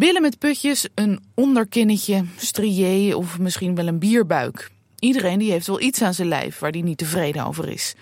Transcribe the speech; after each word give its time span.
Billen 0.00 0.22
met 0.22 0.38
putjes, 0.38 0.88
een 0.94 1.20
onderkinnetje, 1.34 2.24
strié 2.36 3.14
of 3.14 3.38
misschien 3.38 3.74
wel 3.74 3.86
een 3.86 3.98
bierbuik. 3.98 4.70
Iedereen 4.98 5.38
die 5.38 5.50
heeft 5.50 5.66
wel 5.66 5.80
iets 5.80 6.02
aan 6.02 6.14
zijn 6.14 6.28
lijf 6.28 6.58
waar 6.58 6.70
hij 6.70 6.80
niet 6.80 6.98
tevreden 6.98 7.46
over 7.46 7.68
is. 7.68 7.94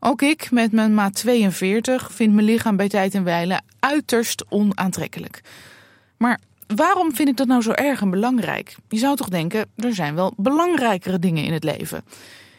Ook 0.00 0.22
ik, 0.22 0.50
met 0.50 0.72
mijn 0.72 0.94
maat 0.94 1.14
42, 1.14 2.12
vind 2.12 2.34
mijn 2.34 2.46
lichaam 2.46 2.76
bij 2.76 2.88
tijd 2.88 3.14
en 3.14 3.24
wijle 3.24 3.60
uiterst 3.80 4.44
onaantrekkelijk. 4.48 5.40
Maar 6.16 6.40
waarom 6.76 7.14
vind 7.14 7.28
ik 7.28 7.36
dat 7.36 7.46
nou 7.46 7.62
zo 7.62 7.70
erg 7.70 8.00
en 8.00 8.10
belangrijk? 8.10 8.76
Je 8.88 8.98
zou 8.98 9.16
toch 9.16 9.28
denken, 9.28 9.70
er 9.76 9.94
zijn 9.94 10.14
wel 10.14 10.32
belangrijkere 10.36 11.18
dingen 11.18 11.44
in 11.44 11.52
het 11.52 11.64
leven. 11.64 12.04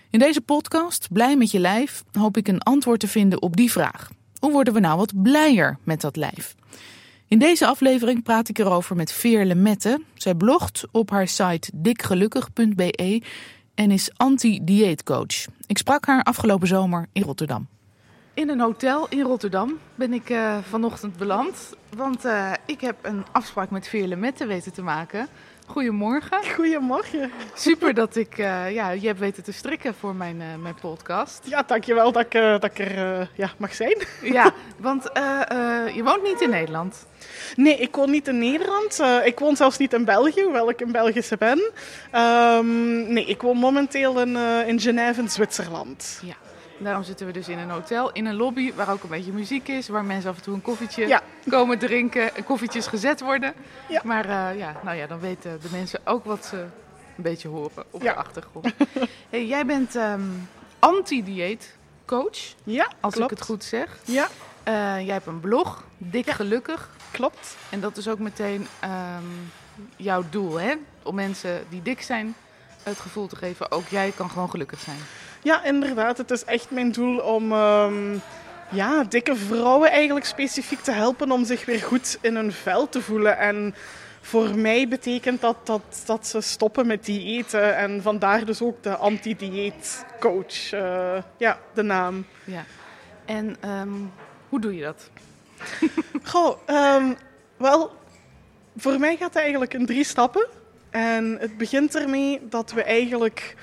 In 0.10 0.20
deze 0.20 0.42
podcast, 0.42 1.08
Blij 1.12 1.38
met 1.38 1.52
je 1.52 1.60
lijf, 1.60 2.04
hoop 2.12 2.38
ik 2.38 2.48
een 2.48 2.62
antwoord 2.62 3.00
te 3.00 3.08
vinden 3.08 3.42
op 3.42 3.56
die 3.56 3.72
vraag. 3.72 4.10
Hoe 4.40 4.52
worden 4.52 4.74
we 4.74 4.80
nou 4.80 4.98
wat 4.98 5.22
blijer 5.22 5.78
met 5.84 6.02
dat 6.02 6.16
lijf? 6.16 6.56
In 7.28 7.40
deze 7.40 7.68
aflevering 7.68 8.24
praat 8.24 8.50
ik 8.50 8.60
erover 8.60 8.96
met 8.96 9.12
Veer 9.12 9.46
Lemette. 9.46 10.02
Zij 10.14 10.36
blogt 10.36 10.86
op 10.92 11.10
haar 11.10 11.28
site 11.28 11.72
dikgelukkig.be 11.74 13.22
en 13.76 13.92
is 13.92 14.10
anti-dieetcoach. 14.18 15.46
Ik 15.68 15.78
sprak 15.78 16.06
haar 16.06 16.24
afgelopen 16.24 16.68
zomer 16.68 17.06
in 17.12 17.22
Rotterdam. 17.22 17.68
In 18.34 18.50
een 18.50 18.60
hotel 18.60 19.08
in 19.10 19.22
Rotterdam 19.22 19.80
ben 19.96 20.14
ik 20.14 20.30
uh, 20.30 20.58
vanochtend 20.62 21.18
beland. 21.18 21.74
Want 21.96 22.26
uh, 22.26 22.52
ik 22.66 22.82
heb 22.82 22.96
een 23.02 23.24
afspraak 23.32 23.70
met 23.70 23.88
Veer 23.88 24.08
Lemette 24.08 24.46
weten 24.46 24.74
te 24.74 24.82
maken. 24.82 25.28
Goedemorgen. 25.66 26.40
Goedemorgen. 26.56 27.32
Super 27.54 27.94
dat 27.94 28.16
ik, 28.16 28.38
uh, 28.38 28.72
ja, 28.72 28.90
je 28.90 29.08
hebt 29.08 29.20
weten 29.20 29.44
te 29.44 29.52
strikken 29.52 29.96
voor 29.96 30.16
mijn, 30.16 30.36
uh, 30.36 30.56
mijn 30.62 30.76
podcast. 30.82 31.42
Ja, 31.44 31.64
dankjewel 31.68 32.12
dat 32.12 32.26
ik, 32.26 32.34
uh, 32.34 32.52
dat 32.52 32.64
ik 32.64 32.80
er 32.80 33.30
ja, 33.36 33.52
mag 33.58 33.74
zijn. 33.74 33.98
Ja, 34.22 34.54
want 34.78 35.04
je 35.94 36.02
woont 36.04 36.24
niet 36.24 36.42
in 36.42 36.50
Nederland. 36.50 37.06
Nee, 37.56 37.78
ik 37.78 37.96
woon 37.96 38.12
niet 38.12 38.28
in 38.28 38.38
Nederland. 38.38 39.02
ik 39.24 39.40
woon 39.40 39.56
zelfs 39.56 39.78
niet 39.78 39.94
in 39.94 40.06
België, 40.06 40.44
hoewel 40.44 40.70
ik 40.70 40.82
een 40.82 40.92
Belgische 40.92 41.38
ben. 41.38 41.72
Um, 42.22 43.14
nee, 43.14 43.26
ik 43.26 43.42
woon 43.42 43.58
momenteel 43.58 44.22
in, 44.22 44.36
in 44.68 44.80
Genève 44.80 45.22
in 45.22 45.30
Zwitserland. 45.30 46.22
Ja. 46.24 46.45
Daarom 46.78 47.04
zitten 47.04 47.26
we 47.26 47.34
dus 47.34 47.48
in 47.48 47.58
een 47.58 47.70
hotel, 47.70 48.12
in 48.12 48.26
een 48.26 48.36
lobby 48.36 48.74
waar 48.74 48.92
ook 48.92 49.04
een 49.04 49.10
beetje 49.10 49.32
muziek 49.32 49.68
is. 49.68 49.88
Waar 49.88 50.06
mensen 50.06 50.30
af 50.30 50.38
en 50.38 50.44
toe 50.44 50.54
een 50.54 50.62
koffietje 50.62 51.08
ja. 51.08 51.22
komen 51.50 51.80
drinken, 51.80 52.32
koffietjes 52.46 52.88
gezet 52.88 53.22
worden. 53.22 53.54
Ja. 53.90 54.02
Maar 54.04 54.26
uh, 54.26 54.60
ja, 54.60 54.76
nou 54.84 54.98
ja, 54.98 55.08
dan 55.08 55.20
weten 55.20 55.62
de 55.62 55.68
mensen 55.72 56.00
ook 56.04 56.26
wat 56.26 56.46
ze 56.46 56.58
een 57.18 57.24
beetje 57.24 57.48
horen 57.48 57.84
op 57.90 58.02
ja. 58.02 58.14
de 58.14 58.20
achtergrond. 58.20 58.74
hey, 59.30 59.46
jij 59.46 59.66
bent 59.66 59.96
um, 59.96 60.50
anti-dieet 60.80 61.76
coach, 62.06 62.38
ja, 62.64 62.92
als 63.00 63.14
klopt. 63.14 63.32
ik 63.32 63.38
het 63.38 63.48
goed 63.48 63.64
zeg. 63.64 63.98
Ja. 64.04 64.28
Uh, 64.68 64.74
jij 65.06 65.14
hebt 65.14 65.28
een 65.28 65.40
blog, 65.40 65.84
Dik 65.98 66.30
Gelukkig. 66.30 66.90
Klopt. 67.12 67.58
En 67.70 67.80
dat 67.80 67.98
is 67.98 68.08
ook 68.08 68.20
meteen 68.20 68.68
um, 68.84 69.52
jouw 69.96 70.24
doel, 70.30 70.60
hè? 70.60 70.74
Om 71.04 71.16
mensen 71.16 71.66
die 71.70 71.82
dik 71.82 72.02
zijn 72.02 72.36
het 72.86 73.00
gevoel 73.00 73.28
te 73.28 73.36
geven, 73.36 73.72
ook 73.72 73.88
jij 73.88 74.14
kan 74.16 74.30
gewoon 74.30 74.50
gelukkig 74.50 74.80
zijn. 74.80 74.98
Ja, 75.44 75.64
inderdaad. 75.64 76.18
Het 76.18 76.32
is 76.32 76.44
echt 76.44 76.72
mijn 76.72 76.92
doel 76.92 77.20
om 77.20 77.52
um, 77.52 78.22
ja, 78.72 79.04
dikke 79.04 79.36
vrouwen 79.36 79.92
eigenlijk 79.92 80.26
specifiek 80.26 80.80
te 80.80 80.92
helpen 80.92 81.32
om 81.32 81.46
zich 81.46 81.66
weer 81.66 81.82
goed 81.82 82.18
in 82.22 82.36
hun 82.36 82.52
vel 82.52 82.90
te 82.90 83.02
voelen. 83.02 83.38
En 83.38 83.76
voor 84.22 84.58
mij 84.58 84.88
betekent 84.88 85.42
dat, 85.42 85.56
dat 85.64 86.04
dat 86.06 86.28
ze 86.28 86.42
stoppen 86.42 86.88
met 86.88 87.06
diëten. 87.06 87.76
En 87.76 88.02
vandaar 88.02 88.46
dus 88.46 88.62
ook 88.62 88.84
de 88.84 88.96
anti-dieet 88.96 90.06
coach. 90.20 90.74
Uh, 90.74 91.18
ja, 91.38 91.60
de 91.74 91.82
naam. 91.84 92.26
Ja. 92.44 92.66
En 93.26 93.58
um, 93.70 94.12
hoe 94.50 94.60
doe 94.60 94.76
je 94.76 94.84
dat? 94.84 95.10
Goh, 96.32 96.58
um, 96.68 97.16
wel, 97.58 97.92
voor 98.78 99.00
mij 99.00 99.18
gaat 99.18 99.34
het 99.34 99.44
eigenlijk 99.44 99.74
in 99.74 99.86
drie 99.86 100.04
stappen. 100.04 100.48
En 100.96 101.38
het 101.40 101.58
begint 101.58 101.96
ermee 101.96 102.42
dat 102.50 102.72
we 102.72 102.84
eigenlijk 102.84 103.56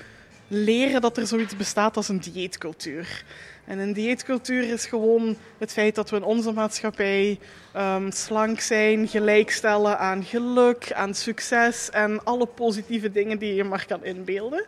leren 0.47 1.01
dat 1.01 1.17
er 1.17 1.27
zoiets 1.27 1.57
bestaat 1.57 1.97
als 1.97 2.09
een 2.09 2.19
dieetcultuur. 2.19 3.23
En 3.65 3.79
een 3.79 3.93
dieetcultuur 3.93 4.63
is 4.63 4.85
gewoon 4.85 5.37
het 5.57 5.71
feit 5.71 5.95
dat 5.95 6.09
we 6.09 6.15
in 6.15 6.23
onze 6.23 6.51
maatschappij 6.51 7.39
um, 7.77 8.11
slank 8.11 8.59
zijn, 8.59 9.07
gelijkstellen 9.07 9.99
aan 9.99 10.23
geluk, 10.23 10.91
aan 10.91 11.13
succes 11.13 11.89
en 11.89 12.23
alle 12.23 12.45
positieve 12.45 13.11
dingen 13.11 13.39
die 13.39 13.55
je 13.55 13.63
maar 13.63 13.85
kan 13.85 14.03
inbeelden. 14.03 14.65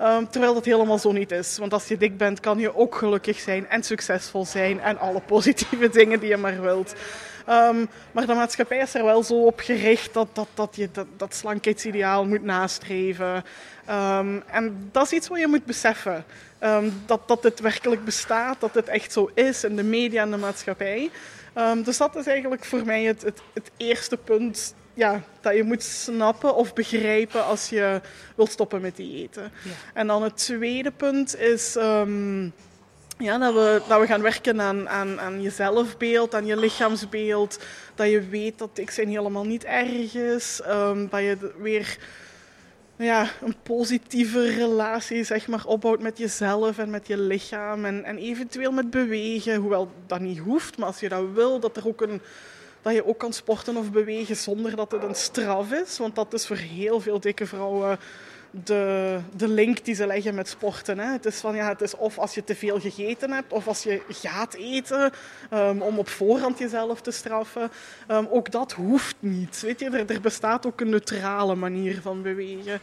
Um, 0.00 0.30
terwijl 0.30 0.54
dat 0.54 0.64
helemaal 0.64 0.98
zo 0.98 1.12
niet 1.12 1.30
is. 1.30 1.58
Want 1.58 1.72
als 1.72 1.88
je 1.88 1.96
dik 1.96 2.16
bent, 2.16 2.40
kan 2.40 2.58
je 2.58 2.76
ook 2.76 2.94
gelukkig 2.94 3.38
zijn 3.38 3.68
en 3.68 3.82
succesvol 3.82 4.44
zijn 4.44 4.80
en 4.80 4.98
alle 4.98 5.20
positieve 5.20 5.88
dingen 5.98 6.20
die 6.20 6.28
je 6.28 6.36
maar 6.36 6.62
wilt. 6.62 6.94
Um, 7.48 7.88
maar 8.12 8.26
de 8.26 8.34
maatschappij 8.34 8.78
is 8.78 8.94
er 8.94 9.04
wel 9.04 9.22
zo 9.22 9.44
op 9.44 9.60
gericht 9.60 10.14
dat, 10.14 10.28
dat, 10.32 10.48
dat 10.54 10.76
je 10.76 10.88
dat, 10.92 11.06
dat 11.16 11.34
slankheidsideaal 11.34 12.26
moet 12.26 12.42
nastreven. 12.42 13.44
Um, 13.90 14.42
en 14.46 14.88
dat 14.92 15.04
is 15.04 15.12
iets 15.12 15.28
wat 15.28 15.38
je 15.38 15.46
moet 15.46 15.64
beseffen. 15.64 16.24
Um, 16.60 17.02
dat, 17.06 17.28
dat 17.28 17.42
dit 17.42 17.60
werkelijk 17.60 18.04
bestaat, 18.04 18.60
dat 18.60 18.74
dit 18.74 18.88
echt 18.88 19.12
zo 19.12 19.30
is 19.34 19.64
in 19.64 19.76
de 19.76 19.84
media 19.84 20.22
en 20.22 20.30
de 20.30 20.36
maatschappij. 20.36 21.10
dus 21.84 21.96
dat 21.96 22.16
is 22.16 22.26
eigenlijk 22.26 22.64
voor 22.64 22.84
mij 22.84 23.02
het, 23.02 23.22
het, 23.22 23.40
het 23.52 23.70
eerste 23.76 24.16
punt 24.16 24.74
ja, 24.94 25.22
dat 25.40 25.54
je 25.54 25.62
moet 25.62 25.82
snappen 25.82 26.54
of 26.54 26.72
begrijpen 26.72 27.44
als 27.44 27.68
je 27.68 28.00
wilt 28.36 28.50
stoppen 28.50 28.80
met 28.80 28.96
diëten. 28.96 29.42
Ja. 29.42 29.70
En 29.94 30.06
dan 30.06 30.22
het 30.22 30.36
tweede 30.36 30.90
punt 30.90 31.38
is 31.38 31.76
um, 31.76 32.52
ja, 33.18 33.38
dat, 33.38 33.54
we, 33.54 33.82
dat 33.88 34.00
we 34.00 34.06
gaan 34.06 34.22
werken 34.22 34.60
aan, 34.60 34.88
aan, 34.88 35.20
aan 35.20 35.42
je 35.42 35.50
zelfbeeld, 35.50 36.34
aan 36.34 36.46
je 36.46 36.56
lichaamsbeeld. 36.56 37.58
Dat 37.94 38.10
je 38.10 38.28
weet 38.28 38.58
dat 38.58 38.70
ik 38.74 38.90
zijn 38.90 39.08
helemaal 39.08 39.44
niet 39.44 39.64
erg 39.64 40.14
is. 40.14 40.60
Um, 40.68 41.08
dat 41.08 41.20
je 41.20 41.52
weer 41.58 41.98
ja, 42.96 43.30
een 43.40 43.56
positieve 43.62 44.50
relatie 44.50 45.24
zeg 45.24 45.48
maar, 45.48 45.64
opbouwt 45.64 46.00
met 46.00 46.18
jezelf 46.18 46.78
en 46.78 46.90
met 46.90 47.06
je 47.06 47.18
lichaam. 47.18 47.84
En, 47.84 48.04
en 48.04 48.18
eventueel 48.18 48.72
met 48.72 48.90
bewegen, 48.90 49.56
hoewel 49.56 49.90
dat 50.06 50.20
niet 50.20 50.38
hoeft. 50.38 50.78
Maar 50.78 50.86
als 50.86 51.00
je 51.00 51.08
dat 51.08 51.24
wil, 51.34 51.60
dat, 51.60 51.76
er 51.76 51.88
ook 51.88 52.00
een, 52.00 52.20
dat 52.82 52.94
je 52.94 53.06
ook 53.06 53.18
kan 53.18 53.32
sporten 53.32 53.76
of 53.76 53.90
bewegen 53.90 54.36
zonder 54.36 54.76
dat 54.76 54.92
het 54.92 55.02
een 55.02 55.14
straf 55.14 55.72
is. 55.72 55.98
Want 55.98 56.14
dat 56.14 56.32
is 56.32 56.46
voor 56.46 56.56
heel 56.56 57.00
veel 57.00 57.20
dikke 57.20 57.46
vrouwen 57.46 57.98
de, 58.52 59.18
de 59.36 59.48
link 59.48 59.84
die 59.84 59.94
ze 59.94 60.06
leggen 60.06 60.34
met 60.34 60.48
sporten. 60.48 60.98
Hè. 60.98 61.12
Het 61.12 61.26
is 61.26 61.40
van 61.40 61.54
ja, 61.54 61.68
het 61.68 61.80
is 61.80 61.96
of 61.96 62.18
als 62.18 62.34
je 62.34 62.44
te 62.44 62.54
veel 62.54 62.80
gegeten 62.80 63.30
hebt, 63.30 63.52
of 63.52 63.68
als 63.68 63.82
je 63.82 64.02
gaat 64.08 64.54
eten, 64.54 65.12
um, 65.52 65.82
om 65.82 65.98
op 65.98 66.08
voorhand 66.08 66.58
jezelf 66.58 67.00
te 67.00 67.10
straffen. 67.10 67.70
Um, 68.08 68.28
ook 68.30 68.50
dat 68.50 68.72
hoeft 68.72 69.16
niet. 69.18 69.60
Weet 69.60 69.80
je, 69.80 69.90
er, 69.90 70.10
er, 70.10 70.20
bestaat 70.20 70.66
ook 70.66 70.80
een 70.80 70.88
neutrale 70.88 71.54
manier 71.54 72.00
van 72.00 72.22
bewegen. 72.22 72.80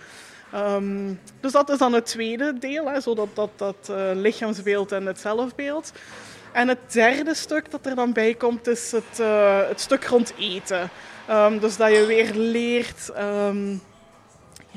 Um, 0.55 1.19
dus 1.39 1.51
dat 1.51 1.69
is 1.69 1.77
dan 1.77 1.93
het 1.93 2.05
tweede 2.05 2.57
deel, 2.59 2.89
hè, 2.89 3.01
zo 3.01 3.15
dat, 3.15 3.29
dat, 3.33 3.49
dat 3.55 3.87
uh, 3.91 4.11
lichaamsbeeld 4.13 4.91
en 4.91 5.05
het 5.05 5.19
zelfbeeld. 5.19 5.91
En 6.51 6.67
het 6.67 6.93
derde 6.93 7.33
stuk 7.33 7.71
dat 7.71 7.85
er 7.85 7.95
dan 7.95 8.13
bij 8.13 8.33
komt, 8.33 8.67
is 8.67 8.91
het, 8.91 9.19
uh, 9.19 9.67
het 9.67 9.79
stuk 9.79 10.03
rond 10.03 10.33
eten. 10.37 10.89
dus 11.59 11.77
dat 11.77 11.91
je 11.91 12.05
weer 12.05 12.33
leert 12.33 13.11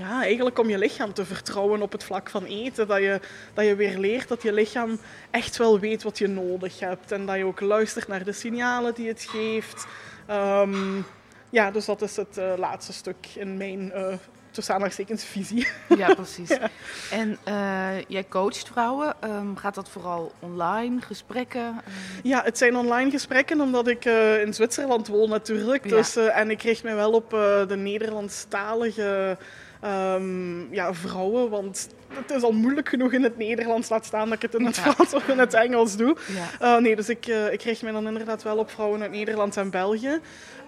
ja, 0.03 0.23
eigenlijk 0.23 0.59
om 0.59 0.69
je 0.69 0.79
lichaam 0.79 1.13
te 1.13 1.25
vertrouwen 1.25 1.83
op 1.83 1.93
het 1.93 2.05
vlak 2.05 2.31
van 2.31 2.45
eten. 2.45 2.89
Dat 2.89 2.99
je, 2.99 3.21
dat 3.55 3.65
je 3.65 3.75
weer 3.75 3.99
leert 3.99 4.29
dat 4.29 4.43
je 4.43 4.53
lichaam 4.53 4.99
echt 5.31 5.57
wel 5.57 5.79
weet 5.79 6.03
wat 6.03 6.19
je 6.19 6.27
nodig 6.27 6.81
hebt. 6.81 7.13
En 7.13 7.27
dat 7.27 7.37
je 7.37 7.45
ook 7.45 7.61
luistert 7.61 8.09
naar 8.09 8.25
de 8.25 8.33
signalen 8.33 8.95
die 8.95 9.09
het 9.09 9.27
geeft. 9.31 9.87
Um, 10.31 11.05
ja, 11.51 11.71
dus 11.71 11.85
dat 11.85 12.03
is 12.03 12.17
het 12.17 12.39
uh, 12.39 12.53
laatste 12.57 12.93
stuk 12.93 13.27
in 13.35 13.57
mijn 13.57 13.93
uh, 13.95 14.15
tussen 14.51 14.75
aanhalingstekens 14.75 15.25
visie. 15.25 15.67
Ja, 15.97 16.15
precies. 16.15 16.49
ja. 16.49 16.71
En 17.11 17.39
uh, 17.49 18.01
jij 18.09 18.25
coacht 18.29 18.69
vrouwen. 18.69 19.17
Um, 19.25 19.57
gaat 19.57 19.75
dat 19.75 19.89
vooral 19.89 20.33
online, 20.39 21.01
gesprekken? 21.01 21.81
Ja, 22.23 22.43
het 22.45 22.59
zijn 22.59 22.77
online 22.77 23.11
gesprekken 23.11 23.61
omdat 23.61 23.89
ik 23.89 24.05
uh, 24.05 24.41
in 24.41 24.55
Zwitserland 24.55 25.09
woon 25.09 25.29
natuurlijk. 25.29 25.85
Ja. 25.85 25.97
Dus, 25.97 26.17
uh, 26.17 26.39
en 26.39 26.51
ik 26.51 26.63
richt 26.63 26.83
mij 26.83 26.95
wel 26.95 27.13
op 27.13 27.31
de 27.69 27.77
Nederlandstalige 27.77 29.39
um, 29.85 30.75
ja, 30.75 30.95
vrouwen. 30.95 31.51
Want 31.51 31.89
het 32.09 32.31
is 32.31 32.43
al 32.43 32.53
moeilijk 32.53 32.89
genoeg 32.89 33.13
in 33.13 33.23
het 33.23 33.39
Nederlands, 33.39 33.89
laat 33.89 34.05
staan 34.05 34.25
dat 34.25 34.35
ik 34.35 34.43
het 34.43 34.55
in 34.55 34.67
het 34.67 34.77
ja. 34.77 34.83
Frans 34.83 35.15
of 35.15 35.29
in 35.29 35.39
het 35.39 35.55
Engels 35.55 35.97
doe. 35.97 36.17
Ja. 36.61 36.77
Uh, 36.77 36.83
nee, 36.83 36.97
dus 36.97 37.09
ik, 37.09 37.27
uh, 37.27 37.53
ik 37.53 37.63
richt 37.63 37.83
me 37.83 37.93
dan 37.93 38.07
inderdaad 38.07 38.43
wel 38.43 38.57
op 38.57 38.71
vrouwen 38.71 39.03
uit 39.03 39.11
Nederland 39.11 39.57
en 39.57 39.71
België. 39.71 40.21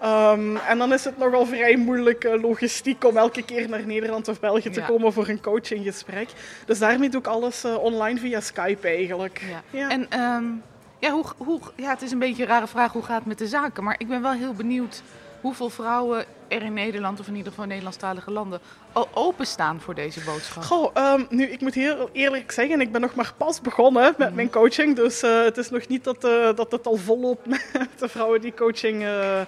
Um, 0.03 0.57
en 0.57 0.77
dan 0.77 0.93
is 0.93 1.03
het 1.03 1.17
nogal 1.17 1.45
vrij 1.45 1.75
moeilijk 1.75 2.23
uh, 2.23 2.41
logistiek 2.41 3.03
om 3.03 3.17
elke 3.17 3.43
keer 3.43 3.69
naar 3.69 3.85
Nederland 3.85 4.27
of 4.27 4.39
België 4.39 4.69
te 4.69 4.79
ja. 4.79 4.85
komen 4.85 5.13
voor 5.13 5.27
een 5.27 5.41
coachinggesprek. 5.41 6.29
Dus 6.65 6.79
daarmee 6.79 7.09
doe 7.09 7.19
ik 7.19 7.27
alles 7.27 7.65
online 7.65 8.19
via 8.19 8.41
Skype 8.41 8.87
eigenlijk. 8.87 9.41
Ja. 9.71 9.89
En 9.89 10.19
um, 10.19 10.63
ja, 10.99 11.11
hoe, 11.11 11.25
hoe, 11.37 11.59
ja, 11.75 11.89
het 11.89 12.01
is 12.01 12.11
een 12.11 12.19
beetje 12.19 12.43
een 12.43 12.49
rare 12.49 12.67
vraag 12.67 12.91
hoe 12.91 13.03
gaat 13.03 13.17
het 13.17 13.25
met 13.25 13.37
de 13.37 13.47
zaken, 13.47 13.83
maar 13.83 13.95
ik 13.97 14.07
ben 14.07 14.21
wel 14.21 14.31
heel 14.31 14.53
benieuwd 14.53 15.01
hoeveel 15.45 15.69
vrouwen 15.69 16.25
er 16.47 16.61
in 16.61 16.73
Nederland, 16.73 17.19
of 17.19 17.27
in 17.27 17.35
ieder 17.35 17.51
geval 17.51 17.65
Nederlandstalige 17.65 18.31
landen, 18.31 18.59
al 18.91 19.07
openstaan 19.13 19.81
voor 19.81 19.95
deze 19.95 20.23
boodschap? 20.23 20.63
Goh, 20.63 21.13
um, 21.13 21.27
nu, 21.29 21.45
ik 21.45 21.61
moet 21.61 21.73
heel 21.73 22.09
eerlijk 22.11 22.51
zeggen, 22.51 22.81
ik 22.81 22.91
ben 22.91 23.01
nog 23.01 23.15
maar 23.15 23.33
pas 23.37 23.61
begonnen 23.61 24.13
met 24.17 24.29
mm. 24.29 24.35
mijn 24.35 24.49
coaching. 24.49 24.95
Dus 24.95 25.23
uh, 25.23 25.43
het 25.43 25.57
is 25.57 25.69
nog 25.69 25.87
niet 25.87 26.03
dat, 26.03 26.25
uh, 26.25 26.55
dat 26.55 26.71
het 26.71 26.87
al 26.87 26.95
volop 26.95 27.45
met 27.71 27.89
de 27.97 28.07
vrouwen 28.07 28.41
die 28.41 28.53
coaching 28.53 29.03
uh, 29.03 29.41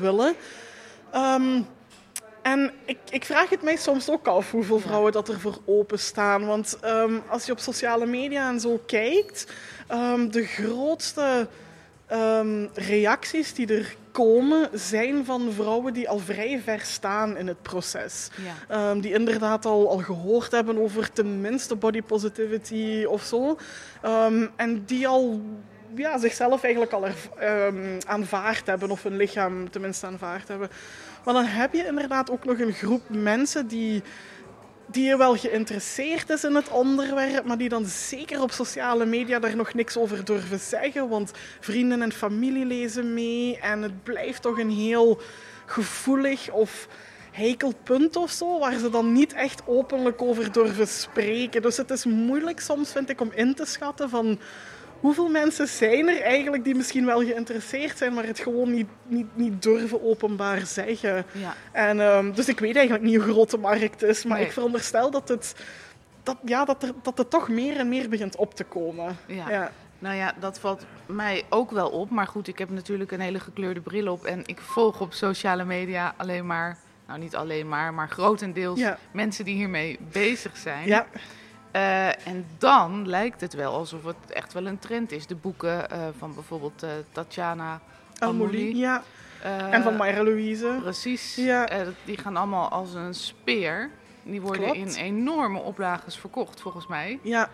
willen. 0.00 0.34
Ehm, 1.10 1.60
en 2.42 2.72
ik, 2.84 2.98
ik 3.10 3.24
vraag 3.24 3.48
het 3.48 3.62
mij 3.62 3.76
soms 3.76 4.10
ook 4.10 4.26
af 4.26 4.50
hoeveel 4.50 4.78
vrouwen 4.78 5.12
dat 5.12 5.28
er 5.28 5.40
voor 5.40 5.58
openstaan. 5.64 6.46
Want 6.46 6.78
ehm, 6.80 7.18
als 7.28 7.46
je 7.46 7.52
op 7.52 7.58
sociale 7.58 8.06
media 8.06 8.48
en 8.48 8.60
zo 8.60 8.80
kijkt, 8.86 9.52
ehm, 9.86 10.28
de 10.28 10.44
grootste 10.44 11.48
ehm, 12.06 12.66
reacties 12.74 13.54
die 13.54 13.74
er 13.74 13.96
komen, 14.10 14.68
zijn 14.72 15.24
van 15.24 15.52
vrouwen 15.52 15.92
die 15.92 16.08
al 16.08 16.18
vrij 16.18 16.60
ver 16.64 16.80
staan 16.80 17.36
in 17.36 17.46
het 17.46 17.62
proces. 17.62 18.28
Ja. 18.44 18.74
Ehm, 18.90 19.00
die 19.00 19.12
inderdaad 19.12 19.66
al, 19.66 19.90
al 19.90 19.98
gehoord 19.98 20.50
hebben 20.52 20.78
over 20.78 21.12
tenminste 21.12 21.74
body 21.74 22.02
positivity 22.02 23.04
of 23.08 23.22
zo. 23.22 23.58
Ehm, 24.02 24.46
en 24.56 24.84
die 24.84 25.08
al 25.08 25.40
ja, 25.94 26.18
zichzelf 26.18 26.62
eigenlijk 26.62 26.92
al 26.92 27.06
ehm, 27.38 27.98
aanvaard 28.06 28.66
hebben, 28.66 28.90
of 28.90 29.02
hun 29.02 29.16
lichaam 29.16 29.70
tenminste 29.70 30.06
aanvaard 30.06 30.48
hebben. 30.48 30.68
Maar 31.24 31.34
dan 31.34 31.44
heb 31.44 31.72
je 31.72 31.86
inderdaad 31.86 32.30
ook 32.30 32.44
nog 32.44 32.58
een 32.58 32.72
groep 32.72 33.02
mensen 33.08 33.66
die, 33.66 34.02
die 34.86 35.16
wel 35.16 35.36
geïnteresseerd 35.36 36.30
is 36.30 36.44
in 36.44 36.54
het 36.54 36.68
onderwerp, 36.68 37.44
maar 37.44 37.58
die 37.58 37.68
dan 37.68 37.84
zeker 37.86 38.42
op 38.42 38.50
sociale 38.50 39.06
media 39.06 39.38
daar 39.38 39.56
nog 39.56 39.74
niks 39.74 39.96
over 39.96 40.24
durven 40.24 40.60
zeggen. 40.60 41.08
Want 41.08 41.32
vrienden 41.60 42.02
en 42.02 42.12
familie 42.12 42.64
lezen 42.64 43.14
mee 43.14 43.58
en 43.58 43.82
het 43.82 44.02
blijft 44.02 44.42
toch 44.42 44.58
een 44.58 44.70
heel 44.70 45.20
gevoelig 45.66 46.50
of 46.50 46.88
heikel 47.32 47.72
punt 47.82 48.16
of 48.16 48.30
zo, 48.30 48.58
waar 48.58 48.78
ze 48.78 48.90
dan 48.90 49.12
niet 49.12 49.32
echt 49.32 49.62
openlijk 49.66 50.22
over 50.22 50.52
durven 50.52 50.88
spreken. 50.88 51.62
Dus 51.62 51.76
het 51.76 51.90
is 51.90 52.04
moeilijk 52.04 52.60
soms, 52.60 52.92
vind 52.92 53.10
ik, 53.10 53.20
om 53.20 53.30
in 53.34 53.54
te 53.54 53.64
schatten 53.64 54.10
van 54.10 54.38
hoeveel 55.00 55.28
mensen 55.28 55.68
zijn 55.68 56.08
er 56.08 56.20
eigenlijk 56.22 56.64
die 56.64 56.74
misschien 56.74 57.06
wel 57.06 57.20
geïnteresseerd 57.24 57.98
zijn, 57.98 58.14
maar 58.14 58.24
het 58.26 58.38
gewoon 58.38 58.70
niet, 58.72 58.88
niet, 59.06 59.26
niet 59.36 59.62
durven 59.62 60.02
openbaar 60.04 60.66
zeggen. 60.66 61.24
Ja. 61.32 61.54
En, 61.72 62.00
ehm, 62.00 62.32
dus 62.32 62.48
ik 62.48 62.60
weet 62.60 62.76
eigenlijk 62.76 63.04
niet 63.06 63.16
hoe 63.16 63.32
groot 63.32 63.50
de 63.50 63.58
markt 63.58 64.02
is, 64.02 64.24
maar 64.24 64.36
Nee. 64.38 64.46
ik 64.46 64.52
veronderstel 64.52 65.10
dat 65.10 65.28
het, 65.28 65.54
dat, 66.22 66.36
ja, 66.44 66.64
dat, 66.64 66.82
er, 66.82 66.92
dat 67.02 67.18
het 67.18 67.30
toch 67.30 67.48
meer 67.48 67.76
en 67.76 67.88
meer 67.88 68.08
begint 68.08 68.36
op 68.36 68.54
te 68.54 68.64
komen. 68.64 69.16
Ja. 69.26 69.50
Ja. 69.50 69.72
Nou 69.98 70.16
ja, 70.16 70.34
dat 70.40 70.58
valt 70.58 70.84
mij 71.06 71.42
ook 71.48 71.70
wel 71.70 71.88
op. 71.88 72.10
Maar 72.10 72.26
goed, 72.26 72.48
ik 72.48 72.58
heb 72.58 72.70
natuurlijk 72.70 73.12
een 73.12 73.20
hele 73.20 73.40
gekleurde 73.40 73.80
bril 73.80 74.12
op. 74.12 74.24
En 74.24 74.42
ik 74.46 74.60
volg 74.60 75.00
op 75.00 75.12
sociale 75.12 75.64
media 75.64 76.14
alleen 76.16 76.46
maar, 76.46 76.78
nou 77.06 77.18
niet 77.18 77.36
alleen 77.36 77.68
maar, 77.68 77.94
maar 77.94 78.08
grotendeels 78.08 78.78
Ja. 78.78 78.98
mensen 79.10 79.44
die 79.44 79.54
hiermee 79.54 79.98
bezig 80.12 80.56
zijn. 80.56 80.86
Ja. 80.86 81.06
Eh, 81.76 82.26
en 82.26 82.46
dan 82.58 83.08
lijkt 83.08 83.40
het 83.40 83.54
wel 83.54 83.72
alsof 83.72 84.04
het 84.04 84.32
echt 84.32 84.52
wel 84.52 84.66
een 84.66 84.78
trend 84.78 85.12
is. 85.12 85.26
De 85.26 85.34
boeken 85.34 85.90
eh, 85.90 85.98
van 86.18 86.34
bijvoorbeeld 86.34 86.82
eh, 86.82 86.90
Tatjana 87.12 87.80
Almouli. 88.18 88.76
ja. 88.76 89.02
En 89.70 89.82
van 89.82 89.96
Mayra 89.96 90.22
Louise. 90.22 90.78
Precies. 90.82 91.34
Ja. 91.34 91.68
Die 92.04 92.18
gaan 92.18 92.36
allemaal 92.36 92.68
als 92.68 92.94
een 92.94 93.14
speer. 93.14 93.90
Die 94.22 94.40
worden 94.40 94.62
Klopt. 94.72 94.96
in 94.96 95.02
enorme 95.04 95.58
oplages 95.58 96.16
verkocht, 96.16 96.60
volgens 96.60 96.86
mij. 96.86 97.18
Ja, 97.22 97.48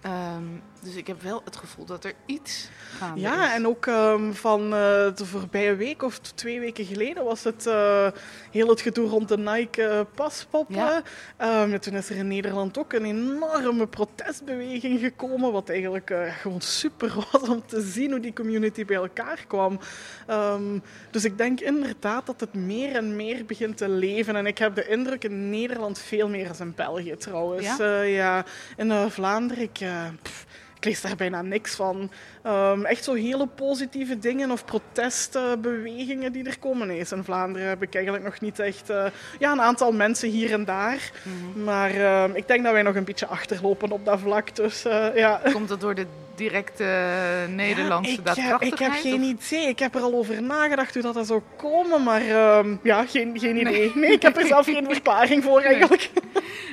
Ehm, 0.00 0.44
dus 0.82 0.94
ik 0.94 1.06
heb 1.06 1.22
wel 1.22 1.40
het 1.44 1.56
gevoel 1.56 1.84
dat 1.84 2.04
er 2.04 2.12
iets 2.26 2.68
gaande 2.98 3.20
ja 3.20 3.46
is. 3.48 3.54
en 3.54 3.66
ook 3.66 3.86
ehm, 3.86 4.32
van 4.32 4.62
eh, 4.64 4.70
de 5.14 5.24
voorbije 5.24 5.76
week 5.76 6.02
of 6.02 6.18
twee 6.18 6.60
weken 6.60 6.84
geleden 6.84 7.24
was 7.24 7.44
het 7.44 7.66
eh, 7.66 8.06
heel 8.50 8.68
het 8.68 8.80
gedoe 8.80 9.08
rond 9.08 9.28
de 9.28 9.38
Nike 9.38 9.82
eh, 9.82 10.00
paspoppen. 10.14 10.74
Ja. 10.74 11.02
Ehm, 11.36 11.78
toen 11.78 11.94
is 11.94 12.10
er 12.10 12.16
in 12.16 12.28
Nederland 12.28 12.78
ook 12.78 12.92
een 12.92 13.04
enorme 13.04 13.86
protestbeweging 13.86 15.00
gekomen, 15.00 15.52
wat 15.52 15.68
eigenlijk 15.68 16.12
gewoon 16.40 16.60
super 16.60 17.26
was 17.32 17.48
om 17.48 17.66
te 17.66 17.80
zien 17.80 18.10
hoe 18.10 18.20
die 18.20 18.32
community 18.32 18.84
bij 18.84 18.96
elkaar 18.96 19.44
kwam. 19.46 19.78
Ehm, 20.26 20.78
dus 21.10 21.24
ik 21.24 21.38
denk 21.38 21.60
inderdaad 21.60 22.26
dat 22.26 22.40
het 22.40 22.54
meer 22.54 22.94
en 22.94 23.16
meer 23.16 23.44
begint 23.44 23.76
te 23.76 23.88
leven. 23.88 24.36
En 24.36 24.46
ik 24.46 24.58
heb 24.58 24.74
de 24.74 24.88
indruk 24.88 25.24
in 25.24 25.50
Nederland 25.50 25.98
veel 25.98 26.28
meer 26.28 26.46
dan 26.46 26.66
in 26.66 26.72
België 26.76 27.16
trouwens. 27.16 27.76
Ja? 27.76 28.02
Ja, 28.02 28.44
in 28.76 29.10
Vlaanderen, 29.10 29.62
ik, 29.62 29.80
pff, 30.22 30.46
ik 30.78 30.84
lees 30.84 31.00
daar 31.00 31.16
bijna 31.16 31.42
niks 31.42 31.74
van. 31.74 32.10
Ehm, 32.42 32.84
echt 32.84 33.04
zo 33.04 33.14
hele 33.14 33.46
positieve 33.46 34.18
dingen 34.18 34.50
of 34.50 34.64
protestbewegingen 34.64 36.32
die 36.32 36.44
er 36.44 36.58
komen. 36.58 36.86
Nee, 36.86 37.04
in 37.10 37.24
Vlaanderen 37.24 37.68
heb 37.68 37.82
ik 37.82 37.94
eigenlijk 37.94 38.24
nog 38.24 38.40
niet 38.40 38.58
echt... 38.58 38.90
eh, 38.90 39.04
ja, 39.38 39.52
een 39.52 39.60
aantal 39.60 39.92
mensen 39.92 40.28
hier 40.28 40.52
en 40.52 40.64
daar. 40.64 41.10
Mhm. 41.22 41.64
Maar 41.64 41.90
ehm, 41.90 42.30
ik 42.34 42.48
denk 42.48 42.64
dat 42.64 42.72
wij 42.72 42.82
nog 42.82 42.94
een 42.94 43.04
beetje 43.04 43.26
achterlopen 43.26 43.90
op 43.90 44.04
dat 44.04 44.20
vlak. 44.20 44.56
Dus 44.56 44.84
eh, 44.84 45.06
ja... 45.14 45.40
Komt 45.52 45.68
dat 45.68 45.80
door 45.80 45.94
de 45.94 46.06
directe 46.34 46.84
eh, 46.84 47.54
Nederlandse 47.54 48.10
Ja, 48.12 48.18
ik, 48.18 48.24
daadkrachtigheid? 48.24 48.72
Ik 48.72 48.78
heb 48.78 48.92
geen 48.92 49.36
of- 49.36 49.48
idee. 49.50 49.68
Ik 49.68 49.78
heb 49.78 49.94
er 49.94 50.00
al 50.00 50.14
over 50.14 50.42
nagedacht 50.42 50.94
hoe 50.94 51.02
dat, 51.02 51.14
dat 51.14 51.26
zou 51.26 51.40
komen, 51.56 52.02
maar 52.02 52.20
ehm, 52.22 52.76
ja, 52.82 53.06
geen, 53.06 53.38
geen 53.38 53.60
idee. 53.60 53.92
Nee, 53.94 54.10
ik 54.12 54.22
heb 54.22 54.36
er 54.36 54.46
zelf 54.46 54.66
geen 54.66 54.84
verklaring 54.94 55.42
voor 55.44 55.60
eigenlijk. 55.60 56.10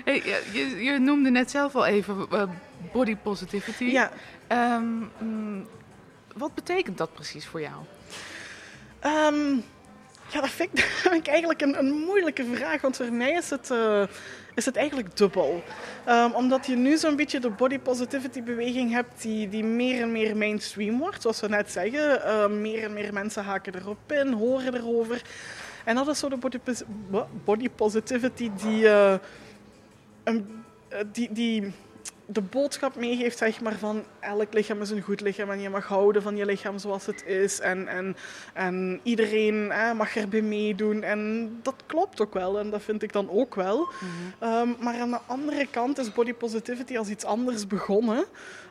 Hey, 0.05 0.21
je, 0.51 0.83
je 0.83 0.99
noemde 0.99 1.29
net 1.29 1.51
zelf 1.51 1.75
al 1.75 1.85
even 1.85 2.27
body 2.95 3.15
positivity. 3.15 3.83
Ja. 3.83 4.11
Ehm, 4.47 4.85
mm, 5.17 5.67
wat 6.35 6.53
betekent 6.53 6.97
dat 6.97 7.13
precies 7.13 7.45
voor 7.45 7.61
jou? 7.61 7.75
Ehm, 8.99 9.55
ja, 10.27 10.41
dat 10.41 10.49
vind 10.49 10.69
ik, 10.69 10.75
dat 11.03 11.11
vind 11.11 11.13
ik 11.13 11.27
eigenlijk 11.27 11.61
een, 11.61 11.79
een 11.79 11.91
moeilijke 11.91 12.45
vraag, 12.53 12.81
want 12.81 12.95
voor 12.95 13.13
mij 13.13 13.31
is 13.31 13.49
het, 13.49 13.71
eh, 13.71 14.03
is 14.55 14.65
het 14.65 14.75
eigenlijk 14.75 15.17
dubbel. 15.17 15.63
Ehm, 16.05 16.31
omdat 16.31 16.65
je 16.65 16.75
nu 16.75 16.97
zo'n 16.97 17.15
beetje 17.15 17.39
de 17.39 17.49
body 17.49 17.79
positivity 17.79 18.43
beweging 18.43 18.91
hebt 18.91 19.21
die, 19.21 19.49
die 19.49 19.63
meer 19.63 20.01
en 20.01 20.11
meer 20.11 20.37
mainstream 20.37 20.97
wordt, 20.99 21.21
zoals 21.21 21.39
we 21.39 21.47
net 21.47 21.71
zeggen. 21.71 22.61
Meer 22.61 22.83
en 22.83 22.93
meer 22.93 23.13
mensen 23.13 23.43
haken 23.43 23.75
erop 23.75 24.11
in, 24.11 24.31
horen 24.31 24.75
erover. 24.75 25.21
En 25.85 25.95
dat 25.95 26.07
is 26.07 26.19
zo 26.19 26.29
de 26.29 26.65
body 27.43 27.69
positivity 27.69 28.51
die, 28.55 28.89
eh, 28.89 29.15
een, 30.23 30.63
eh, 30.87 30.99
die, 31.11 31.29
die 31.31 31.73
de 32.25 32.41
boodschap 32.41 32.95
meegeeft 32.95 33.37
zeg 33.37 33.61
maar, 33.61 33.73
van 33.75 34.03
elk 34.19 34.53
lichaam 34.53 34.81
is 34.81 34.89
een 34.89 35.01
goed 35.01 35.21
lichaam 35.21 35.49
en 35.51 35.59
je 35.61 35.69
mag 35.69 35.85
houden 35.87 36.21
van 36.21 36.35
je 36.35 36.45
lichaam 36.45 36.77
zoals 36.77 37.05
het 37.05 37.23
is. 37.25 37.59
En, 37.59 37.87
en, 37.87 38.15
en 38.53 38.99
iedereen 39.03 39.71
eh, 39.71 39.91
mag 39.93 40.15
erbij 40.15 40.41
meedoen. 40.41 41.03
En 41.03 41.49
dat 41.61 41.75
klopt 41.85 42.21
ook 42.21 42.33
wel 42.33 42.59
en 42.59 42.69
dat 42.69 42.81
vind 42.81 43.03
ik 43.03 43.13
dan 43.13 43.29
ook 43.29 43.55
wel. 43.55 43.87
Ehm, 44.39 44.69
maar 44.79 44.99
aan 44.99 45.11
de 45.11 45.19
andere 45.25 45.67
kant 45.71 45.97
is 45.97 46.13
body 46.13 46.33
positivity 46.33 46.97
als 46.97 47.07
iets 47.09 47.25
anders 47.25 47.67
begonnen. 47.67 48.25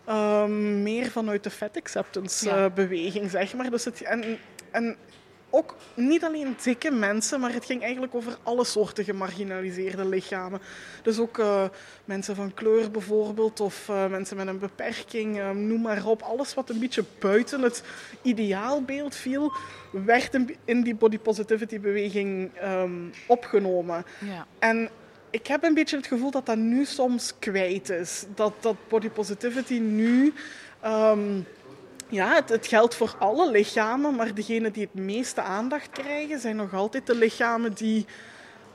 Ehm, 0.04 0.82
meer 0.82 1.10
vanuit 1.10 1.42
de 1.44 1.50
fat 1.50 1.76
acceptance 1.76 2.46
Ja. 2.48 2.64
eh, 2.64 2.72
beweging, 2.74 3.30
zeg 3.30 3.54
maar. 3.54 3.70
Dus 3.70 3.84
het, 3.84 4.02
en, 4.02 4.38
en 4.70 4.96
ook 5.54 5.76
niet 5.94 6.24
alleen 6.24 6.56
dikke 6.62 6.90
mensen, 6.90 7.40
maar 7.40 7.52
het 7.52 7.64
ging 7.64 7.82
eigenlijk 7.82 8.14
over 8.14 8.36
alle 8.42 8.64
soorten 8.64 9.04
gemarginaliseerde 9.04 10.08
lichamen. 10.08 10.60
Dus 11.02 11.18
ook 11.18 11.38
eh, 11.38 11.64
mensen 12.04 12.36
van 12.36 12.54
kleur 12.54 12.90
bijvoorbeeld, 12.90 13.60
of 13.60 13.88
eh, 13.88 14.06
mensen 14.06 14.36
met 14.36 14.46
een 14.46 14.58
beperking, 14.58 15.38
eh, 15.38 15.50
noem 15.50 15.80
maar 15.80 16.06
op. 16.06 16.22
Alles 16.22 16.54
wat 16.54 16.70
een 16.70 16.78
beetje 16.78 17.04
buiten 17.18 17.62
het 17.62 17.82
ideaalbeeld 18.22 19.14
viel, 19.14 19.52
werd 19.90 20.38
in, 20.64 20.82
die 20.82 20.94
body 20.94 21.18
positivity 21.18 21.80
beweging 21.80 22.50
ehm, 22.54 22.92
opgenomen. 23.26 24.04
Ja. 24.18 24.46
En 24.58 24.88
ik 25.30 25.46
heb 25.46 25.62
een 25.62 25.74
beetje 25.74 25.96
het 25.96 26.06
gevoel 26.06 26.30
dat 26.30 26.46
dat 26.46 26.56
nu 26.56 26.84
soms 26.84 27.34
kwijt 27.38 27.90
is. 27.90 28.24
Dat, 28.34 28.52
dat 28.60 28.76
body 28.88 29.08
positivity 29.08 29.78
nu... 29.78 30.32
ehm, 30.80 31.40
ja, 32.08 32.34
het, 32.34 32.48
het 32.48 32.66
geldt 32.66 32.94
voor 32.94 33.14
alle 33.18 33.50
lichamen, 33.50 34.14
maar 34.14 34.34
degenen 34.34 34.72
die 34.72 34.88
het 34.92 35.04
meeste 35.04 35.40
aandacht 35.40 35.88
krijgen, 35.90 36.40
zijn 36.40 36.56
nog 36.56 36.74
altijd 36.74 37.06
de 37.06 37.14
lichamen 37.14 37.72
die 37.72 38.06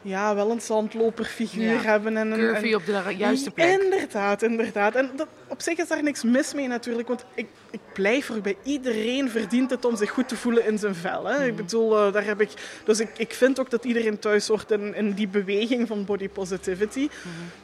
ja, 0.02 0.36
wel 0.36 0.52
een 0.52 0.62
zandloperfiguur 0.62 1.74
Ja, 1.74 1.82
hebben. 1.82 2.18
En 2.18 2.32
een, 2.32 2.40
Curvy 2.40 2.74
op 2.74 2.86
de 2.86 3.16
juiste 3.18 3.52
plek. 3.52 3.82
Inderdaad, 3.82 4.42
inderdaad. 4.42 4.96
En 4.96 5.12
dat, 5.16 5.28
op 5.48 5.62
zich 5.62 5.78
is 5.78 5.88
daar 5.88 6.04
niks 6.04 6.24
mis 6.24 6.54
mee 6.54 6.68
natuurlijk, 6.68 7.08
want 7.08 7.26
ik, 7.34 7.48
ik 7.72 7.80
blijf 7.94 8.30
erbij. 8.30 8.56
Iedereen 8.64 9.30
verdient 9.30 9.70
het 9.70 9.86
om 9.86 9.96
zich 9.96 10.10
goed 10.10 10.28
te 10.28 10.36
voelen 10.36 10.66
in 10.66 10.78
zijn 10.78 10.96
vel. 10.96 11.26
Hè. 11.26 11.46
Ik 11.46 11.56
bedoel, 11.56 11.98
eh, 11.98 12.14
daar 12.14 12.26
heb 12.26 12.42
ik... 12.42 12.50
Dus 12.86 13.00
ik, 13.00 13.10
ik 13.18 13.34
vind 13.34 13.60
ook 13.60 13.70
dat 13.70 13.86
iedereen 13.86 14.20
thuis 14.20 14.48
hoort 14.48 14.72
in, 14.72 14.96
in 14.96 15.12
die 15.12 15.28
beweging 15.28 15.88
van 15.88 16.06
body 16.06 16.30
positivity. 16.30 17.10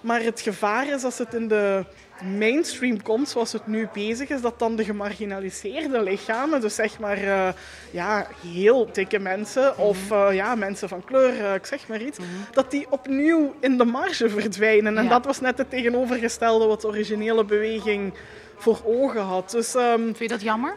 Maar 0.02 0.22
het 0.22 0.42
gevaar 0.42 0.88
is 0.88 1.04
als 1.04 1.18
het 1.18 1.34
in 1.34 1.48
de 1.48 1.84
mainstream 2.38 3.02
komt, 3.02 3.30
zoals 3.30 3.52
het 3.54 3.68
nu 3.68 3.88
bezig 3.94 4.30
is, 4.30 4.42
dat 4.42 4.60
dan 4.60 4.76
de 4.76 4.84
gemarginaliseerde 4.84 6.04
lichamen, 6.04 6.62
dus 6.62 6.76
zeg 6.76 7.00
maar 7.00 7.18
eh, 7.18 7.48
ja, 7.92 8.28
heel 8.54 8.90
dikke 8.92 9.20
mensen 9.20 9.78
of 9.78 10.12
eh, 10.12 10.28
ja, 10.32 10.56
mensen 10.56 10.90
van 10.90 11.04
kleur, 11.04 11.54
ik 11.54 11.66
zeg 11.66 11.88
maar 11.88 12.02
iets, 12.02 12.18
dat 12.52 12.72
die 12.72 12.88
opnieuw 12.90 13.56
in 13.60 13.78
de 13.78 13.86
marge 13.86 14.30
verdwijnen. 14.30 14.98
En 14.98 15.04
Ja. 15.04 15.10
dat 15.10 15.26
was 15.26 15.40
net 15.40 15.58
het 15.58 15.70
tegenovergestelde 15.70 16.66
wat 16.66 16.82
de 16.82 16.88
originele 16.88 17.44
beweging 17.46 18.14
voor 18.58 18.82
ogen 18.86 19.22
had. 19.22 19.52
Dus 19.52 19.76
ehm, 19.76 20.02
Vind 20.02 20.18
je 20.20 20.28
dat 20.28 20.42
jammer? 20.42 20.76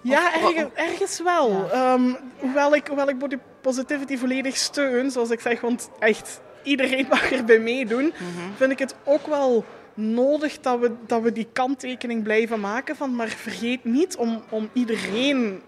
ja, 0.00 0.34
ergens, 0.34 0.72
ergens 0.74 1.20
wel. 1.22 1.70
Ehm, 1.72 2.14
hoewel, 2.38 2.74
ik, 2.74 2.86
hoewel 2.86 3.08
ik 3.08 3.18
body 3.18 3.36
positivity 3.60 4.16
volledig 4.16 4.56
steun, 4.56 5.10
zoals 5.10 5.30
ik 5.30 5.40
zeg, 5.40 5.60
want 5.60 5.90
echt 5.98 6.40
iedereen 6.62 7.06
mag 7.10 7.32
erbij 7.32 7.58
meedoen, 7.58 8.12
vind 8.56 8.72
ik 8.72 8.78
het 8.78 8.94
ook 9.04 9.26
wel 9.26 9.64
nodig 9.94 10.60
dat 10.60 10.78
we, 10.78 10.92
dat 11.06 11.22
we 11.22 11.32
die 11.32 11.48
kanttekening 11.52 12.22
blijven 12.22 12.60
maken 12.60 12.96
van, 12.96 13.14
maar 13.14 13.28
vergeet 13.28 13.84
niet 13.84 14.16
om, 14.16 14.42
om 14.48 14.68
iedereen 14.72 15.62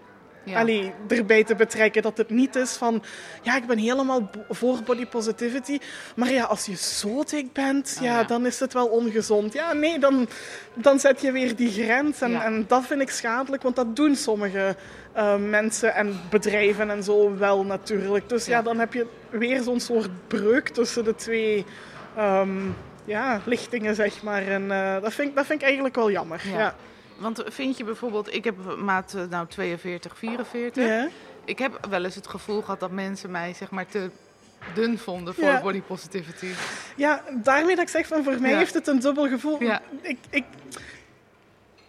Ja. 0.49 0.59
allee, 0.59 0.91
erbij 1.07 1.43
te 1.43 1.55
betrekken. 1.55 2.01
Dat 2.01 2.17
het 2.17 2.29
niet 2.29 2.55
is 2.55 2.71
van, 2.71 3.03
ja, 3.41 3.55
ik 3.55 3.65
ben 3.67 3.77
helemaal 3.77 4.29
voor 4.49 4.77
body 4.85 5.05
positivity. 5.05 5.79
Maar 6.15 6.31
ja, 6.31 6.43
als 6.43 6.65
je 6.65 6.75
zo 6.75 7.23
dik 7.23 7.53
bent, 7.53 7.95
Oh, 7.97 8.03
ja, 8.05 8.19
ja. 8.19 8.23
dan 8.23 8.45
is 8.45 8.59
het 8.59 8.73
wel 8.73 8.87
ongezond. 8.87 9.53
Ja, 9.53 9.73
nee, 9.73 9.99
dan, 9.99 10.27
dan 10.73 10.99
zet 10.99 11.21
je 11.21 11.31
weer 11.31 11.55
die 11.55 11.71
grens. 11.71 12.21
En, 12.21 12.31
Ja. 12.31 12.43
en 12.45 12.65
dat 12.67 12.85
vind 12.85 13.01
ik 13.01 13.09
schadelijk, 13.09 13.63
want 13.63 13.75
dat 13.75 13.95
doen 13.95 14.15
sommige 14.15 14.75
eh, 15.13 15.35
mensen 15.35 15.93
en 15.95 16.19
bedrijven 16.29 16.89
en 16.89 17.03
zo 17.03 17.37
wel 17.37 17.63
natuurlijk. 17.65 18.29
Dus 18.29 18.45
ja, 18.45 18.61
dan 18.61 18.79
heb 18.79 18.93
je 18.93 19.05
weer 19.29 19.61
zo'n 19.61 19.79
soort 19.79 20.09
breuk 20.27 20.69
tussen 20.69 21.03
de 21.03 21.15
twee 21.15 21.65
ehm, 22.15 22.57
ja, 23.05 23.41
lichtingen, 23.45 23.95
zeg 23.95 24.23
maar. 24.23 24.47
En 24.47 24.71
eh, 24.71 25.01
dat, 25.01 25.13
vind 25.13 25.29
ik, 25.29 25.35
dat 25.35 25.45
vind 25.45 25.59
ik 25.59 25.65
eigenlijk 25.65 25.95
wel 25.95 26.11
jammer. 26.11 26.41
Ja. 26.53 26.75
Want 27.19 27.43
vind 27.47 27.77
je 27.77 27.83
bijvoorbeeld, 27.83 28.33
ik 28.33 28.43
heb 28.43 28.55
maat 28.77 29.13
eh, 29.13 29.23
nou 29.29 29.47
42, 29.47 30.17
44. 30.17 30.85
Ja. 30.87 31.07
Ik 31.45 31.59
heb 31.59 31.85
wel 31.89 32.03
eens 32.05 32.15
het 32.15 32.27
gevoel 32.27 32.61
gehad 32.61 32.79
dat 32.79 32.91
mensen 32.91 33.31
mij 33.31 33.53
zeg 33.53 33.69
maar 33.69 33.85
te 33.85 34.09
dun 34.73 34.97
vonden 34.97 35.33
voor 35.33 35.43
Ja. 35.43 35.61
body 35.61 35.81
positivity. 35.81 36.47
Ja, 36.95 37.23
daarmee 37.43 37.75
dat 37.75 37.83
ik 37.83 37.89
zeg 37.89 38.07
van 38.07 38.23
voor 38.23 38.39
mij 38.41 38.49
Ja. 38.51 38.57
heeft 38.57 38.73
het 38.73 38.87
een 38.87 38.99
dubbel 38.99 39.27
gevoel. 39.27 39.63
Ja. 39.63 39.81
Ik, 40.01 40.17
ik, 40.29 40.43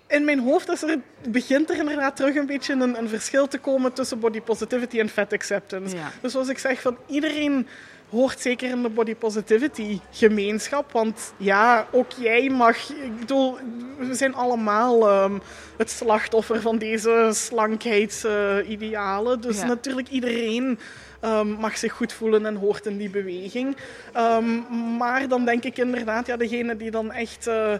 in 0.06 0.25
mijn 0.25 0.38
hoofd 0.40 0.68
is 0.68 0.82
er, 0.82 0.99
begint 1.28 1.70
er 1.70 1.76
inderdaad 1.76 2.16
terug 2.16 2.34
een 2.37 2.46
beetje 2.46 2.72
een, 2.72 2.99
een 2.99 3.08
verschil 3.08 3.49
te 3.49 3.58
komen 3.58 3.92
tussen 3.92 4.20
body 4.20 4.40
positivity 4.40 4.99
en 5.00 5.08
fat 5.08 5.32
acceptance. 5.32 5.96
Dus 6.20 6.32
zoals 6.32 6.49
ik 6.49 6.58
zeg, 6.58 6.80
van 6.80 6.96
iedereen 7.06 7.66
hoort 8.11 8.40
zeker 8.40 8.71
in 8.71 8.83
de 8.83 8.88
body 8.88 9.14
positivity 9.14 10.00
gemeenschap. 10.11 10.93
Want 10.93 11.33
ja, 11.37 11.87
ook 11.93 12.11
jij 12.19 12.49
mag. 12.50 12.90
Ik 12.90 13.19
bedoel, 13.19 13.57
we 13.99 14.14
zijn 14.14 14.35
allemaal 14.35 15.09
ehm, 15.09 15.38
het 15.76 15.90
slachtoffer 15.90 16.61
van 16.61 16.79
deze 16.79 17.29
slankheidsidealen. 17.33 19.40
dus 19.40 19.59
Ja. 19.59 19.67
natuurlijk 19.67 20.09
iedereen 20.09 20.79
ehm, 21.21 21.49
mag 21.49 21.79
zich 21.79 21.93
goed 21.93 22.12
voelen 22.12 22.47
en 22.47 22.57
hoort 22.57 22.87
in 22.87 22.97
die 22.99 23.11
beweging. 23.11 23.76
Ehm, 24.12 24.59
maar 24.97 25.29
dan 25.29 25.45
denk 25.45 25.64
ik 25.64 25.79
inderdaad, 25.79 26.26
ja, 26.26 26.37
degene 26.37 26.76
die 26.76 26.90
dan 26.90 27.12
echt. 27.12 27.47
eh, 27.47 27.73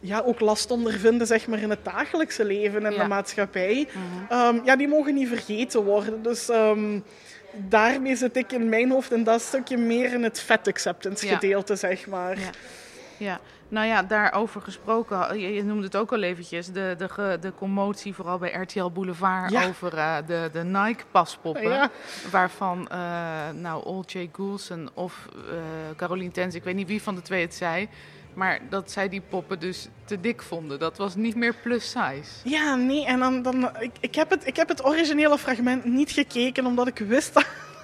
ja, 0.00 0.22
ook 0.24 0.40
last 0.40 0.70
ondervinden 0.70 1.26
zeg 1.26 1.46
maar, 1.46 1.58
in 1.58 1.70
het 1.70 1.84
dagelijkse 1.84 2.44
leven 2.44 2.86
en 2.86 2.92
Ja. 2.92 3.02
de 3.02 3.08
maatschappij. 3.08 3.88
Ehm, 4.28 4.56
ja, 4.64 4.76
die 4.76 4.88
mogen 4.88 5.14
niet 5.14 5.28
vergeten 5.28 5.84
worden. 5.84 6.22
Dus 6.22 6.48
daarmee 7.52 8.16
zit 8.16 8.36
ik 8.36 8.52
in 8.52 8.68
mijn 8.68 8.90
hoofd 8.90 9.12
en 9.12 9.24
dat 9.24 9.40
stukje 9.40 9.76
meer 9.76 10.12
in 10.12 10.22
het 10.22 10.40
fat 10.40 10.68
acceptance 10.68 11.26
Ja. 11.26 11.34
gedeelte, 11.34 11.76
zeg 11.76 12.06
maar. 12.06 12.38
Ja. 12.38 12.50
Ja, 13.16 13.40
nou 13.68 13.86
ja, 13.86 14.02
daarover 14.02 14.60
gesproken, 14.60 15.38
je, 15.40 15.54
je 15.54 15.62
noemde 15.64 15.84
het 15.84 15.96
ook 15.96 16.12
al 16.12 16.22
eventjes, 16.22 16.66
de, 16.66 16.94
de, 16.98 17.36
de 17.40 17.52
commotie 17.54 18.14
vooral 18.14 18.38
bij 18.38 18.52
RTL 18.52 18.86
Boulevard 18.90 19.50
Ja. 19.50 19.66
over 19.66 19.96
eh, 19.98 20.16
de, 20.26 20.48
de 20.52 20.64
Nike-paspoppen. 20.64 21.90
Waarvan, 22.30 22.88
eh 22.88 22.98
nou, 23.54 23.84
Ol 23.84 24.04
J. 24.06 24.28
Goulson 24.32 24.90
of 24.94 25.28
eh 25.50 25.96
Caroline 25.96 26.30
Tens, 26.30 26.54
ik 26.54 26.64
weet 26.64 26.74
niet 26.74 26.88
wie 26.88 27.02
van 27.02 27.14
de 27.14 27.22
twee 27.22 27.40
het 27.42 27.54
zei, 27.54 27.88
maar 28.34 28.60
dat 28.68 28.90
zij 28.90 29.08
die 29.08 29.22
poppen 29.28 29.60
dus 29.60 29.88
te 30.04 30.20
dik 30.20 30.42
vonden. 30.42 30.78
Dat 30.78 30.96
was 30.96 31.14
niet 31.14 31.34
meer 31.34 31.54
plus 31.62 31.90
size. 31.90 32.30
Ja, 32.44 32.74
nee, 32.74 33.06
en 33.06 33.18
dan, 33.18 33.42
dan, 33.42 33.70
ik, 33.80 33.90
ik, 34.00 34.14
heb 34.14 34.30
het, 34.30 34.46
ik 34.46 34.56
heb 34.56 34.68
het 34.68 34.84
originele 34.84 35.38
fragment 35.38 35.84
niet 35.84 36.10
gekeken, 36.10 36.66
omdat 36.66 36.86
ik 36.86 36.98
wist 36.98 37.32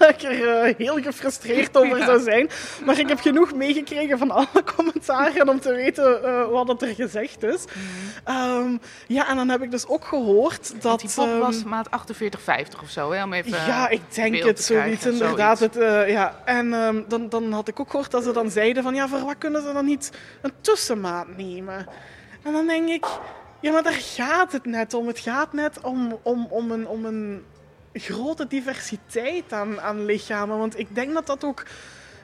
ik 0.14 0.22
er 0.22 0.48
eh, 0.48 0.74
heel 0.76 1.02
gefrustreerd 1.02 1.76
over 1.78 1.98
Ja. 1.98 2.04
zou 2.04 2.20
zijn. 2.20 2.50
Maar 2.84 2.98
ik 2.98 3.08
heb 3.08 3.20
genoeg 3.20 3.54
meegekregen 3.54 4.18
van 4.18 4.30
alle 4.30 4.64
commentaren 4.76 5.48
om 5.48 5.60
te 5.60 5.74
weten 5.74 6.24
eh, 6.24 6.48
wat 6.48 6.68
het 6.68 6.82
er 6.82 6.94
gezegd 6.94 7.42
is. 7.42 7.64
Ehm, 8.24 8.76
ja, 9.06 9.28
en 9.28 9.36
dan 9.36 9.48
heb 9.48 9.62
ik 9.62 9.70
dus 9.70 9.86
ook 9.86 10.04
gehoord 10.04 10.72
dat... 10.72 10.82
Want 10.82 11.00
die 11.00 11.10
pop 11.14 11.26
ehm, 11.26 11.38
was 11.38 11.64
maat 11.64 11.90
48, 11.90 12.40
50 12.40 12.82
of 12.82 12.90
zo, 12.90 13.12
hè? 13.12 13.22
Om 13.22 13.32
even, 13.32 13.50
ja, 13.50 13.88
ik 13.88 14.14
denk 14.14 14.36
het 14.36 14.62
zoiets, 14.62 15.06
inderdaad. 15.06 15.58
zoiets. 15.58 15.76
Het, 15.76 15.84
eh, 15.84 16.08
ja. 16.10 16.36
En 16.44 16.72
ehm, 16.72 17.02
dan, 17.08 17.28
dan 17.28 17.52
had 17.52 17.68
ik 17.68 17.80
ook 17.80 17.90
gehoord 17.90 18.10
dat 18.10 18.24
ze 18.24 18.32
dan 18.32 18.50
zeiden 18.50 18.82
van... 18.82 18.94
Ja, 18.94 19.08
voor 19.08 19.20
wat 19.24 19.38
kunnen 19.38 19.62
ze 19.62 19.72
dan 19.72 19.84
niet 19.84 20.10
een 20.42 20.52
tussenmaat 20.60 21.36
nemen? 21.36 21.86
En 22.42 22.52
dan 22.52 22.66
denk 22.66 22.88
ik... 22.88 23.06
Ja, 23.60 23.72
maar 23.72 23.82
daar 23.82 23.92
gaat 23.92 24.52
het 24.52 24.64
net 24.64 24.94
om. 24.94 25.06
Het 25.06 25.18
gaat 25.18 25.52
net 25.52 25.80
om, 25.80 26.18
om, 26.22 26.46
om, 26.50 26.70
een, 26.70 26.88
om 26.88 27.04
een 27.04 27.44
grote 27.94 28.46
diversiteit 28.46 29.52
aan, 29.52 29.80
aan 29.80 30.04
lichamen. 30.04 30.58
Want 30.58 30.78
ik 30.78 30.94
denk 30.94 31.14
dat 31.14 31.26
dat 31.26 31.44
ook... 31.44 31.62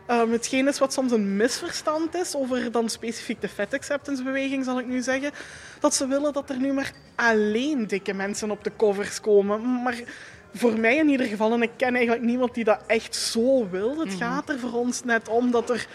ehm, 0.06 0.30
hetgeen 0.30 0.68
is 0.68 0.78
wat 0.78 0.92
soms 0.92 1.12
een 1.12 1.36
misverstand 1.36 2.14
is 2.14 2.34
over 2.34 2.72
dan 2.72 2.88
specifiek 2.88 3.40
de 3.40 3.48
fat 3.48 3.74
acceptance 3.74 4.22
beweging, 4.22 4.64
zal 4.64 4.78
ik 4.78 4.86
nu 4.86 5.02
zeggen. 5.02 5.30
Dat 5.80 5.94
ze 5.94 6.06
willen 6.06 6.32
dat 6.32 6.50
er 6.50 6.58
nu 6.58 6.72
maar 6.72 6.92
alleen 7.14 7.86
dikke 7.86 8.12
mensen 8.12 8.50
op 8.50 8.64
de 8.64 8.72
covers 8.76 9.20
komen. 9.20 9.82
Maar 9.82 10.00
voor 10.54 10.78
mij 10.78 10.96
in 10.96 11.08
ieder 11.08 11.26
geval, 11.26 11.52
en 11.52 11.62
ik 11.62 11.70
ken 11.76 11.94
eigenlijk 11.94 12.24
niemand 12.24 12.54
die 12.54 12.64
dat 12.64 12.80
echt 12.86 13.14
zo 13.16 13.68
wil. 13.70 13.98
Het 13.98 14.14
gaat 14.14 14.48
er 14.48 14.58
voor 14.58 14.72
ons 14.72 15.04
net 15.04 15.28
om 15.28 15.50
dat 15.50 15.70
er 15.70 15.86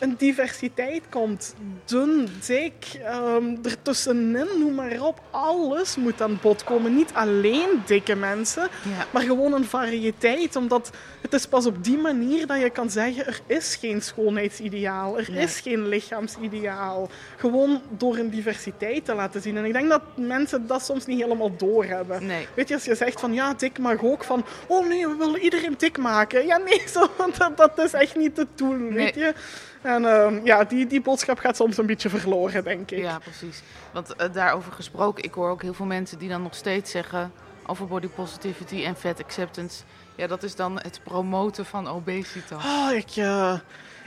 een 0.00 0.14
diversiteit 0.18 1.02
komt. 1.10 1.54
Dun, 1.84 2.28
dik, 2.46 2.74
ehm 3.04 3.44
ertussenin, 3.62 4.46
noem 4.58 4.74
maar 4.74 5.00
op. 5.00 5.20
Alles 5.30 5.96
moet 5.96 6.22
aan 6.22 6.38
bod 6.42 6.64
komen. 6.64 6.94
Niet 6.94 7.10
alleen 7.14 7.82
dikke 7.86 8.14
mensen, 8.14 8.62
Ja. 8.62 9.06
maar 9.10 9.22
gewoon 9.22 9.52
een 9.52 9.64
variëteit. 9.64 10.56
Omdat 10.56 10.90
het 11.20 11.32
is 11.32 11.46
pas 11.46 11.66
op 11.66 11.84
die 11.84 11.98
manier 11.98 12.46
dat 12.46 12.60
je 12.60 12.70
kan 12.70 12.90
zeggen, 12.90 13.26
er 13.26 13.40
is 13.46 13.76
geen 13.76 14.02
schoonheidsideaal. 14.02 15.18
Er 15.18 15.28
Nee. 15.30 15.42
is 15.42 15.60
geen 15.60 15.88
lichaamsideaal. 15.88 17.08
Gewoon 17.36 17.80
door 17.88 18.16
een 18.16 18.30
diversiteit 18.30 19.04
te 19.04 19.14
laten 19.14 19.40
zien. 19.42 19.56
En 19.56 19.64
ik 19.64 19.72
denk 19.72 19.88
dat 19.88 20.02
mensen 20.16 20.66
dat 20.66 20.84
soms 20.84 21.06
niet 21.06 21.20
helemaal 21.22 21.56
doorhebben. 21.56 22.26
Nee. 22.26 22.46
Weet 22.54 22.68
je, 22.68 22.74
als 22.74 22.84
je 22.84 22.94
zegt 22.94 23.20
van 23.20 23.32
ja, 23.34 23.54
dik 23.54 23.78
mag 23.78 24.02
ook 24.04 24.24
van 24.24 24.44
oh 24.66 24.86
nee, 24.88 25.08
we 25.08 25.14
willen 25.16 25.40
iedereen 25.40 25.74
dik 25.78 25.98
maken. 25.98 26.46
Ja, 26.46 26.56
nee, 26.56 26.82
zo, 26.94 27.06
dat, 27.38 27.56
dat 27.56 27.78
is 27.78 27.92
echt 27.92 28.16
niet 28.16 28.36
het 28.36 28.48
doel, 28.54 28.78
weet 28.78 29.14
je. 29.14 29.34
En 29.82 30.04
ehm, 30.04 30.44
ja, 30.44 30.64
die, 30.64 30.86
die 30.86 31.00
boodschap 31.00 31.38
gaat 31.38 31.56
soms 31.56 31.76
een 31.76 31.86
beetje 31.86 32.08
verloren, 32.08 32.64
denk 32.64 32.90
ik. 32.90 32.98
Ja, 32.98 33.18
precies. 33.18 33.62
Want 33.92 34.16
eh, 34.16 34.32
daarover 34.32 34.72
gesproken, 34.72 35.24
ik 35.24 35.34
hoor 35.34 35.50
ook 35.50 35.62
heel 35.62 35.74
veel 35.74 35.86
mensen 35.86 36.18
die 36.18 36.28
dan 36.28 36.42
nog 36.42 36.54
steeds 36.54 36.90
zeggen 36.90 37.32
over 37.66 37.86
body 37.86 38.08
positivity 38.08 38.84
en 38.84 38.96
fat 38.96 39.24
acceptance. 39.24 39.82
Ja, 40.14 40.26
dat 40.26 40.42
is 40.42 40.56
dan 40.56 40.80
het 40.80 41.00
promoten 41.02 41.66
van 41.66 41.88
obesitas. 41.88 42.64
Oh, 42.64 42.92
ik, 42.92 43.16
eh, 43.16 43.58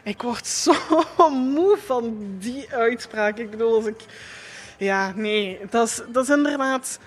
ik 0.03 0.22
word 0.22 0.48
zo 0.63 0.74
moe 1.30 1.77
van 1.86 2.18
die 2.39 2.74
uitspraak. 2.74 3.38
Ik 3.38 3.50
bedoel, 3.50 3.75
als 3.75 3.86
ik... 3.86 4.01
Ja, 4.77 5.12
nee, 5.15 5.60
dat 5.70 5.88
is, 5.88 6.01
dat 6.08 6.24
is 6.24 6.36
inderdaad... 6.36 7.00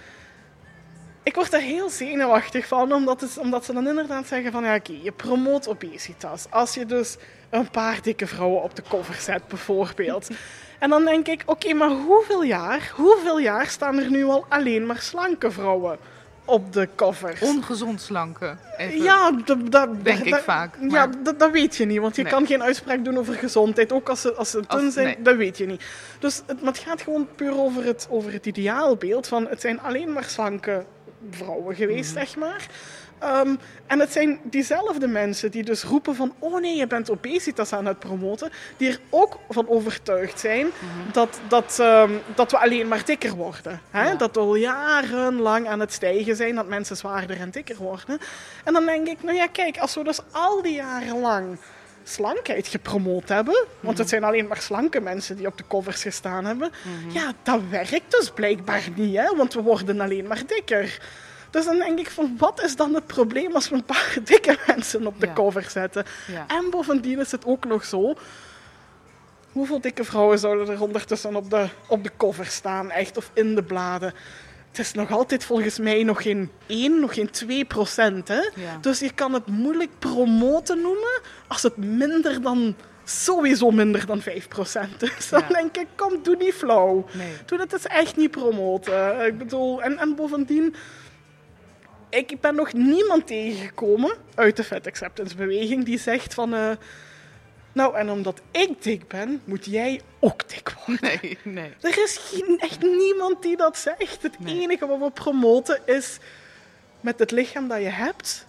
Ik 1.27 1.35
word 1.35 1.53
er 1.53 1.61
heel 1.61 1.89
zenuwachtig 1.91 2.67
van, 2.67 2.93
omdat, 2.93 3.21
het, 3.21 3.39
omdat 3.39 3.65
ze 3.65 3.73
dan 3.73 3.89
inderdaad 3.89 4.27
zeggen 4.27 4.53
van... 4.53 4.65
Ja, 4.65 4.75
oké, 4.75 4.93
je 5.03 5.13
promoot 5.13 5.69
obesitas. 5.69 6.47
Als 6.51 6.75
je 6.75 6.87
dus 6.87 7.17
een 7.51 7.71
paar 7.71 7.99
dikke 8.03 8.27
vrouwen 8.27 8.63
op 8.63 8.77
de 8.77 8.83
cover 8.89 9.15
zet, 9.15 9.49
bijvoorbeeld. 9.49 10.29
En 10.79 10.91
dan 10.91 11.05
denk 11.05 11.29
ik, 11.29 11.43
oké, 11.47 11.73
maar 11.75 11.89
hoeveel 11.91 12.43
jaar, 12.43 12.93
hoeveel 12.95 13.39
jaar 13.39 13.67
staan 13.67 13.99
er 13.99 14.11
nu 14.11 14.25
al 14.25 14.47
alleen 14.49 14.87
maar 14.87 14.99
slanke 14.99 15.51
vrouwen 15.51 15.99
op 16.45 16.73
de 16.73 16.89
covers? 16.95 17.41
Ongezond 17.41 18.01
slanken. 18.01 18.59
Even. 18.77 19.03
Ja, 19.03 19.31
dat, 19.71 20.05
Denk 20.05 20.25
ik 20.25 20.35
vaak, 20.35 20.75
Ja, 20.81 20.87
maar- 20.87 21.23
dat, 21.23 21.39
dat 21.39 21.51
weet 21.51 21.77
je 21.77 21.85
niet, 21.85 22.01
want 22.01 22.17
je 22.17 22.23
Nee. 22.23 22.33
kan 22.33 22.47
geen 22.47 22.63
uitspraak 22.63 23.05
doen 23.05 23.19
over 23.19 23.35
gezondheid, 23.35 23.93
ook 23.93 24.09
als 24.09 24.21
ze, 24.21 24.35
als 24.35 24.51
ze 24.51 24.63
dun 24.69 24.91
zijn, 24.91 25.07
nee. 25.07 25.23
dat 25.23 25.37
weet 25.37 25.59
je 25.59 25.67
niet. 25.67 25.83
Dus 26.19 26.43
het, 26.47 26.63
maar 26.63 26.73
het 26.73 26.83
gaat 26.83 27.03
gewoon 27.03 27.29
puur 27.37 27.59
over 27.59 27.85
het, 27.85 28.07
over 28.11 28.33
het 28.33 28.47
ideaalbeeld 28.47 29.27
van 29.27 29.47
het 29.49 29.61
zijn 29.61 29.81
alleen 29.81 30.13
maar 30.13 30.25
slanke 30.25 30.85
vrouwen 31.31 31.75
geweest, 31.77 32.15
Mhm. 32.15 32.19
zeg 32.25 32.37
maar. 32.37 32.67
Ehm, 33.19 33.55
en 33.87 34.01
het 34.01 34.13
zijn 34.13 34.41
diezelfde 34.43 35.07
mensen 35.07 35.51
die 35.51 35.63
dus 35.65 35.83
roepen 35.85 36.15
van 36.15 36.35
oh 36.39 36.61
nee, 36.61 36.77
je 36.77 36.87
bent 36.87 37.11
obesitas 37.11 37.73
aan 37.73 37.87
het 37.87 37.99
promoten, 37.99 38.51
die 38.77 38.89
er 38.91 38.99
ook 39.11 39.39
van 39.49 39.69
overtuigd 39.69 40.41
zijn 40.41 40.67
Mhm. 40.67 41.13
dat, 41.13 41.41
dat, 41.49 41.77
ehm, 41.81 42.11
dat 42.35 42.51
we 42.51 42.59
alleen 42.59 42.89
maar 42.89 43.05
dikker 43.05 43.35
worden. 43.35 43.81
Hè? 43.91 44.09
Ja. 44.09 44.15
Dat 44.15 44.35
we 44.35 44.41
al 44.41 44.55
jarenlang 44.55 45.69
aan 45.69 45.81
het 45.81 45.93
stijgen 45.93 46.37
zijn, 46.37 46.55
dat 46.55 46.67
mensen 46.69 46.97
zwaarder 46.97 47.41
en 47.41 47.51
dikker 47.51 47.77
worden. 47.77 48.19
En 48.65 48.73
dan 48.73 48.85
denk 48.87 49.07
ik, 49.07 49.23
nou 49.23 49.37
ja, 49.37 49.47
kijk, 49.47 49.79
als 49.79 49.95
we 49.95 50.05
dus 50.05 50.21
al 50.33 50.63
die 50.63 50.75
jaren 50.75 51.21
lang 51.21 51.59
slankheid 52.09 52.67
gepromoot 52.69 53.29
hebben, 53.29 53.65
want 53.81 53.99
het 53.99 54.09
zijn 54.09 54.25
alleen 54.25 54.47
maar 54.47 54.61
slanke 54.61 55.01
mensen 55.01 55.37
die 55.37 55.47
op 55.47 55.59
de 55.59 55.65
covers 55.69 56.03
gestaan 56.03 56.45
hebben, 56.45 56.71
ja, 57.13 57.33
dat 57.43 57.61
werkt 57.71 58.11
dus 58.19 58.31
blijkbaar 58.31 58.83
niet, 58.95 59.17
hè? 59.17 59.37
want 59.37 59.55
we 59.55 59.63
worden 59.63 60.01
alleen 60.01 60.27
maar 60.27 60.43
dikker. 60.47 60.99
Dus 61.51 61.65
dan 61.65 61.79
denk 61.79 61.99
ik 61.99 62.11
van, 62.11 62.35
wat 62.39 62.63
is 62.63 62.77
dan 62.77 62.95
het 62.95 63.07
probleem 63.07 63.55
als 63.55 63.69
we 63.69 63.75
een 63.75 63.85
paar 63.85 64.17
dikke 64.25 64.59
mensen 64.67 65.07
op 65.07 65.21
de 65.21 65.27
Ja. 65.27 65.33
cover 65.33 65.65
zetten? 65.71 66.05
Ja. 66.27 66.45
En 66.49 66.71
bovendien 66.71 67.21
is 67.21 67.31
het 67.31 67.45
ook 67.45 67.65
nog 67.65 67.85
zo. 67.85 68.15
Hoeveel 69.53 69.81
dikke 69.81 70.05
vrouwen 70.05 70.39
zouden 70.39 70.69
er 70.75 70.83
ondertussen 70.83 71.37
op 71.37 71.51
de, 71.51 71.69
op 71.89 72.03
de 72.05 72.11
cover 72.17 72.47
staan, 72.47 72.91
echt, 72.91 73.17
of 73.17 73.31
in 73.33 73.55
de 73.55 73.63
bladen? 73.63 74.15
Het 74.77 74.87
is 74.87 74.93
nog 74.93 75.11
altijd 75.11 75.45
volgens 75.45 75.79
mij 75.79 76.03
nog 76.03 76.23
geen 76.23 76.51
1, 76.67 77.01
nog 77.01 77.15
geen 77.15 77.31
2 77.31 77.65
procent. 77.65 78.29
Hè? 78.29 78.41
Ja. 78.55 78.79
Dus 78.81 78.99
je 78.99 79.13
kan 79.13 79.33
het 79.33 79.47
moeilijk 79.47 79.91
promoten 79.99 80.81
noemen 80.81 81.21
als 81.47 81.63
het 81.63 81.77
minder 81.77 82.43
dan, 82.43 82.77
sowieso 83.05 83.71
minder 83.71 84.07
dan 84.07 84.21
5 84.21 84.49
procent 84.49 85.03
is. 85.03 85.29
Dan 85.29 85.41
Ja. 85.49 85.55
denk 85.55 85.77
ik, 85.77 85.87
kom, 85.95 86.23
doe 86.23 86.37
niet 86.37 86.55
flauw. 86.55 87.07
Nee. 87.13 87.33
Doe 87.47 87.59
dat 87.59 87.75
is 87.75 87.87
echt 87.87 88.17
niet 88.17 88.31
promoten. 88.31 89.27
Ik 89.27 89.39
bedoel, 89.39 89.83
en, 89.83 89.99
en 89.99 90.15
bovendien, 90.15 90.75
ik 92.11 92.41
ben 92.41 92.55
nog 92.55 92.73
niemand 92.73 93.27
tegengekomen 93.27 94.15
uit 94.35 94.57
de 94.57 94.65
fat 94.65 94.87
acceptance 94.87 95.37
beweging 95.37 95.85
die 95.85 95.99
zegt 95.99 96.35
van... 96.35 96.55
eh, 96.55 96.71
nou, 97.77 97.97
en 97.97 98.11
omdat 98.11 98.41
ik 98.51 98.83
dik 98.83 99.09
ben, 99.09 99.43
moet 99.45 99.65
jij 99.65 100.01
ook 100.21 100.49
dik 100.49 100.75
worden. 100.87 101.19
Nee, 101.23 101.39
nee. 101.43 101.73
Er 101.81 102.03
is 102.03 102.17
geen, 102.17 102.59
echt 102.59 102.83
niemand 102.83 103.43
die 103.43 103.57
dat 103.57 103.79
zegt. 103.79 104.23
Het 104.23 104.39
Nee. 104.39 104.61
enige 104.61 104.87
wat 104.87 104.99
we 104.99 105.11
promoten 105.11 105.81
is 105.87 106.19
met 107.01 107.19
het 107.19 107.31
lichaam 107.31 107.69
dat 107.69 107.79
je 107.79 107.89
hebt, 107.89 108.47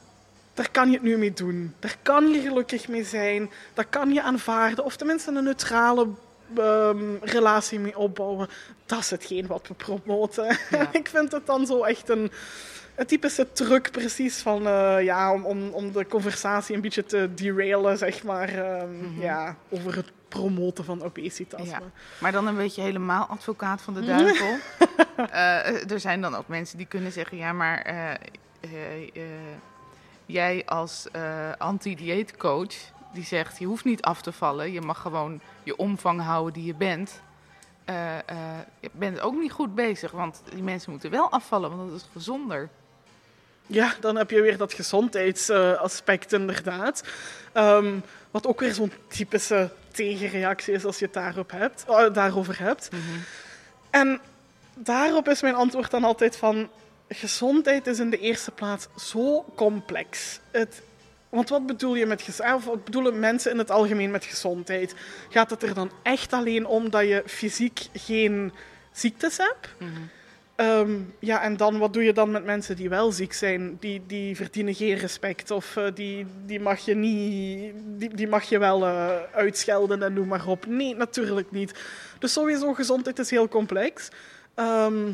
daar 0.53 0.71
kan 0.71 0.87
je 0.87 0.93
het 0.93 1.03
nu 1.03 1.17
mee 1.17 1.33
doen. 1.33 1.73
Daar 1.79 1.97
kan 2.01 2.27
je 2.29 2.41
gelukkig 2.41 2.87
mee 2.87 3.03
zijn. 3.03 3.49
Daar 3.73 3.85
kan 3.85 4.13
je 4.13 4.21
aanvaarden. 4.21 4.85
Of 4.85 4.95
tenminste 4.95 5.31
een 5.31 5.43
neutrale 5.43 6.07
ehm, 6.55 7.15
relatie 7.21 7.79
mee 7.79 7.97
opbouwen. 7.97 8.49
Dat 8.85 8.99
is 8.99 9.09
hetgeen 9.09 9.47
wat 9.47 9.67
we 9.67 9.73
promoten. 9.73 10.57
Ja. 10.69 10.89
Ik 11.01 11.07
vind 11.07 11.31
het 11.31 11.45
dan 11.45 11.65
zo 11.65 11.83
echt 11.83 12.09
een, 12.09 12.31
een 12.97 13.05
typische 13.05 13.51
truc 13.51 13.91
precies 13.91 14.37
van, 14.41 14.67
eh, 14.67 15.03
ja, 15.03 15.33
om, 15.33 15.45
om, 15.45 15.69
om 15.69 15.91
de 15.91 16.07
conversatie 16.07 16.75
een 16.75 16.81
beetje 16.81 17.05
te 17.05 17.33
derailen, 17.33 17.97
zeg 17.97 18.23
maar. 18.23 18.49
ehm, 18.49 19.19
ja, 19.21 19.55
over 19.69 19.95
het 19.95 20.11
promoten 20.27 20.83
van 20.85 21.03
obesitas. 21.03 21.59
Mhm. 21.61 21.69
Ja. 21.69 21.81
Maar- 22.19 22.31
dan 22.31 22.47
een 22.47 22.55
beetje 22.55 22.81
helemaal 22.81 23.25
advocaat 23.25 23.81
van 23.81 23.93
de 23.93 24.05
duivel. 24.05 24.55
Eh, 25.17 25.91
er 25.91 25.99
zijn 25.99 26.21
dan 26.21 26.35
ook 26.35 26.47
mensen 26.47 26.77
die 26.77 26.85
kunnen 26.87 27.11
zeggen: 27.11 27.37
ja, 27.37 27.53
maar 27.53 27.81
eh, 27.81 28.13
jij 30.25 30.63
als 30.65 31.07
anti-dieetcoach, 31.57 32.73
die 33.13 33.23
zegt: 33.23 33.59
je 33.59 33.65
hoeft 33.65 33.85
niet 33.85 34.01
af 34.01 34.21
te 34.21 34.31
vallen, 34.31 34.71
je 34.71 34.81
mag 34.81 35.01
gewoon 35.01 35.41
je 35.63 35.75
omvang 35.77 36.21
houden 36.21 36.53
die 36.53 36.65
je 36.65 36.75
bent. 36.75 37.21
Je 38.79 38.89
bent 38.91 39.19
ook 39.19 39.35
niet 39.39 39.51
goed 39.51 39.75
bezig, 39.75 40.11
want 40.11 40.41
die 40.53 40.63
mensen 40.63 40.91
moeten 40.91 41.11
wel 41.11 41.29
afvallen, 41.31 41.77
want 41.77 41.89
dat 41.91 41.99
is 41.99 42.07
gezonder. 42.11 42.69
Ja, 43.67 43.93
dan 43.99 44.15
heb 44.15 44.29
je 44.29 44.41
weer 44.41 44.57
dat 44.57 44.73
gezondheidsaspect 44.73 46.33
inderdaad. 46.33 47.03
Ehm, 47.53 47.99
wat 48.31 48.47
ook 48.47 48.59
weer 48.59 48.73
zo'n 48.73 48.91
typische 49.07 49.69
tegenreactie 49.91 50.73
is 50.73 50.85
als 50.85 50.99
je 50.99 51.05
het 51.05 51.13
daarop 51.13 51.51
hebt, 51.51 51.85
eh, 51.87 52.13
daarover 52.13 52.59
hebt. 52.59 52.89
En 53.89 54.19
daarop 54.73 55.29
is 55.29 55.41
mijn 55.41 55.55
antwoord 55.55 55.91
dan 55.91 56.03
altijd 56.03 56.35
van... 56.35 56.69
Gezondheid 57.09 57.87
is 57.87 57.99
in 57.99 58.09
de 58.09 58.19
eerste 58.19 58.51
plaats 58.51 58.87
zo 58.97 59.45
complex. 59.55 60.39
Het, 60.51 60.81
want 61.29 61.49
wat 61.49 61.65
bedoel 61.65 61.95
je 61.95 62.05
met 62.05 62.21
gezondheid? 62.21 62.63
Wat 62.63 62.83
bedoelen 62.83 63.19
mensen 63.19 63.51
in 63.51 63.57
het 63.57 63.71
algemeen 63.71 64.11
met 64.11 64.25
gezondheid? 64.25 64.95
Gaat 65.29 65.49
het 65.49 65.63
er 65.63 65.73
dan 65.73 65.91
echt 66.03 66.33
alleen 66.33 66.65
om 66.65 66.89
dat 66.89 67.01
je 67.01 67.23
fysiek 67.25 67.87
geen 67.93 68.53
ziektes 68.91 69.37
hebt? 69.37 69.67
Ehm, 70.57 70.99
ja, 71.19 71.41
en 71.41 71.57
dan, 71.57 71.77
wat 71.77 71.93
doe 71.93 72.03
je 72.03 72.13
dan 72.13 72.31
met 72.31 72.45
mensen 72.45 72.75
die 72.75 72.89
wel 72.89 73.11
ziek 73.11 73.33
zijn? 73.33 73.77
Die, 73.79 74.03
die 74.07 74.35
verdienen 74.35 74.75
geen 74.75 74.95
respect 74.97 75.51
of 75.51 75.75
eh, 75.75 75.83
die, 75.93 76.25
die 76.45 76.59
mag 76.59 76.79
je 76.79 76.95
niet, 76.95 77.73
die, 77.85 78.15
die 78.15 78.27
mag 78.27 78.43
je 78.43 78.57
wel 78.57 78.85
eh, 78.85 79.09
uitschelden 79.33 80.03
en 80.03 80.13
noem 80.13 80.27
maar 80.27 80.47
op. 80.47 80.65
Nee, 80.65 80.95
natuurlijk 80.95 81.51
niet. 81.51 81.73
Dus 82.19 82.33
sowieso, 82.33 82.73
gezondheid 82.73 83.19
is 83.19 83.29
heel 83.29 83.47
complex. 83.47 84.09
Ehm, 84.53 85.07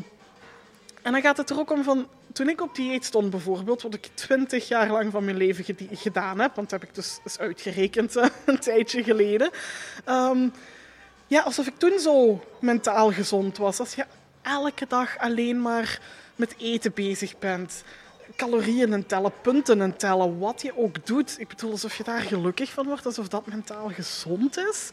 en 1.02 1.12
dan 1.12 1.20
gaat 1.20 1.36
het 1.36 1.50
er 1.50 1.58
ook 1.58 1.70
om 1.70 1.82
van, 1.82 2.08
toen 2.32 2.48
ik 2.48 2.60
op 2.60 2.74
dieet 2.74 3.04
stond 3.04 3.30
bijvoorbeeld, 3.30 3.82
wat 3.82 3.94
ik 3.94 4.08
twintig 4.14 4.68
jaar 4.68 4.90
lang 4.90 5.12
van 5.12 5.24
mijn 5.24 5.36
leven 5.36 5.76
gedaan 5.92 6.40
heb, 6.40 6.54
want 6.54 6.70
dat 6.70 6.80
heb 6.80 6.88
ik 6.88 6.94
dus 6.94 7.38
uitgerekend 7.38 8.14
een 8.46 8.58
tijdje 8.58 9.02
geleden. 9.02 9.50
Ehm, 10.04 10.48
ja, 11.26 11.42
alsof 11.42 11.66
ik 11.66 11.78
toen 11.78 11.98
zo 11.98 12.44
mentaal 12.60 13.12
gezond 13.12 13.56
was. 13.56 13.80
Als 13.80 13.94
je 13.94 14.04
elke 14.44 14.86
dag 14.88 15.18
alleen 15.18 15.62
maar 15.62 16.00
met 16.36 16.54
eten 16.58 16.92
bezig 16.94 17.38
bent. 17.38 17.84
Calorieën 18.36 18.92
en 18.92 19.06
tellen, 19.06 19.32
punten 19.42 19.80
en 19.80 19.96
tellen, 19.96 20.38
wat 20.38 20.62
je 20.62 20.78
ook 20.78 21.06
doet. 21.06 21.36
Ik 21.38 21.48
bedoel, 21.48 21.70
alsof 21.70 21.96
je 21.96 22.04
daar 22.04 22.20
gelukkig 22.20 22.70
van 22.70 22.86
wordt, 22.86 23.06
alsof 23.06 23.28
dat 23.28 23.46
mentaal 23.46 23.88
gezond 23.88 24.58
is. 24.58 24.90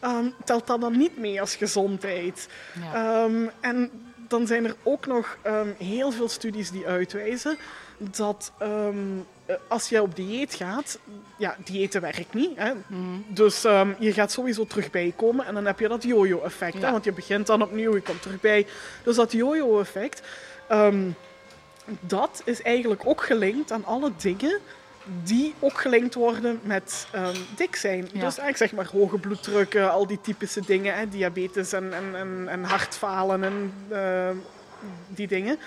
Ehm, 0.00 0.28
telt 0.44 0.66
dat 0.66 0.80
dan 0.80 0.98
niet 0.98 1.18
mee 1.18 1.40
als 1.40 1.56
gezondheid? 1.56 2.48
Ja. 2.80 3.24
Ehm, 3.24 3.48
en 3.60 3.90
dan 4.28 4.46
zijn 4.46 4.64
er 4.64 4.76
ook 4.82 5.06
nog 5.06 5.38
ehm, 5.42 5.68
heel 5.78 6.12
veel 6.12 6.28
studies 6.28 6.70
die 6.70 6.86
uitwijzen 6.86 7.58
dat 7.98 8.52
ehm, 8.58 8.96
eh, 9.46 9.56
als 9.68 9.88
je 9.88 10.02
op 10.02 10.16
dieet 10.16 10.54
gaat, 10.54 10.98
ja, 11.38 11.56
diëten 11.64 12.00
werkt 12.00 12.34
niet. 12.34 12.50
Hè? 12.54 12.72
Dus 13.28 13.64
ehm, 13.64 13.92
je 13.98 14.12
gaat 14.12 14.32
sowieso 14.32 14.66
terug 14.66 14.90
bijkomen 14.90 15.46
en 15.46 15.54
dan 15.54 15.66
heb 15.66 15.78
je 15.80 15.88
dat 15.88 16.02
yo-yo-effect. 16.02 16.74
hè, 16.74 16.80
Ja. 16.80 16.90
Want 16.90 17.04
je 17.04 17.12
begint 17.12 17.46
dan 17.46 17.62
opnieuw, 17.62 17.94
je 17.94 18.00
komt 18.00 18.22
terug 18.22 18.40
bij. 18.40 18.66
Dus 19.02 19.16
dat 19.16 19.32
yo-yo-effect, 19.32 20.22
ehm, 20.68 21.10
dat 22.00 22.42
is 22.44 22.62
eigenlijk 22.62 23.02
ook 23.06 23.22
gelinkt 23.22 23.72
aan 23.72 23.84
alle 23.84 24.10
dingen 24.16 24.58
die 25.22 25.54
ook 25.58 25.80
gelinkt 25.80 26.14
worden 26.14 26.60
met 26.62 27.06
dik 27.56 27.76
zijn. 27.76 27.96
Ja. 27.96 28.10
Dus 28.10 28.38
eigenlijk 28.38 28.56
zeg 28.56 28.72
maar 28.72 28.86
hoge 28.92 29.18
bloeddruk, 29.18 29.74
eh, 29.74 29.90
al 29.90 30.06
die 30.06 30.20
typische 30.20 30.60
dingen, 30.66 30.94
hè, 30.94 31.08
diabetes 31.08 31.72
en, 31.72 31.92
en, 31.92 32.14
en, 32.14 32.48
en 32.48 32.64
hartfalen 32.64 33.44
en 33.44 33.72
ehm, 33.90 34.36
die 35.08 35.26
dingen. 35.26 35.58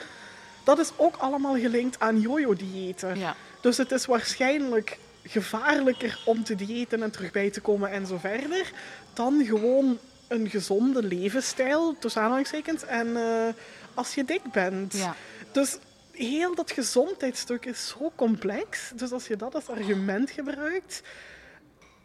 Dat 0.68 0.80
is 0.80 0.92
ook 0.96 1.16
allemaal 1.16 1.58
gelinkt 1.58 2.00
aan 2.00 2.20
yo-yo-diëten. 2.20 3.20
Ja. 3.20 3.36
Dus 3.62 3.78
het 3.78 3.92
is 3.92 4.06
waarschijnlijk 4.06 4.98
gevaarlijker 5.24 6.22
om 6.26 6.44
te 6.44 6.56
diëten 6.56 7.04
en 7.04 7.12
terug 7.12 7.32
bij 7.32 7.50
te 7.50 7.62
komen 7.62 7.92
en 7.92 8.08
zo 8.08 8.18
verder, 8.18 8.72
dan 9.14 9.46
gewoon 9.46 9.98
een 10.28 10.50
gezonde 10.50 11.04
levensstijl, 11.04 11.96
tussen 12.00 12.22
aanhalingstekens, 12.22 12.84
en 12.84 13.18
eh, 13.18 13.54
als 13.94 14.16
je 14.16 14.26
dik 14.26 14.52
bent. 14.52 14.94
Ja. 14.94 15.16
Dus 15.52 15.78
heel 16.12 16.56
dat 16.56 16.72
gezondheidsstuk 16.72 17.66
is 17.66 17.88
zo 17.88 18.12
complex. 18.16 18.92
Dus 18.96 19.12
als 19.12 19.28
je 19.28 19.36
dat 19.36 19.56
als 19.56 19.70
argument 19.70 20.32
gebruikt, 20.32 21.02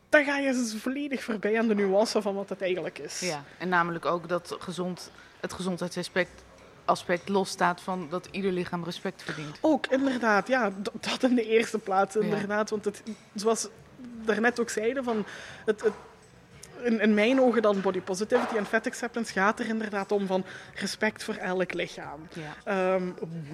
dan 0.09 0.25
ga 0.25 0.39
je 0.39 0.53
dus 0.53 0.75
volledig 0.79 1.23
voorbij 1.23 1.59
aan 1.59 1.69
de 1.69 1.75
nuance 1.75 2.23
van 2.23 2.35
wat 2.35 2.49
het 2.49 2.63
eigenlijk 2.63 2.99
is. 2.99 3.21
Ja, 3.21 3.45
en 3.59 3.69
namelijk 3.69 4.07
ook 4.07 4.29
dat 4.29 4.57
gezond, 4.59 5.11
het 5.41 5.53
gezondheidsaspect 5.53 6.43
aspect 6.85 7.29
losstaat 7.29 7.81
van 7.81 8.07
dat 8.11 8.29
ieder 8.31 8.53
lichaam 8.53 8.85
respect 8.85 9.23
verdient. 9.23 9.59
Ook, 9.61 9.87
inderdaad. 9.87 10.49
Ja, 10.49 10.73
dat 11.01 11.23
in 11.23 11.35
de 11.35 11.47
eerste 11.47 11.79
plaats, 11.79 12.15
Ja. 12.15 12.21
inderdaad. 12.21 12.71
Want 12.71 12.85
het, 12.85 13.03
zoals 13.35 13.63
we 13.63 13.71
daarnet 14.25 14.61
ook 14.61 14.71
zeiden, 14.71 15.05
van 15.05 15.25
het, 15.65 15.83
het, 15.83 15.93
in, 16.83 17.01
in 17.01 17.15
mijn 17.15 17.41
ogen 17.41 17.63
dan 17.63 17.81
body 17.81 18.01
positivity 18.01 18.57
en 18.57 18.67
fat 18.67 18.87
acceptance 18.87 19.33
gaat 19.33 19.61
er 19.61 19.67
inderdaad 19.67 20.13
om 20.13 20.27
van 20.27 20.45
respect 20.75 21.25
voor 21.25 21.35
elk 21.35 21.73
lichaam. 21.73 22.29
Ja. 22.33 22.55
Ehm, 22.95 23.03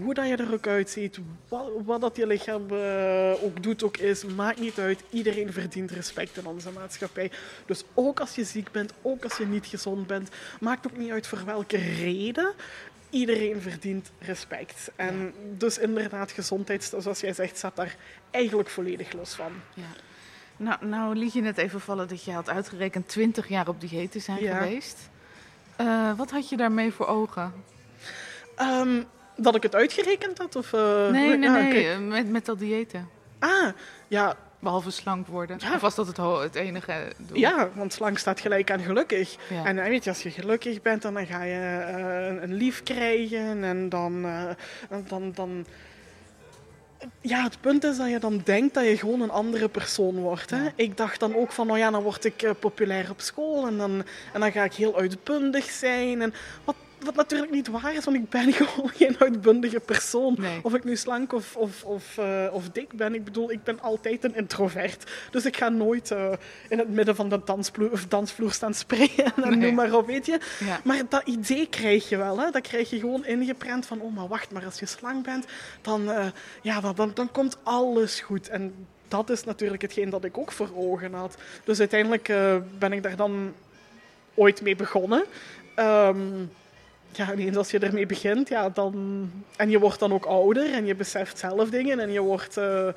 hoe 0.02 0.14
dat 0.14 0.28
je 0.28 0.36
er 0.36 0.52
ook 0.52 0.66
uitziet, 0.66 1.18
wat, 1.48 1.70
wat 1.84 2.00
dat 2.00 2.16
je 2.16 2.26
lichaam 2.26 2.70
eh, 2.70 3.44
ook 3.44 3.62
doet, 3.62 3.82
ook 3.82 3.96
is, 3.96 4.24
maakt 4.24 4.60
niet 4.60 4.78
uit. 4.78 5.02
Iedereen 5.10 5.52
verdient 5.52 5.90
respect 5.90 6.36
in 6.36 6.46
onze 6.46 6.70
maatschappij. 6.70 7.30
Dus 7.66 7.84
ook 7.94 8.20
als 8.20 8.34
je 8.34 8.44
ziek 8.44 8.70
bent, 8.70 8.92
ook 9.02 9.24
als 9.24 9.36
je 9.36 9.46
niet 9.46 9.66
gezond 9.66 10.06
bent, 10.06 10.28
maakt 10.60 10.86
ook 10.86 10.96
niet 10.96 11.10
uit 11.10 11.26
voor 11.26 11.44
welke 11.44 11.76
reden. 11.76 12.52
Iedereen 13.10 13.60
verdient 13.60 14.10
respect. 14.18 14.90
En 14.96 15.32
dus 15.56 15.78
inderdaad, 15.78 16.30
gezondheid, 16.32 16.92
zoals 16.98 17.20
jij 17.20 17.32
zegt, 17.32 17.56
staat 17.56 17.76
daar 17.76 17.96
eigenlijk 18.30 18.68
volledig 18.68 19.12
los 19.12 19.34
van. 19.34 19.52
Ja. 19.74 19.82
Nou, 20.56 20.86
nou 20.86 21.14
liet 21.16 21.32
je 21.32 21.40
net 21.40 21.58
even 21.58 21.80
vallen 21.80 22.08
dat 22.08 22.24
je 22.24 22.32
had 22.32 22.48
uitgerekend 22.48 23.08
20 23.08 23.48
jaar 23.48 23.68
op 23.68 23.80
dieet 23.80 24.12
te 24.12 24.18
zijn 24.18 24.42
Ja. 24.42 24.56
geweest. 24.58 24.98
Eh, 25.76 26.12
wat 26.16 26.30
had 26.30 26.48
je 26.48 26.56
daarmee 26.56 26.92
voor 26.92 27.06
ogen? 27.06 27.52
Ehm, 28.56 29.02
dat 29.36 29.54
ik 29.54 29.62
het 29.62 29.74
uitgerekend 29.74 30.38
had? 30.38 30.56
Of, 30.56 30.72
eh, 30.72 31.08
nee, 31.08 31.36
nee, 31.36 31.70
kijk. 31.70 31.84
eh, 31.86 31.98
met, 31.98 32.28
met 32.30 32.44
dat 32.44 32.58
diëten. 32.58 33.08
Ah, 33.38 33.68
ja, 34.08 34.36
Behalve 34.58 34.90
slank 34.90 35.26
worden. 35.26 35.56
Ja. 35.60 35.74
Of 35.74 35.80
was 35.80 35.94
dat 35.94 36.06
het, 36.06 36.16
het 36.16 36.54
enige 36.54 37.12
doel? 37.16 37.38
Ja, 37.38 37.68
want 37.74 37.92
slang 37.92 38.18
staat 38.18 38.40
gelijk 38.40 38.70
aan 38.70 38.80
gelukkig. 38.80 39.36
Ja. 39.50 39.64
En 39.64 39.76
weet 39.76 40.04
je, 40.04 40.10
als 40.10 40.22
je 40.22 40.30
gelukkig 40.30 40.82
bent, 40.82 41.02
dan 41.02 41.26
ga 41.26 41.42
je 41.42 41.82
eh, 41.86 42.42
een- 42.42 42.54
lief 42.54 42.82
krijgen. 42.82 43.64
En 43.64 43.88
dan, 43.88 44.24
eh, 44.24 44.44
dan, 45.08 45.32
dan... 45.34 45.66
Ja, 47.20 47.42
het 47.42 47.60
punt 47.60 47.84
is 47.84 47.96
dat 47.96 48.10
je 48.10 48.18
dan 48.18 48.40
denkt 48.44 48.74
dat 48.74 48.84
je 48.84 48.96
gewoon 48.98 49.20
een 49.20 49.30
andere 49.30 49.68
persoon 49.68 50.14
wordt. 50.16 50.50
Hè? 50.50 50.62
Ja. 50.62 50.72
Ik 50.74 50.96
dacht 50.96 51.20
dan 51.20 51.36
ook 51.36 51.52
van, 51.52 51.70
oh 51.70 51.78
ja, 51.78 51.90
dan 51.90 52.02
word 52.02 52.24
ik 52.24 52.42
eh, 52.42 52.50
populair 52.58 53.10
op 53.10 53.20
school. 53.20 53.66
En 53.66 53.76
dan, 53.78 54.04
en 54.32 54.40
dan 54.40 54.52
ga 54.52 54.64
ik 54.64 54.74
heel 54.74 54.96
uitbundig 54.98 55.64
zijn. 55.70 56.22
En 56.22 56.34
wat, 56.64 56.74
wat 57.04 57.14
natuurlijk 57.14 57.52
niet 57.52 57.68
waar 57.68 57.94
is, 57.94 58.04
want 58.04 58.16
ik 58.16 58.28
ben 58.28 58.52
gewoon 58.58 58.90
geen 58.90 59.16
uitbundige 59.18 59.80
persoon. 59.80 60.34
Nee. 60.38 60.58
Of 60.62 60.74
ik 60.74 60.84
nu 60.84 60.96
slank 60.96 61.32
of, 61.32 61.56
of, 61.56 61.84
of, 61.84 62.18
eh, 62.18 62.46
of 62.52 62.68
dik 62.68 62.92
ben. 62.92 63.14
Ik 63.14 63.24
bedoel, 63.24 63.50
ik 63.50 63.62
ben 63.62 63.80
altijd 63.80 64.24
een 64.24 64.34
introvert. 64.34 65.10
Dus 65.30 65.44
ik 65.44 65.56
ga 65.56 65.68
nooit 65.68 66.10
eh, 66.10 66.32
in 66.68 66.78
het 66.78 66.88
midden 66.88 67.16
van 67.16 67.28
de 67.28 67.40
dansvloer, 67.44 67.90
of 67.92 68.06
dansvloer 68.06 68.52
staan 68.52 68.74
springen 68.74 69.32
en 69.36 69.48
Nee. 69.50 69.56
noem 69.56 69.74
maar 69.74 69.94
op, 69.94 70.06
weet 70.06 70.26
je. 70.26 70.40
Ja. 70.64 70.80
Maar 70.84 71.02
dat 71.08 71.22
idee 71.26 71.68
krijg 71.68 72.08
je 72.08 72.16
wel, 72.16 72.38
hè. 72.38 72.50
Dat 72.50 72.62
krijg 72.62 72.90
je 72.90 72.98
gewoon 72.98 73.24
ingeprent 73.26 73.86
van, 73.86 74.00
oh, 74.00 74.14
maar 74.16 74.28
wacht, 74.28 74.50
maar 74.50 74.64
als 74.64 74.78
je 74.78 74.86
slank 74.86 75.24
bent, 75.24 75.46
dan, 75.82 76.10
eh, 76.10 76.26
ja, 76.62 76.80
dan, 76.80 76.94
dan, 76.94 77.10
dan 77.14 77.30
komt 77.30 77.58
alles 77.62 78.20
goed. 78.20 78.48
En 78.48 78.74
dat 79.08 79.30
is 79.30 79.44
natuurlijk 79.44 79.82
hetgeen 79.82 80.10
dat 80.10 80.24
ik 80.24 80.38
ook 80.38 80.52
voor 80.52 80.70
ogen 80.74 81.12
had. 81.14 81.36
Dus 81.64 81.78
uiteindelijk 81.78 82.32
ben 82.78 82.92
ik 82.92 83.02
daar 83.02 83.16
dan 83.16 83.52
ooit 84.34 84.62
mee 84.62 84.76
begonnen. 84.76 85.24
Ehm, 85.74 86.16
ja, 87.18 87.32
ineens 87.32 87.56
als 87.56 87.70
je 87.70 87.78
ermee 87.78 88.06
begint, 88.06 88.48
ja, 88.48 88.68
dan... 88.68 88.94
En 89.56 89.70
je 89.70 89.78
wordt 89.78 89.98
dan 89.98 90.12
ook 90.12 90.24
ouder 90.24 90.72
en 90.72 90.86
je 90.86 90.94
beseft 90.94 91.38
zelf 91.38 91.70
dingen 91.70 92.00
en 92.00 92.12
je 92.12 92.20
wordt... 92.20 92.56
eh, 92.56 92.88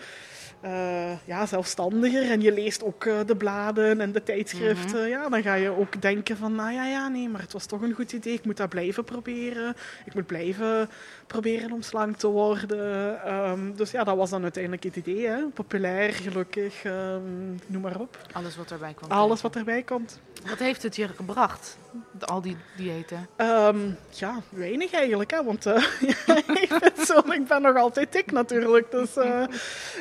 eh, 0.61 1.11
ja, 1.25 1.45
zelfstandiger 1.45 2.31
en 2.31 2.41
je 2.41 2.51
leest 2.51 2.83
ook 2.83 3.05
eh, 3.05 3.19
de 3.25 3.35
bladen 3.35 4.01
en 4.01 4.11
de 4.11 4.23
tijdschriften. 4.23 5.07
Ja, 5.07 5.29
dan 5.29 5.41
ga 5.43 5.53
je 5.53 5.77
ook 5.77 6.01
denken 6.01 6.37
van, 6.37 6.55
nou 6.55 6.71
ja, 6.71 6.85
ja, 6.85 7.07
nee, 7.07 7.29
maar 7.29 7.41
het 7.41 7.53
was 7.53 7.65
toch 7.65 7.81
een 7.81 7.93
goed 7.93 8.11
idee. 8.11 8.33
Ik 8.33 8.45
moet 8.45 8.57
dat 8.57 8.69
blijven 8.69 9.03
proberen. 9.03 9.75
Ik 10.05 10.13
moet 10.13 10.25
blijven 10.25 10.89
proberen 11.31 11.71
om 11.71 11.81
slank 11.81 12.17
te 12.17 12.27
worden. 12.27 13.23
Ehm, 13.23 13.73
dus 13.75 13.91
ja, 13.91 14.03
dat 14.03 14.17
was 14.17 14.29
dan 14.29 14.43
uiteindelijk 14.43 14.83
het 14.83 14.95
idee. 14.95 15.27
Hè? 15.27 15.47
Populair, 15.53 16.13
gelukkig, 16.13 16.83
ehm, 16.83 17.49
noem 17.67 17.81
maar 17.81 17.99
op. 17.99 18.17
Alles 18.31 18.55
wat 18.55 18.71
erbij 18.71 18.93
kwam. 18.93 19.11
Alles 19.11 19.41
wat 19.41 19.55
erbij 19.55 19.83
komt. 19.83 20.19
Wat 20.49 20.59
heeft 20.59 20.83
het 20.83 20.95
je 20.95 21.07
gebracht, 21.07 21.77
al 22.19 22.41
die 22.41 22.57
diëten? 22.77 23.27
Ehm, 23.35 23.77
ja, 24.09 24.41
weinig 24.49 24.93
eigenlijk, 24.93 25.31
hè? 25.31 25.43
want 25.43 25.65
eh, 25.65 25.83
ik, 26.61 26.77
ben 26.79 27.05
zo, 27.05 27.19
ik 27.19 27.47
ben 27.47 27.61
nog 27.61 27.75
altijd 27.75 28.11
dik 28.11 28.31
natuurlijk. 28.31 28.91
Dus 28.91 29.17
eh, 29.17 29.43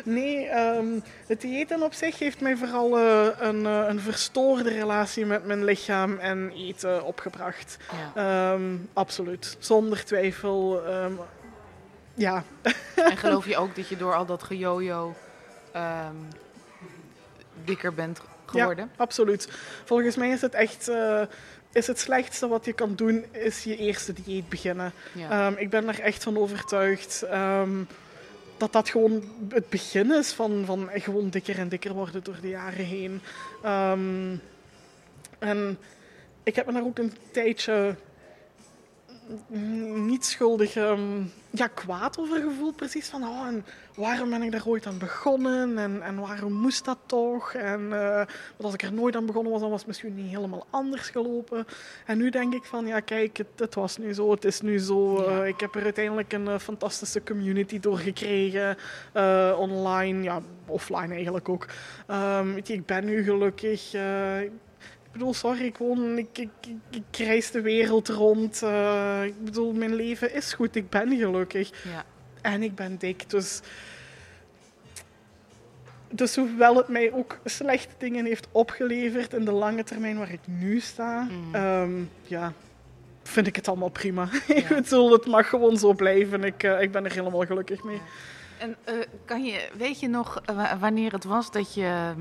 nee, 0.05 0.47
ehm, 0.47 1.01
het 1.27 1.45
eten 1.45 1.83
op 1.83 1.93
zich 1.93 2.19
heeft 2.19 2.41
mij 2.41 2.57
vooral 2.57 2.99
eh, 2.99 3.27
een, 3.39 3.65
een 3.65 4.01
verstoorde 4.01 4.71
relatie 4.71 5.27
met 5.27 5.47
mijn 5.47 5.65
lichaam 5.65 6.19
en 6.19 6.51
eten 6.51 7.05
opgebracht. 7.05 7.77
Ja. 8.15 8.59
Absoluut, 8.93 9.57
zonder 9.59 10.05
twijfel. 10.05 10.83
Ja, 12.21 12.45
En 12.95 13.17
geloof 13.17 13.47
je 13.47 13.57
ook 13.57 13.77
dat 13.77 13.89
je 13.89 13.97
door 13.97 14.15
al 14.15 14.27
dat 14.27 14.43
gejojo 14.43 15.15
ehm, 15.73 16.15
dikker 17.65 17.95
bent 17.95 18.21
geworden? 18.47 18.85
Ja, 18.85 19.03
absoluut. 19.03 19.49
Volgens 19.85 20.17
mij 20.17 20.31
is 20.31 20.41
het 20.41 20.55
echt 20.55 20.89
eh, 20.89 21.23
is 21.73 21.87
het 21.87 21.99
slechtste 21.99 22.49
wat 22.49 22.65
je 22.65 22.73
kan 22.73 22.95
doen, 22.95 23.25
is 23.33 23.65
je 23.65 23.77
eerste 23.77 24.13
dieet 24.13 24.49
beginnen. 24.49 24.93
Ja. 25.13 25.31
Ehm, 25.31 25.59
ik 25.59 25.71
ben 25.71 25.89
er 25.89 26.01
echt 26.01 26.23
van 26.23 26.39
overtuigd 26.39 27.23
ehm, 27.23 27.85
dat 28.57 28.73
dat 28.73 28.89
gewoon 28.89 29.23
het 29.49 29.69
begin 29.69 30.13
is 30.13 30.33
van, 30.33 30.63
van 30.65 30.89
gewoon 30.95 31.31
dikker 31.31 31.59
en 31.59 31.69
dikker 31.69 31.93
worden 31.93 32.25
door 32.25 32.39
de 32.41 32.49
jaren 32.49 32.85
heen. 32.85 33.21
En 35.39 35.79
ik 36.43 36.57
heb 36.57 36.67
me 36.67 36.73
daar 36.73 36.85
ook 36.85 36.99
een 36.99 37.13
tijdje 37.31 37.95
niet 39.95 40.25
schuldig 40.25 40.77
ehm, 40.77 41.23
ja, 41.51 41.67
kwaad 41.67 42.19
over 42.19 42.41
gevoeld. 42.41 42.77
Precies 42.77 43.09
van, 43.09 43.23
oh, 43.23 43.47
en 43.47 43.65
waarom 43.95 44.31
ben 44.31 44.43
ik 44.43 44.53
daar 44.53 44.67
ooit 44.67 44.87
aan 44.87 44.99
begonnen? 44.99 45.79
En, 45.79 46.03
en 46.03 46.19
waarom 46.19 46.53
moest 46.53 46.85
dat 46.85 46.99
toch? 47.07 47.55
En 47.55 47.89
want 47.89 48.63
als 48.63 48.75
ik 48.75 48.83
er 48.83 48.93
nooit 48.93 49.17
aan 49.17 49.27
begonnen 49.27 49.53
was, 49.53 49.61
dan 49.61 49.71
was 49.71 49.79
het 49.79 49.89
misschien 49.89 50.15
niet 50.15 50.31
helemaal 50.31 50.67
anders 50.71 51.09
gelopen. 51.09 51.67
En 52.07 52.19
nu 52.19 52.31
denk 52.31 52.55
ik 52.55 52.65
van, 52.65 52.87
ja 52.87 53.01
kijk, 53.01 53.37
het, 53.37 53.47
het 53.57 53.75
was 53.75 53.97
nu 53.97 54.15
zo, 54.15 54.31
het 54.31 54.45
is 54.45 54.61
nu 54.61 54.79
zo. 54.79 55.23
Ja. 55.23 55.41
Eh, 55.41 55.47
ik 55.47 55.61
heb 55.61 55.75
er 55.75 55.83
uiteindelijk 55.83 56.33
een 56.33 56.49
eh, 56.49 56.59
fantastische 56.59 57.23
community 57.23 57.81
door 57.81 57.99
gekregen. 57.99 58.77
online, 59.59 60.23
ja, 60.23 60.41
offline 60.67 61.15
eigenlijk 61.15 61.49
ook. 61.49 61.67
Ehm, 62.07 62.53
weet 62.53 62.67
je, 62.67 62.75
ik 62.75 62.87
ben 62.87 63.05
nu 63.05 63.23
gelukkig. 63.23 63.93
Ik 65.13 65.19
bedoel, 65.19 65.35
sorry, 65.35 65.65
ik 65.65 65.77
woon, 65.77 66.19
ik, 66.19 66.39
ik, 66.39 66.49
ik, 66.67 66.77
ik 67.11 67.17
reis 67.17 67.51
de 67.51 67.61
wereld 67.61 68.09
rond. 68.09 68.63
eh, 68.63 69.23
ik 69.25 69.45
bedoel, 69.45 69.73
mijn 69.73 69.95
leven 69.95 70.35
is 70.35 70.53
goed, 70.53 70.77
ik 70.77 70.89
ben 70.91 71.17
gelukkig. 71.19 71.71
ja. 71.85 72.05
En 72.43 72.63
ik 72.63 72.75
ben 72.75 72.97
dik, 72.99 73.31
dus... 73.31 73.61
Dus 76.13 76.37
hoewel 76.37 76.77
het 76.77 76.89
mij 76.89 77.13
ook 77.13 77.39
slechte 77.45 77.95
dingen 77.99 78.25
heeft 78.25 78.49
opgeleverd 78.53 79.33
in 79.35 79.45
de 79.45 79.53
lange 79.53 79.85
termijn 79.85 80.19
waar 80.19 80.33
ik 80.33 80.41
nu 80.45 80.81
sta, 80.81 81.23
Mhm. 81.23 81.55
ehm, 81.55 81.91
ja, 82.23 82.53
vind 83.23 83.47
ik 83.47 83.57
het 83.57 83.69
allemaal 83.69 83.89
prima. 83.89 84.29
ik 84.49 84.69
bedoel, 84.69 85.13
het 85.13 85.27
mag 85.27 85.49
gewoon 85.49 85.77
zo 85.77 85.93
blijven. 85.93 86.45
Ik, 86.45 86.63
eh, 86.63 86.81
ik 86.83 86.93
ben 86.93 87.05
er 87.05 87.13
helemaal 87.13 87.47
gelukkig 87.47 87.83
mee. 87.85 88.01
En 88.59 88.77
eh, 88.85 88.95
kan 89.25 89.45
je, 89.45 89.69
weet 89.77 90.01
je 90.01 90.09
nog 90.09 90.43
wa- 90.55 90.79
wanneer 90.79 91.13
het 91.13 91.25
was 91.25 91.51
dat 91.51 91.75
je 91.75 91.83
ehm, 91.85 92.21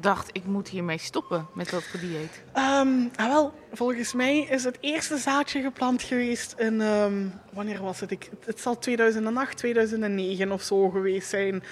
dacht, 0.00 0.30
ik 0.32 0.44
moet 0.44 0.68
hiermee 0.68 0.98
stoppen 0.98 1.46
met 1.54 1.70
dat 1.70 1.82
gedieet? 1.82 2.42
Ehm, 2.52 3.08
ah, 3.16 3.26
wel, 3.26 3.54
volgens 3.72 4.12
mij 4.12 4.38
is 4.38 4.64
het 4.64 4.78
eerste 4.80 5.16
zaadje 5.16 5.62
geplant 5.62 6.02
geweest 6.02 6.54
in... 6.58 6.80
ehm, 6.80 7.26
wanneer 7.52 7.82
was 7.82 8.00
het? 8.00 8.10
Ik, 8.10 8.30
het 8.44 8.60
zal 8.60 8.78
2008, 8.78 9.56
2009 9.56 10.52
of 10.52 10.62
zo 10.62 10.90
geweest 10.90 11.28
zijn. 11.28 11.62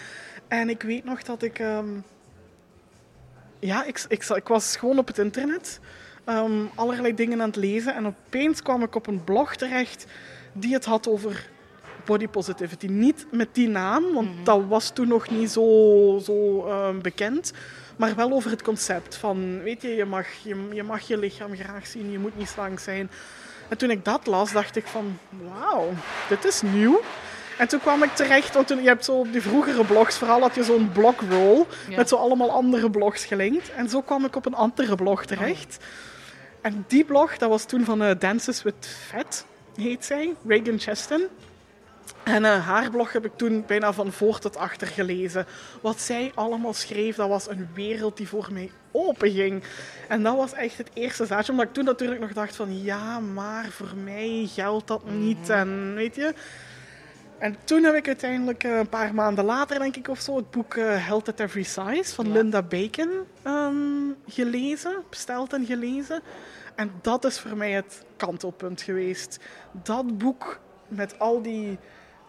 En 0.48 0.68
ik 0.68 0.82
weet 0.82 1.04
nog 1.04 1.22
dat 1.22 1.42
ik... 1.42 1.58
ehm, 1.58 1.88
ja, 3.58 3.84
ik, 3.84 4.04
ik, 4.08 4.24
ik 4.24 4.48
was 4.48 4.76
gewoon 4.76 4.98
op 4.98 5.06
het 5.06 5.18
internet. 5.18 5.80
allerlei 6.74 7.14
dingen 7.14 7.40
aan 7.40 7.48
het 7.48 7.56
lezen. 7.56 7.94
En 7.94 8.06
opeens 8.06 8.62
kwam 8.62 8.82
ik 8.82 8.94
op 8.94 9.06
een 9.06 9.24
blog 9.24 9.56
terecht 9.56 10.06
die 10.52 10.72
het 10.72 10.84
had 10.84 11.08
over 11.08 11.50
body 12.04 12.28
positivity. 12.28 12.86
Niet 12.86 13.26
met 13.30 13.48
die 13.52 13.68
naam, 13.68 14.12
want 14.12 14.28
dat 14.46 14.62
was 14.68 14.90
toen 14.90 15.08
nog 15.08 15.30
niet 15.30 15.50
zo, 15.50 16.18
zo 16.24 16.66
bekend. 17.02 17.52
Maar 18.02 18.14
wel 18.14 18.32
over 18.32 18.50
het 18.50 18.62
concept 18.62 19.16
van, 19.16 19.62
weet 19.62 19.82
je, 19.82 19.88
je 19.88 20.04
mag 20.04 20.26
je, 20.42 20.68
je 20.72 20.82
mag 20.82 21.00
je 21.00 21.18
lichaam 21.18 21.56
graag 21.56 21.86
zien, 21.86 22.10
je 22.10 22.18
moet 22.18 22.36
niet 22.36 22.48
slank 22.48 22.78
zijn. 22.78 23.10
En 23.68 23.76
toen 23.78 23.90
ik 23.90 24.04
dat 24.04 24.26
las, 24.26 24.52
dacht 24.52 24.76
ik 24.76 24.86
van, 24.86 25.18
wauw, 25.28 25.92
dit 26.28 26.44
is 26.44 26.62
nieuw. 26.62 27.00
En 27.58 27.68
toen 27.68 27.80
kwam 27.80 28.02
ik 28.02 28.14
terecht, 28.14 28.54
want 28.54 28.66
toen, 28.66 28.82
je 28.82 28.88
hebt 28.88 29.04
zo 29.04 29.12
op 29.12 29.32
die 29.32 29.42
vroegere 29.42 29.84
blogs, 29.84 30.18
vooral 30.18 30.40
had 30.40 30.54
je 30.54 30.64
zo'n 30.64 30.92
blogroll 30.92 31.64
Ja. 31.88 31.96
met 31.96 32.08
zo 32.08 32.16
allemaal 32.16 32.50
andere 32.50 32.90
blogs 32.90 33.24
gelinkt. 33.24 33.72
En 33.72 33.88
zo 33.88 34.00
kwam 34.00 34.24
ik 34.24 34.36
op 34.36 34.46
een 34.46 34.54
andere 34.54 34.94
blog 34.94 35.24
terecht. 35.24 35.76
En 36.60 36.84
die 36.88 37.04
blog, 37.04 37.36
dat 37.38 37.48
was 37.48 37.64
toen 37.64 37.84
van 37.84 38.02
eh, 38.02 38.18
Dances 38.18 38.62
with 38.62 38.96
Fat, 39.06 39.46
heet 39.76 40.04
zij, 40.04 40.34
Reagan 40.46 40.78
Cheston. 40.78 41.22
En 42.24 42.44
eh, 42.44 42.66
haar 42.66 42.90
blog 42.90 43.12
heb 43.12 43.24
ik 43.24 43.36
toen 43.36 43.64
bijna 43.66 43.92
van 43.92 44.12
voor 44.12 44.38
tot 44.38 44.56
achter 44.56 44.86
gelezen. 44.86 45.46
Wat 45.80 46.00
zij 46.00 46.32
allemaal 46.34 46.72
schreef, 46.72 47.16
dat 47.16 47.28
was 47.28 47.48
een 47.48 47.68
wereld 47.74 48.16
die 48.16 48.28
voor 48.28 48.48
mij 48.52 48.70
openging. 48.90 49.62
En 50.08 50.22
dat 50.22 50.36
was 50.36 50.52
echt 50.52 50.78
het 50.78 50.90
eerste 50.92 51.26
zaadje. 51.26 51.52
Omdat 51.52 51.66
ik 51.66 51.72
toen 51.72 51.84
natuurlijk 51.84 52.20
nog 52.20 52.32
dacht 52.32 52.56
van... 52.56 52.82
Ja, 52.82 53.20
maar 53.20 53.64
voor 53.70 53.96
mij 54.04 54.48
geldt 54.52 54.86
dat 54.86 55.10
niet. 55.10 55.48
En 55.48 55.94
weet 55.94 56.14
je... 56.14 56.34
En 57.38 57.56
toen 57.64 57.82
heb 57.82 57.94
ik 57.94 58.06
uiteindelijk 58.06 58.64
eh, 58.64 58.76
een 58.76 58.88
paar 58.88 59.14
maanden 59.14 59.44
later, 59.44 59.78
denk 59.78 59.96
ik 59.96 60.08
of 60.08 60.20
zo, 60.20 60.36
het 60.36 60.50
boek 60.50 60.74
eh, 60.74 61.06
Health 61.06 61.28
at 61.28 61.40
Every 61.40 61.62
Size 61.62 62.14
van 62.14 62.26
Ja. 62.26 62.32
Linda 62.32 62.62
Bacon 62.62 63.10
ehm, 63.42 63.74
gelezen, 64.26 65.02
besteld 65.10 65.52
en 65.52 65.66
gelezen. 65.66 66.22
En 66.74 66.92
dat 67.00 67.24
is 67.24 67.40
voor 67.40 67.56
mij 67.56 67.70
het 67.70 68.04
kantelpunt 68.16 68.82
geweest. 68.82 69.38
Dat 69.72 70.18
boek 70.18 70.58
met 70.88 71.18
al 71.18 71.42
die 71.42 71.78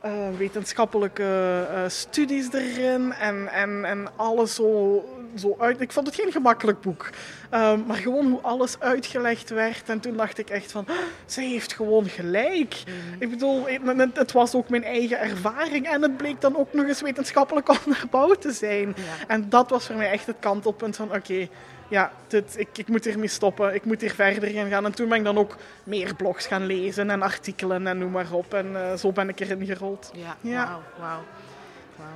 eh, 0.03 0.11
wetenschappelijke 0.37 1.67
eh, 1.71 1.83
studies 1.87 2.53
erin 2.53 3.13
en, 3.13 3.47
en, 3.47 3.85
en 3.85 4.07
alles 4.15 4.55
zo, 4.55 5.03
zo 5.35 5.55
uit. 5.59 5.81
Ik 5.81 5.91
vond 5.91 6.07
het 6.07 6.15
geen 6.15 6.31
gemakkelijk 6.31 6.81
boek, 6.81 7.09
Ehm, 7.53 7.79
maar 7.85 7.97
gewoon 7.97 8.25
hoe 8.25 8.39
alles 8.41 8.79
uitgelegd 8.79 9.49
werd. 9.49 9.89
En 9.89 9.99
toen 9.99 10.17
dacht 10.17 10.37
ik 10.37 10.49
echt 10.49 10.71
van, 10.71 10.85
"Ah, 10.87 10.95
zij 11.25 11.45
heeft 11.45 11.73
gewoon 11.73 12.05
gelijk. 12.05 12.83
Ik 13.19 13.29
bedoel, 13.29 13.67
het, 14.13 14.31
was 14.31 14.55
ook 14.55 14.69
mijn 14.69 14.83
eigen 14.83 15.19
ervaring 15.19 15.87
en 15.87 16.01
het 16.01 16.17
bleek 16.17 16.41
dan 16.41 16.57
ook 16.57 16.73
nog 16.73 16.87
eens 16.87 17.01
wetenschappelijk 17.01 17.69
onderbouwd 17.85 18.41
te 18.41 18.51
zijn. 18.51 18.87
Ja. 18.97 19.27
En 19.27 19.49
dat 19.49 19.69
was 19.69 19.85
voor 19.85 19.95
mij 19.95 20.11
echt 20.11 20.25
het 20.25 20.35
kantelpunt 20.39 20.95
van, 20.95 21.15
oké, 21.15 21.47
ja, 21.87 22.11
dit, 22.27 22.53
ik, 22.57 22.67
ik 22.77 22.87
moet 22.87 23.05
hiermee 23.05 23.27
stoppen, 23.27 23.73
ik 23.73 23.85
moet 23.85 24.01
hier 24.01 24.13
verder 24.13 24.55
in 24.55 24.69
gaan. 24.69 24.85
En 24.85 24.95
toen 24.95 25.09
ben 25.09 25.17
ik 25.17 25.23
dan 25.23 25.37
ook 25.37 25.55
meer 25.83 26.15
blogs 26.15 26.47
gaan 26.47 26.65
lezen 26.65 27.09
en 27.09 27.21
artikelen 27.21 27.87
en 27.87 27.97
noem 27.97 28.11
maar 28.11 28.31
op. 28.31 28.53
En 28.53 28.75
eh, 28.75 28.97
zo 28.97 29.11
ben 29.11 29.29
ik 29.29 29.39
erin 29.39 29.65
gerold. 29.65 30.11
Ja, 30.15 30.35
Ja. 30.41 30.65
wauw, 30.65 30.81
wauw. 30.99 31.23
wauw. 31.95 32.07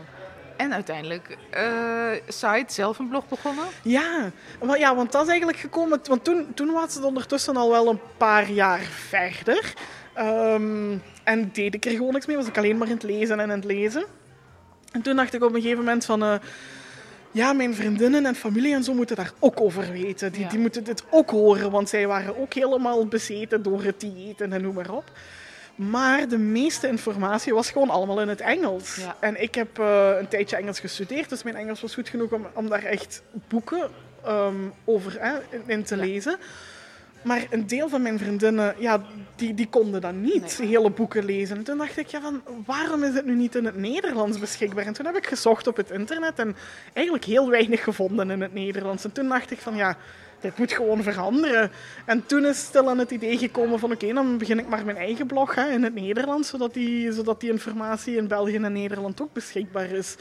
En 0.57 0.73
uiteindelijk, 0.73 1.37
eh 1.49 2.11
site 2.27 2.73
zelf 2.73 2.99
een 2.99 3.09
blog 3.09 3.27
begonnen. 3.27 3.65
Ja, 3.83 4.31
maar 4.63 4.79
ja, 4.79 4.95
want 4.95 5.11
dat 5.11 5.21
is 5.23 5.27
eigenlijk 5.29 5.59
gekomen. 5.59 5.99
Want 6.03 6.23
toen, 6.23 6.47
toen 6.53 6.71
was 6.71 6.95
het 6.95 7.03
ondertussen 7.03 7.57
al 7.57 7.69
wel 7.69 7.87
een 7.89 7.99
paar 8.17 8.49
jaar 8.49 8.79
verder. 8.79 9.73
Ehm, 10.13 10.97
en 11.23 11.49
deed 11.53 11.73
ik 11.73 11.85
er 11.85 11.91
gewoon 11.91 12.13
niks 12.13 12.25
mee. 12.25 12.35
Was 12.35 12.47
ik 12.47 12.57
alleen 12.57 12.77
maar 12.77 12.87
in 12.87 12.93
het 12.93 13.03
lezen 13.03 13.39
en 13.39 13.49
in 13.49 13.55
het 13.55 13.65
lezen. 13.65 14.05
En 14.91 15.01
toen 15.01 15.15
dacht 15.15 15.33
ik 15.33 15.43
op 15.43 15.53
een 15.53 15.61
gegeven 15.61 15.83
moment 15.83 16.05
van. 16.05 16.23
eh, 16.23 16.33
ja, 17.37 17.53
mijn 17.53 17.75
vriendinnen 17.75 18.25
en 18.25 18.35
familie 18.35 18.73
en 18.73 18.83
zo 18.83 18.93
moeten 18.93 19.15
daar 19.15 19.31
ook 19.39 19.61
over 19.61 19.91
weten. 19.91 20.31
Die, 20.31 20.41
Ja. 20.41 20.49
die 20.49 20.59
moeten 20.59 20.83
dit 20.83 21.03
ook 21.09 21.29
horen, 21.29 21.71
want 21.71 21.89
zij 21.89 22.07
waren 22.07 22.37
ook 22.37 22.53
helemaal 22.53 23.07
bezeten 23.07 23.63
door 23.63 23.83
het 23.83 23.99
dieet 23.99 24.41
en 24.41 24.61
noem 24.61 24.73
maar 24.75 24.91
op. 24.91 25.11
Maar 25.75 26.27
de 26.27 26.37
meeste 26.37 26.87
informatie 26.87 27.53
was 27.53 27.71
gewoon 27.71 27.89
allemaal 27.89 28.21
in 28.21 28.27
het 28.27 28.41
Engels. 28.41 28.95
Ja. 28.95 29.15
En 29.19 29.41
ik 29.41 29.55
heb 29.55 29.79
eh, 29.79 30.09
een 30.19 30.27
tijdje 30.27 30.55
Engels 30.55 30.79
gestudeerd, 30.79 31.29
dus 31.29 31.43
mijn 31.43 31.55
Engels 31.55 31.81
was 31.81 31.93
goed 31.93 32.09
genoeg 32.09 32.31
om, 32.31 32.47
om 32.53 32.69
daar 32.69 32.83
echt 32.83 33.21
boeken 33.47 33.89
ehm, 34.25 34.55
over 34.85 35.19
in, 35.49 35.61
in 35.65 35.83
te 35.83 35.95
Ja. 35.95 36.01
lezen. 36.01 36.37
Maar 37.27 37.45
een 37.49 37.67
deel 37.67 37.89
van 37.89 38.01
mijn 38.01 38.19
vriendinnen, 38.19 38.75
ja, 38.77 39.01
die, 39.35 39.53
die 39.53 39.67
konden 39.69 40.01
dan 40.01 40.21
niet 40.21 40.57
Nee. 40.59 40.67
hele 40.67 40.89
boeken 40.89 41.25
lezen. 41.25 41.57
En 41.57 41.63
toen 41.63 41.77
dacht 41.77 41.97
ik, 41.97 42.07
ja, 42.07 42.21
van, 42.21 42.41
waarom 42.65 43.03
is 43.03 43.13
het 43.13 43.25
nu 43.25 43.35
niet 43.35 43.55
in 43.55 43.65
het 43.65 43.75
Nederlands 43.77 44.39
beschikbaar? 44.39 44.85
En 44.85 44.93
toen 44.93 45.05
heb 45.05 45.15
ik 45.15 45.27
gezocht 45.27 45.67
op 45.67 45.75
het 45.77 45.91
internet 45.91 46.39
en 46.39 46.55
eigenlijk 46.93 47.25
heel 47.25 47.49
weinig 47.49 47.83
gevonden 47.83 48.31
in 48.31 48.41
het 48.41 48.53
Nederlands. 48.53 49.03
En 49.03 49.11
toen 49.11 49.27
dacht 49.27 49.51
ik 49.51 49.59
van, 49.59 49.75
ja, 49.75 49.97
dit 50.39 50.57
moet 50.57 50.71
gewoon 50.71 51.03
veranderen. 51.03 51.71
En 52.05 52.25
toen 52.25 52.45
is 52.45 52.59
stil 52.59 52.89
aan 52.89 52.97
het 52.97 53.11
idee 53.11 53.37
gekomen 53.37 53.79
van, 53.79 53.91
oké, 53.91 54.13
dan 54.13 54.37
begin 54.37 54.59
ik 54.59 54.67
maar 54.67 54.85
mijn 54.85 54.97
eigen 54.97 55.27
blog 55.27 55.55
hè, 55.55 55.69
in 55.69 55.83
het 55.83 55.93
Nederlands, 55.95 56.49
zodat 56.49 56.73
die, 56.73 57.11
zodat 57.11 57.39
die 57.41 57.51
informatie 57.51 58.15
in 58.17 58.27
België 58.27 58.55
en 58.55 58.71
Nederland 58.73 59.21
ook 59.21 59.33
beschikbaar 59.33 59.89
is. 59.89 60.15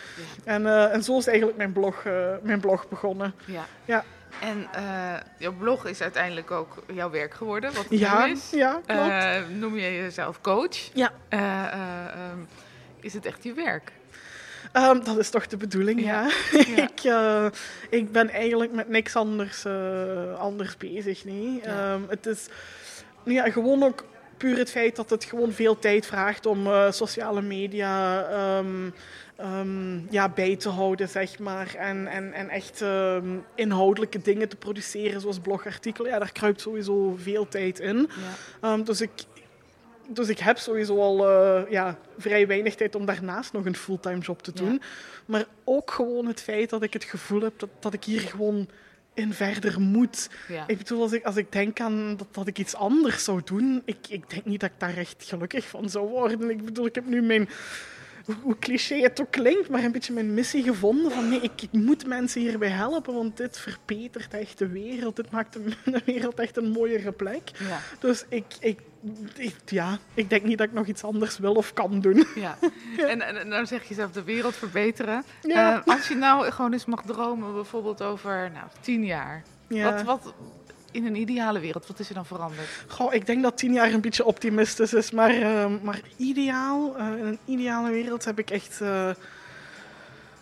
En, 0.45 0.66
eh, 0.66 0.92
en 0.95 1.03
zo 1.03 1.19
is 1.19 1.27
eigenlijk 1.27 1.59
mijn 1.59 1.73
blog, 1.73 2.05
eh, 2.05 2.12
mijn 2.42 2.61
blog 2.61 2.88
begonnen. 2.88 3.35
Ja. 3.45 3.64
Ja, 3.85 4.05
En 4.40 4.66
eh, 4.72 5.20
jouw 5.38 5.53
blog 5.53 5.87
is 5.87 6.01
uiteindelijk 6.01 6.51
ook 6.51 6.83
jouw 6.92 7.11
werk 7.11 7.35
geworden, 7.35 7.75
wat 7.75 7.88
het 7.88 7.99
ja, 7.99 8.27
is. 8.27 8.51
ja 8.51 8.81
klopt. 8.87 9.11
Eh, 9.11 9.40
noem 9.59 9.77
je 9.77 9.92
jezelf 9.92 10.40
coach? 10.40 10.90
ja. 10.92 11.12
Eh, 11.29 11.40
eh, 11.40 12.07
ehm, 12.12 12.38
is 13.01 13.14
het 13.14 13.27
echt 13.27 13.44
je 13.44 13.53
werk? 13.53 13.92
Ehm, 14.72 15.05
dat 15.05 15.18
is 15.18 15.31
toch 15.31 15.46
de 15.46 15.57
bedoeling, 15.57 16.01
ja. 16.01 16.29
Ja. 16.51 16.88
ik, 16.88 17.03
ik 17.90 18.12
ben 18.12 18.31
eigenlijk 18.31 18.72
met 18.72 18.88
niks 18.88 19.16
anders, 19.16 19.66
anders 20.38 20.77
bezig. 20.77 21.25
Nee. 21.25 21.61
Ja. 21.62 21.92
Ehm, 21.92 22.01
het 22.09 22.27
is 22.27 22.46
ja, 23.25 23.51
gewoon 23.51 23.83
ook 23.83 24.05
puur 24.37 24.59
het 24.59 24.70
feit 24.70 24.96
dat 24.96 25.11
het 25.11 25.25
gewoon 25.25 25.53
veel 25.53 25.79
tijd 25.79 26.07
vraagt 26.07 26.46
om 26.46 26.68
sociale 26.90 27.42
media 27.42 28.27
ehm, 29.37 30.12
ja, 30.12 30.29
bij 30.29 30.57
te 30.57 30.68
houden, 30.68 31.09
zeg 31.09 31.38
maar. 31.38 31.75
En, 31.75 32.07
en, 32.07 32.33
en 32.33 32.49
echt 32.49 32.83
ehm, 32.83 33.37
inhoudelijke 33.55 34.22
dingen 34.22 34.49
te 34.49 34.57
produceren, 34.57 35.20
zoals 35.20 35.38
blogartikelen. 35.38 36.11
Ja, 36.11 36.18
daar 36.18 36.33
kruipt 36.33 36.61
sowieso 36.61 37.16
veel 37.18 37.49
tijd 37.49 37.79
in. 37.79 37.96
Ja. 38.61 38.68
Ehm, 38.68 38.85
dus 38.85 39.01
ik, 39.01 39.11
dus 40.09 40.29
ik 40.29 40.38
heb 40.38 40.59
sowieso 40.59 41.01
al 41.01 41.29
eh, 41.29 41.70
ja, 41.70 41.99
vrij 42.18 42.46
weinig 42.46 42.75
tijd 42.75 42.94
om 42.94 43.07
daarnaast 43.07 43.53
nog 43.53 43.64
een 43.64 43.77
fulltime 43.77 44.18
job 44.18 44.42
te 44.42 44.53
doen. 44.53 44.83
Maar 45.27 45.44
ook 45.64 45.90
gewoon 45.90 46.27
het 46.27 46.42
feit 46.42 46.70
dat 46.70 46.83
ik 46.83 46.92
het 46.92 47.05
gevoel 47.05 47.40
heb 47.40 47.59
dat, 47.59 47.70
dat 47.81 47.92
ik 47.92 48.05
hier 48.05 48.20
gewoon 48.20 48.68
in 49.16 49.33
verder 49.33 49.81
moet. 49.81 50.31
Ja. 50.49 50.64
Ik 50.66 50.79
bedoel, 50.79 51.03
als 51.03 51.12
ik, 51.12 51.25
als 51.25 51.37
ik 51.37 51.53
denk 51.53 51.81
aan 51.81 52.16
dat, 52.16 52.27
dat 52.31 52.46
ik 52.46 52.59
iets 52.59 52.75
anders 52.75 53.25
zou 53.25 53.40
doen, 53.44 53.83
ik, 53.85 53.96
ik 54.09 54.31
denk 54.31 54.44
niet 54.44 54.61
dat 54.61 54.70
ik 54.70 54.81
daar 54.81 54.96
echt 54.96 55.25
gelukkig 55.29 55.68
van 55.68 55.90
zou 55.90 56.09
worden. 56.09 56.51
Ik 56.51 56.64
bedoel, 56.64 56.87
ik 56.87 56.94
heb 56.94 57.07
nu 57.07 57.22
mijn, 57.22 57.49
hoe, 58.42 58.58
cliché 58.58 59.00
het 59.00 59.20
ook 59.20 59.30
klinkt, 59.30 59.68
maar 59.68 59.84
een 59.84 59.92
beetje 59.92 60.12
mijn 60.12 60.34
missie 60.34 60.62
gevonden 60.62 61.12
van 61.12 61.28
nee, 61.28 61.40
ik, 61.40 61.62
ik 61.62 61.72
moet 61.72 62.06
mensen 62.06 62.40
hierbij 62.40 62.68
helpen, 62.68 63.14
want 63.14 63.36
dit 63.36 63.58
verbetert 63.58 64.34
echt 64.34 64.58
de 64.58 64.66
wereld. 64.66 65.16
Dit 65.16 65.30
maakt 65.30 65.52
de, 65.52 65.60
de 65.90 66.02
wereld 66.04 66.40
echt 66.40 66.56
een 66.56 66.70
mooiere 66.70 67.12
plek. 67.12 67.50
Ja. 67.68 67.80
Dus 68.00 68.24
ik, 68.28 68.44
ik, 68.60 68.80
ik, 69.36 69.54
ja, 69.64 69.98
ik 70.14 70.30
denk 70.30 70.44
niet 70.44 70.58
dat 70.58 70.66
ik 70.66 70.72
nog 70.72 70.86
iets 70.86 71.04
anders 71.04 71.38
wil 71.38 71.54
of 71.54 71.72
kan 71.72 72.00
doen. 72.00 72.26
Ja. 72.34 72.58
En, 72.96 73.20
en, 73.20 73.36
en 73.36 73.48
nou 73.48 73.66
zeg 73.66 73.88
je 73.88 73.94
zelf 73.94 74.12
de 74.12 74.22
wereld 74.22 74.54
verbeteren. 74.54 75.24
Ja. 75.42 75.82
Eh, 75.84 75.94
als 75.94 76.08
je 76.08 76.14
nou 76.14 76.50
gewoon 76.50 76.72
eens 76.72 76.84
mag 76.84 77.02
dromen, 77.02 77.54
bijvoorbeeld 77.54 78.02
over 78.02 78.50
nou, 78.52 78.66
tien 78.80 79.04
jaar. 79.04 79.42
Ja. 79.68 79.92
Wat, 79.92 80.02
wat 80.02 80.34
in 80.96 81.06
een 81.06 81.16
ideale 81.16 81.61
wereld, 81.61 81.87
wat 81.87 81.98
is 81.98 82.09
er 82.09 82.14
dan 82.14 82.26
veranderd? 82.26 82.68
Goh, 82.87 83.14
ik 83.14 83.26
denk 83.26 83.42
dat 83.42 83.59
tien 83.59 83.72
jaar 83.72 83.92
een 83.92 84.00
beetje 84.00 84.24
optimistisch 84.24 84.92
is, 84.92 85.11
maar, 85.11 85.30
eh, 85.30 85.66
maar 85.82 86.00
ideaal, 86.16 86.96
eh, 86.96 87.06
in 87.06 87.24
een 87.24 87.38
ideale 87.44 87.90
wereld 87.90 88.24
heb 88.24 88.38
ik 88.38 88.50
echt, 88.50 88.80
eh, 88.80 89.11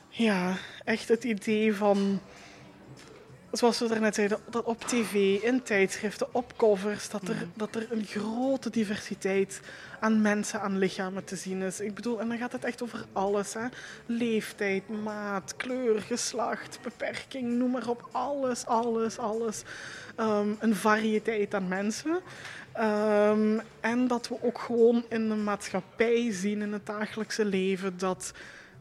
ja, 0.08 0.56
echt 0.84 1.08
het 1.08 1.24
idee 1.24 1.74
van, 1.74 2.20
zoals 3.52 3.78
we 3.78 3.88
daarnet 3.88 4.14
zeiden, 4.14 4.38
dat 4.50 4.64
op 4.64 4.84
tv, 4.84 5.42
in 5.42 5.62
tijdschriften, 5.62 6.34
op 6.34 6.56
covers, 6.56 7.08
dat 7.08 7.28
er, 7.28 7.46
dat 7.54 7.74
er 7.74 7.86
een 7.90 8.04
grote 8.04 8.70
diversiteit 8.70 9.60
aan 10.00 10.22
mensen, 10.22 10.60
aan 10.60 10.78
lichamen 10.78 11.24
te 11.24 11.36
zien 11.36 11.62
is. 11.62 11.80
Ik 11.80 11.94
bedoel, 11.94 12.20
en 12.20 12.28
dan 12.28 12.38
gaat 12.38 12.52
het 12.52 12.64
echt 12.64 12.82
over 12.82 13.04
alles, 13.12 13.54
hè. 13.54 13.66
Leeftijd, 14.06 14.88
maat, 15.02 15.56
kleur, 15.56 16.00
geslacht, 16.00 16.78
beperking, 16.82 17.52
noem 17.52 17.70
maar 17.70 17.88
op, 17.88 18.08
alles, 18.12 18.66
alles, 18.66 19.18
alles. 19.18 19.62
Ehm, 20.16 20.48
een 20.59 20.74
variëteit 20.74 21.55
aan 21.55 21.68
mensen. 21.68 22.18
Ehm, 22.72 23.59
en 23.81 24.07
dat 24.07 24.29
we 24.29 24.37
ook 24.40 24.59
gewoon 24.59 25.05
in 25.09 25.29
de 25.29 25.35
maatschappij 25.35 26.33
zien, 26.33 26.62
in 26.62 26.72
het 26.72 26.87
dagelijkse 26.87 27.44
leven, 27.44 27.98
dat 27.98 28.33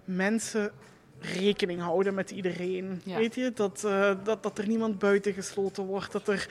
mensen 0.06 0.72
rekening 1.19 1.82
houden 1.82 2.13
met 2.13 2.32
iedereen. 2.32 3.02
Ja. 3.06 3.17
Weet 3.17 3.36
je, 3.36 3.52
dat, 3.54 3.84
eh, 3.86 4.12
dat, 4.24 4.43
dat 4.43 4.58
er 4.58 4.67
niemand 4.67 5.00
buitengesloten 5.00 5.84
wordt, 5.86 6.12
dat 6.12 6.28
er, 6.28 6.48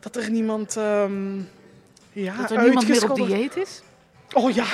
dat 0.00 0.16
er 0.16 0.30
niemand. 0.30 0.76
ehm, 0.76 1.38
ja, 2.12 2.36
dat 2.36 2.50
er 2.50 2.62
niemand 2.62 2.88
meer 2.88 3.10
op 3.10 3.16
dieet 3.16 3.56
is? 3.56 3.82
Oh 4.32 4.50
ja, 4.50 4.66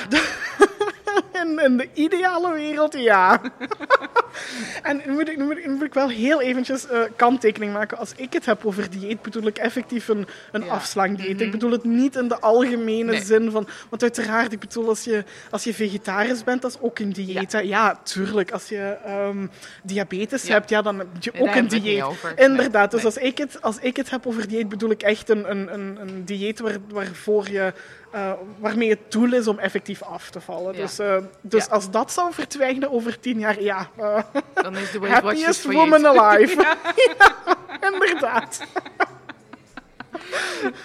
in, 1.43 1.59
in 1.59 1.77
de 1.77 1.89
ideale 1.95 2.53
wereld, 2.53 2.93
ja. 2.93 3.41
en 4.83 5.01
nu 5.07 5.13
moet, 5.13 5.29
ik, 5.29 5.37
nu, 5.37 5.45
moet 5.45 5.57
ik, 5.59 5.67
nu 5.67 5.73
moet 5.73 5.83
ik 5.87 5.95
wel 5.95 6.09
heel 6.09 6.41
eventjes 6.41 6.87
eh, 6.89 7.01
kanttekening 7.17 7.73
maken. 7.73 7.99
Als 7.99 8.13
ik 8.17 8.33
het 8.33 8.47
heb 8.47 8.67
over 8.67 8.91
dieet, 8.91 9.23
bedoel 9.23 9.47
ik 9.47 9.59
effectief 9.59 10.09
een, 10.09 10.27
een 10.53 10.65
Ja. 10.65 10.71
afslankdieet. 10.71 11.35
Mhm. 11.37 11.45
Ik 11.45 11.51
bedoel 11.51 11.71
het 11.71 11.85
niet 11.85 12.17
in 12.17 12.29
de 12.29 12.41
algemene 12.41 13.11
Nee. 13.11 13.23
zin 13.25 13.51
van... 13.51 13.69
Want 13.89 14.03
uiteraard, 14.03 14.53
ik 14.53 14.59
bedoel, 14.59 14.89
als 14.89 15.05
je, 15.05 15.25
als 15.51 15.65
je 15.65 15.75
vegetarisch 15.75 16.45
bent, 16.45 16.63
dat 16.63 16.71
is 16.71 16.79
ook 16.81 16.99
een 16.99 17.13
dieet. 17.13 17.53
Ja, 17.53 17.59
ja 17.59 18.01
tuurlijk. 18.03 18.51
Als 18.51 18.69
je 18.69 18.97
ehm, 19.05 19.47
diabetes 19.83 20.43
Ja. 20.43 20.53
hebt, 20.53 20.69
ja, 20.71 20.83
dan 20.83 20.99
heb 20.99 21.07
je 21.21 21.31
Nee, 21.33 21.43
ook 21.43 21.55
een 21.55 21.69
dieet. 21.69 22.05
Inderdaad. 22.37 22.93
Nee, 22.93 23.01
Dus 23.01 23.05
als 23.15 23.17
ik, 23.25 23.39
het, 23.39 23.63
als 23.63 23.79
ik 23.81 23.97
het 23.97 24.11
heb 24.11 24.27
over 24.27 24.49
dieet, 24.49 24.69
bedoel 24.69 24.91
ik 24.91 25.03
echt 25.03 25.29
een, 25.29 25.51
een, 25.51 25.73
een, 25.75 25.99
een 26.01 26.25
dieet 26.25 26.61
waar, 26.61 26.77
waarvoor 26.89 27.51
je, 27.51 27.73
eh, 28.13 28.33
waarmee 28.59 28.89
het 28.91 29.13
doel 29.13 29.33
is 29.33 29.47
om 29.47 29.59
effectief 29.59 30.03
af 30.03 30.31
te 30.31 30.41
vallen. 30.41 30.75
Ja. 30.75 30.81
Dus, 30.81 30.99
eh, 30.99 31.17
dus 31.41 31.65
Ja. 31.65 31.71
als 31.71 31.91
dat 31.91 32.13
zou 32.13 32.33
verdwijnen 32.33 32.91
over 32.91 33.21
tien 33.21 33.39
jaar, 33.39 33.63
ja, 33.63 33.91
eh, 33.97 34.23
Dan 34.55 34.77
is 34.77 34.91
de 34.91 34.99
happiest 35.11 35.65
woman 35.65 36.07
alive. 36.07 36.57
Ja, 37.19 37.37
inderdaad. 37.93 38.61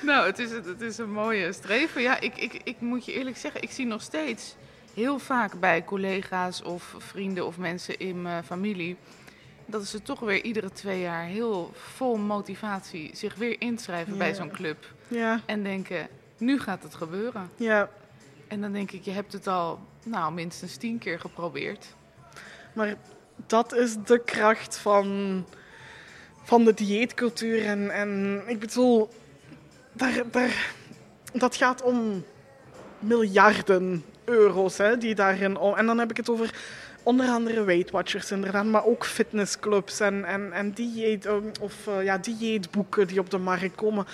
Nou, 0.02 0.26
het 0.26 0.40
is, 0.40 0.52
het 0.52 0.82
is 0.82 0.98
een 0.98 1.12
mooie 1.12 1.54
streven. 1.54 2.02
Ja, 2.02 2.20
ik, 2.20 2.38
ik, 2.38 2.62
ik 2.64 2.76
moet 2.80 3.06
je 3.06 3.14
eerlijk 3.14 3.38
zeggen, 3.38 3.62
ik 3.62 3.72
zie 3.72 3.86
nog 3.86 4.02
steeds 4.02 4.56
heel 4.94 5.20
vaak 5.20 5.60
bij 5.60 5.84
collega's 5.84 6.62
of 6.62 6.96
vrienden 6.98 7.46
of 7.46 7.58
mensen 7.58 8.00
in 8.00 8.22
mijn 8.22 8.44
familie... 8.44 8.98
dat 9.66 9.86
ze 9.88 10.02
toch 10.02 10.20
weer 10.20 10.44
iedere 10.44 10.72
twee 10.72 11.00
jaar 11.02 11.24
heel 11.24 11.72
vol 11.94 12.18
motivatie 12.18 13.12
zich 13.14 13.36
weer 13.36 13.56
inschrijven 13.62 14.18
bij 14.18 14.34
zo'n 14.36 14.52
club. 14.52 14.78
Ja, 15.08 15.42
En 15.46 15.64
denken, 15.64 16.08
nu 16.46 16.60
gaat 16.60 16.84
het 16.84 16.96
gebeuren. 16.96 17.50
ja. 17.56 17.90
En 18.48 18.62
dan 18.62 18.72
denk 18.72 18.92
ik, 18.92 19.04
je 19.04 19.12
hebt 19.12 19.34
het 19.34 19.48
al 19.48 19.80
nou, 20.04 20.34
minstens 20.34 20.76
tien 20.76 20.98
keer 20.98 21.20
geprobeerd. 21.20 21.86
Maar 22.74 22.96
dat 23.48 23.74
is 23.74 23.96
de 24.06 24.24
kracht 24.24 24.78
van, 24.78 25.46
van 26.44 26.66
de 26.66 26.74
dieetcultuur. 26.74 27.66
En, 27.66 27.92
en 27.92 28.42
ik 28.48 28.60
bedoel, 28.60 29.10
daar, 29.92 30.24
daar, 30.32 30.74
dat 31.34 31.56
gaat 31.56 31.82
om 31.82 32.26
miljarden 33.00 34.04
euro's 34.26 34.78
hè, 34.78 34.98
die 34.98 35.16
daarin 35.16 35.58
om. 35.58 35.76
En 35.76 35.86
dan 35.86 35.98
heb 35.98 36.10
ik 36.10 36.18
het 36.18 36.30
over 36.30 36.54
onder 37.04 37.28
andere 37.28 37.64
Weight 37.64 37.92
Watchers 37.92 38.32
inderdaad, 38.32 38.66
maar 38.66 38.86
ook 38.86 39.06
fitnessclubs 39.06 40.00
en, 40.00 40.26
en, 40.26 40.52
en 40.52 40.72
dieet, 40.72 41.26
um, 41.26 41.52
of, 41.62 41.88
eh, 41.88 42.04
ja, 42.04 42.18
dieetboeken 42.18 43.08
die 43.08 43.20
op 43.20 43.30
de 43.30 43.38
markt 43.38 43.76
komen. 43.76 44.06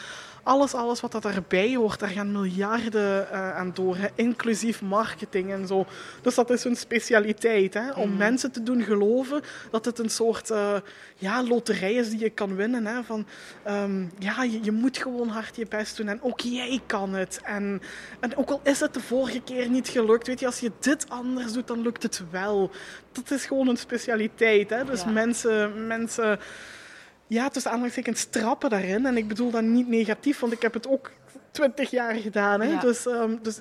Alles, 0.43 0.73
alles 0.73 1.01
wat 1.01 1.11
dat 1.11 1.21
daarbij 1.21 1.75
hoort, 1.75 1.99
daar 1.99 2.09
gaan 2.09 2.31
miljarden 2.31 3.31
eh, 3.31 3.55
aan 3.55 3.71
door, 3.73 3.95
hè, 3.97 4.07
inclusief 4.15 4.81
marketing 4.81 5.51
en 5.51 5.67
zo. 5.67 5.85
Dus 6.21 6.35
dat 6.35 6.49
is 6.49 6.63
hun 6.63 6.75
specialiteit, 6.75 7.73
hè, 7.73 7.91
om 7.91 8.17
mensen 8.17 8.51
te 8.51 8.63
doen 8.63 8.81
geloven 8.83 9.41
dat 9.71 9.85
het 9.85 9.99
een 9.99 10.09
soort 10.09 10.49
eh, 10.49 10.75
ja, 11.15 11.43
loterij 11.43 11.93
is 11.93 12.09
die 12.09 12.19
je 12.19 12.29
kan 12.29 12.55
winnen. 12.55 12.85
Hè, 12.85 13.03
van, 13.03 13.25
ehm, 13.63 14.05
ja, 14.19 14.43
je, 14.43 14.63
je 14.63 14.71
moet 14.71 14.97
gewoon 14.97 15.27
hard 15.27 15.55
je 15.55 15.65
best 15.69 15.97
doen 15.97 16.07
en 16.07 16.23
ook 16.23 16.39
jij 16.39 16.81
kan 16.85 17.13
het. 17.13 17.39
En, 17.43 17.81
en 18.19 18.37
ook 18.37 18.49
al 18.49 18.61
is 18.63 18.79
het 18.79 18.93
de 18.93 18.99
vorige 18.99 19.41
keer 19.41 19.69
niet 19.69 19.87
gelukt, 19.87 20.27
weet 20.27 20.39
je, 20.39 20.45
als 20.45 20.59
je 20.59 20.71
dit 20.79 21.05
anders 21.09 21.53
doet, 21.53 21.67
dan 21.67 21.81
lukt 21.81 22.03
het 22.03 22.23
wel. 22.31 22.71
Dat 23.11 23.31
is 23.31 23.45
gewoon 23.45 23.67
een 23.67 23.77
specialiteit. 23.77 24.69
Hè? 24.69 24.85
Dus 24.85 25.01
Ja. 25.01 25.09
mensen, 25.09 25.87
mensen, 25.87 26.39
ja, 27.33 27.49
tussen 27.49 27.71
aanhalingstekens 27.71 28.23
trappen 28.23 28.69
daarin. 28.69 29.05
En 29.05 29.17
ik 29.17 29.27
bedoel 29.27 29.51
dat 29.51 29.61
niet 29.61 29.87
negatief, 29.87 30.39
want 30.39 30.53
ik 30.53 30.61
heb 30.61 30.73
het 30.73 30.87
ook 30.87 31.11
twintig 31.51 31.89
jaar 31.89 32.15
gedaan. 32.15 32.61
Hè? 32.61 32.67
Ja. 32.67 32.79
Dus, 32.79 33.05
ehm, 33.05 33.35
dus, 33.41 33.59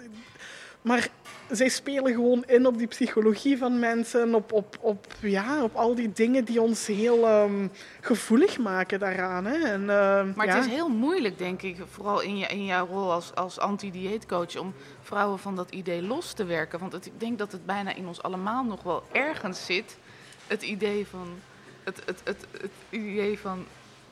maar 0.83 1.09
zij 1.51 1.69
spelen 1.69 2.15
gewoon 2.15 2.45
in 2.47 2.67
op 2.67 2.79
die 2.79 2.87
psychologie 2.87 3.59
van 3.59 3.79
mensen, 3.79 4.35
op, 4.35 4.53
op, 4.53 4.79
op, 4.81 5.07
ja, 5.21 5.63
op 5.63 5.75
al 5.75 5.95
die 5.95 6.13
dingen 6.13 6.45
die 6.45 6.61
ons 6.61 6.87
heel 6.87 7.27
ehm, 7.27 7.69
gevoelig 8.01 8.59
maken 8.59 8.99
daaraan. 8.99 9.45
Hè? 9.45 9.59
En, 9.59 9.91
ehm, 9.91 10.33
Maar 10.37 10.47
ja. 10.47 10.55
het 10.55 10.65
is 10.65 10.73
heel 10.73 10.89
moeilijk, 10.89 11.39
denk 11.39 11.63
ik, 11.63 11.77
vooral 11.91 12.21
in, 12.21 12.39
je, 12.39 12.47
in 12.47 12.65
jouw 12.65 12.87
rol 12.87 13.13
als, 13.13 13.35
als 13.35 13.59
anti-dieetcoach, 13.59 14.57
om 14.57 14.75
vrouwen 15.03 15.39
van 15.39 15.57
dat 15.57 15.71
idee 15.71 16.03
los 16.03 16.33
te 16.33 16.45
werken. 16.45 16.79
Want 16.79 16.93
het, 16.93 17.07
ik 17.07 17.21
denk 17.21 17.39
dat 17.39 17.53
het 17.53 17.67
bijna 17.67 17.95
in 17.95 18.07
ons 18.07 18.23
allemaal 18.23 18.65
nog 18.65 18.83
wel 18.83 19.03
ergens 19.13 19.65
zit. 19.67 19.97
Het 20.47 20.63
idee 20.63 21.07
van, 21.07 21.29
het, 21.96 22.03
het, 22.07 22.20
het, 22.24 22.46
het 22.61 22.70
idee 22.90 23.38
van 23.38 23.66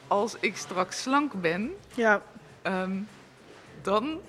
als 0.07 0.37
ik 0.41 0.57
straks 0.57 1.03
slank 1.03 1.33
ben, 1.33 1.71
ja, 1.95 2.23
ehm, 2.63 2.97
dan 3.83 4.21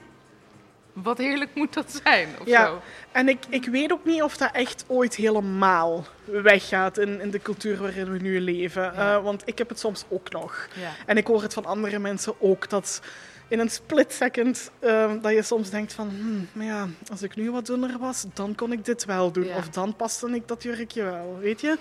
wat 0.94 1.18
heerlijk 1.18 1.56
moet 1.56 1.74
dat 1.74 2.02
zijn. 2.04 2.30
Of 2.42 2.48
Ja. 2.48 2.66
zo. 2.66 2.82
En 3.12 3.30
ik, 3.30 3.40
ik 3.50 3.66
weet 3.66 3.92
ook 3.92 4.06
niet 4.06 4.22
of 4.24 4.38
dat 4.38 4.52
echt 4.52 4.84
ooit 4.88 5.16
helemaal 5.16 6.06
weggaat 6.26 6.98
in, 6.98 7.22
in 7.22 7.32
de 7.32 7.42
cultuur 7.42 7.78
waarin 7.82 8.12
we 8.12 8.18
nu 8.18 8.40
leven. 8.42 8.82
Ja. 8.84 9.16
Eh, 9.16 9.24
want 9.24 9.42
ik 9.46 9.58
heb 9.58 9.70
het 9.70 9.80
soms 9.80 10.06
ook 10.10 10.32
nog. 10.32 10.68
Ja. 10.76 10.92
En 11.06 11.18
ik 11.18 11.28
hoor 11.28 11.42
het 11.42 11.54
van 11.54 11.66
andere 11.66 12.00
mensen 12.00 12.34
ook. 12.42 12.70
Dat 12.70 13.02
in 13.48 13.60
een 13.60 13.70
split 13.70 14.14
second 14.14 14.72
ehm, 14.80 15.20
dat 15.22 15.32
je 15.32 15.42
soms 15.44 15.70
denkt 15.70 15.94
van... 15.94 16.10
Hmm, 16.10 16.48
maar 16.54 16.66
ja, 16.66 16.88
als 17.12 17.22
ik 17.22 17.36
nu 17.36 17.52
wat 17.52 17.66
dunner 17.66 17.98
was, 18.00 18.26
dan 18.34 18.56
kon 18.56 18.72
ik 18.72 18.86
dit 18.86 19.06
wel 19.06 19.32
doen. 19.32 19.46
Ja. 19.46 19.58
Of 19.58 19.70
dan 19.70 19.96
paste 19.96 20.30
ik 20.30 20.48
dat 20.48 20.64
jurkje 20.64 21.04
wel, 21.04 21.38
weet 21.42 21.62
je? 21.62 21.78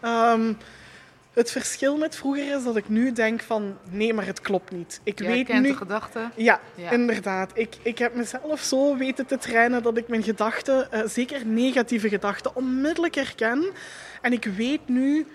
Ehm, 0.00 0.52
het 1.36 1.50
verschil 1.50 1.96
met 1.96 2.16
vroeger 2.16 2.56
is 2.56 2.64
dat 2.64 2.76
ik 2.76 2.88
nu 2.88 3.12
denk 3.12 3.42
van... 3.42 3.76
Nee, 3.90 4.14
maar 4.14 4.26
het 4.26 4.40
klopt 4.40 4.70
niet. 4.70 5.00
Ik 5.02 5.18
Jij 5.20 5.30
weet 5.30 5.46
kent 5.46 5.62
nu... 5.62 5.68
de 5.70 5.76
gedachte. 5.76 6.28
Ja, 6.34 6.60
Ja. 6.74 6.90
inderdaad. 6.90 7.50
Ik, 7.54 7.74
ik 7.82 7.98
heb 7.98 8.14
mezelf 8.14 8.60
zo 8.60 8.96
weten 8.96 9.26
te 9.26 9.38
trainen 9.38 9.82
dat 9.82 9.96
ik 9.96 10.08
mijn 10.08 10.22
gedachten, 10.22 10.92
eh, 10.92 11.00
zeker 11.06 11.46
negatieve 11.46 12.08
gedachten, 12.08 12.56
onmiddellijk 12.56 13.14
herken. 13.14 13.64
En 14.22 14.32
ik 14.32 14.44
weet 14.44 14.88
nu 14.88 15.26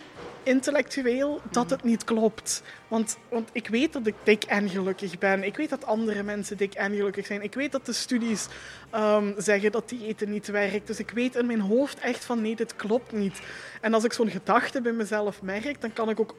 intellectueel 0.43 1.41
dat 1.51 1.69
het 1.69 1.83
niet 1.83 2.03
klopt. 2.03 2.63
Want, 2.87 3.17
want 3.29 3.49
ik 3.51 3.67
weet 3.67 3.93
dat 3.93 4.07
ik 4.07 4.15
dik 4.23 4.43
en 4.43 4.69
gelukkig 4.69 5.17
ben. 5.17 5.43
Ik 5.43 5.57
weet 5.57 5.69
dat 5.69 5.85
andere 5.85 6.23
mensen 6.23 6.57
dik 6.57 6.73
en 6.73 6.95
gelukkig 6.95 7.25
zijn. 7.25 7.41
Ik 7.41 7.53
weet 7.53 7.71
dat 7.71 7.85
de 7.85 7.93
studies 7.93 8.47
ehm, 8.89 9.31
zeggen 9.37 9.71
dat 9.71 9.89
diëten 9.89 10.29
niet 10.29 10.47
werkt. 10.47 10.87
Dus 10.87 10.99
ik 10.99 11.11
weet 11.11 11.35
in 11.35 11.45
mijn 11.45 11.61
hoofd 11.61 11.99
echt 11.99 12.25
van 12.25 12.41
nee, 12.41 12.55
dit 12.55 12.75
klopt 12.75 13.11
niet. 13.11 13.41
En 13.81 13.93
als 13.93 14.03
ik 14.03 14.13
zo'n 14.13 14.29
gedachte 14.29 14.81
bij 14.81 14.91
mezelf 14.91 15.41
merk, 15.41 15.81
dan 15.81 15.93
kan 15.93 16.09
ik 16.09 16.19
ook 16.19 16.35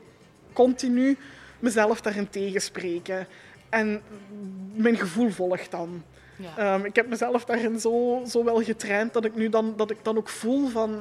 continu 0.53 1.17
mezelf 1.59 2.01
daarin 2.01 2.29
tegenspreken. 2.29 3.27
En 3.69 4.03
mijn 4.75 4.97
gevoel 4.97 5.31
volgt 5.31 5.71
dan. 5.71 6.03
Ja. 6.37 6.75
Ehm, 6.75 6.85
ik 6.85 6.97
heb 6.97 7.09
mezelf 7.09 7.45
daarin 7.45 7.81
zo, 7.81 8.23
zo 8.27 8.45
wel 8.45 8.63
getraind 8.63 9.13
dat 9.13 9.25
ik 9.25 9.35
nu 9.35 9.49
dan, 9.49 9.75
dat 9.77 9.91
ik 9.91 9.99
dan 10.03 10.17
ook 10.17 10.29
voel 10.29 10.69
van... 10.69 11.01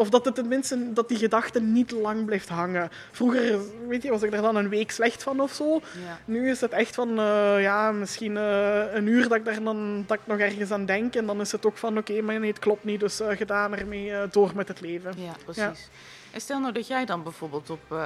Of 0.00 0.10
dat 0.10 0.24
het 0.24 0.34
tenminste, 0.34 0.92
dat 0.92 1.08
die 1.08 1.18
gedachte 1.18 1.60
niet 1.60 1.90
lang 1.90 2.24
blijft 2.24 2.48
hangen. 2.48 2.90
Vroeger, 3.10 3.58
weet 3.88 4.02
je, 4.02 4.10
was 4.10 4.22
ik 4.22 4.32
er 4.32 4.42
dan 4.42 4.56
een 4.56 4.68
week 4.68 4.90
slecht 4.90 5.22
van 5.22 5.40
of 5.40 5.52
zo. 5.52 5.74
Ja. 5.74 6.18
Nu 6.24 6.50
is 6.50 6.60
het 6.60 6.72
echt 6.72 6.94
van, 6.94 7.18
eh, 7.18 7.62
ja, 7.62 7.92
misschien 7.92 8.36
eh, 8.36 8.94
een 8.94 9.06
uur 9.06 9.28
dat 9.28 9.38
ik 9.38 9.44
daar 9.44 9.62
dan 9.62 10.04
dat 10.06 10.18
ik 10.18 10.26
nog 10.26 10.38
ergens 10.38 10.70
aan 10.70 10.86
denk. 10.86 11.14
En 11.14 11.26
dan 11.26 11.40
is 11.40 11.52
het 11.52 11.66
ook 11.66 11.76
van, 11.76 11.98
oké, 11.98 12.20
maar 12.20 12.40
nee, 12.40 12.50
het 12.50 12.58
klopt 12.58 12.84
niet, 12.84 13.00
dus 13.00 13.20
eh, 13.20 13.36
gedaan 13.36 13.76
ermee, 13.76 14.12
door 14.30 14.50
met 14.54 14.68
het 14.68 14.80
leven. 14.80 15.14
Ja, 15.16 15.32
precies. 15.44 15.88
En 16.30 16.40
stel 16.40 16.60
nou 16.60 16.72
dat 16.72 16.86
jij 16.86 17.04
dan 17.04 17.22
bijvoorbeeld 17.22 17.70
op 17.70 17.96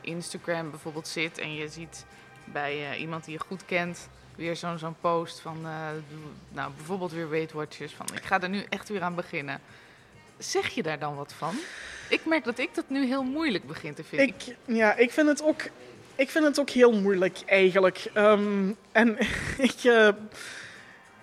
Instagram 0.00 0.70
bijvoorbeeld 0.70 1.08
zit 1.08 1.38
en 1.38 1.54
je 1.54 1.68
ziet 1.68 2.04
bij 2.44 2.96
iemand 2.96 3.24
die 3.24 3.34
je 3.34 3.40
goed 3.46 3.64
kent 3.64 4.08
weer 4.36 4.56
zo'n 4.56 4.78
zo'n 4.78 4.96
post 5.00 5.40
van, 5.40 5.66
nou 6.48 6.72
bijvoorbeeld 6.76 7.12
weer 7.12 7.30
Weight 7.30 7.52
Watchers 7.52 7.92
van 7.92 8.06
ik 8.14 8.24
ga 8.24 8.40
er 8.40 8.48
nu 8.48 8.64
echt 8.68 8.88
weer 8.88 9.02
aan 9.02 9.14
beginnen. 9.14 9.60
Zeg 10.38 10.68
je 10.68 10.82
daar 10.82 10.98
dan 10.98 11.14
wat 11.16 11.32
van? 11.38 11.54
Ik 12.08 12.24
merk 12.24 12.44
dat 12.44 12.58
ik 12.58 12.74
dat 12.74 12.84
nu 12.88 13.06
heel 13.06 13.22
moeilijk 13.22 13.66
begin 13.66 13.94
te 13.94 14.04
vinden. 14.04 14.26
Ik, 14.28 14.56
ja, 14.64 14.96
ik 14.96 15.10
vind 15.10 15.28
het 15.28 15.42
ook, 15.42 15.60
ik 16.14 16.30
vind 16.30 16.44
het 16.44 16.60
ook 16.60 16.70
heel 16.70 16.92
moeilijk 16.92 17.38
eigenlijk. 17.46 18.10
Ehm, 18.14 18.72
en 18.92 19.16
ik, 19.68 19.74
eh, 19.84 20.08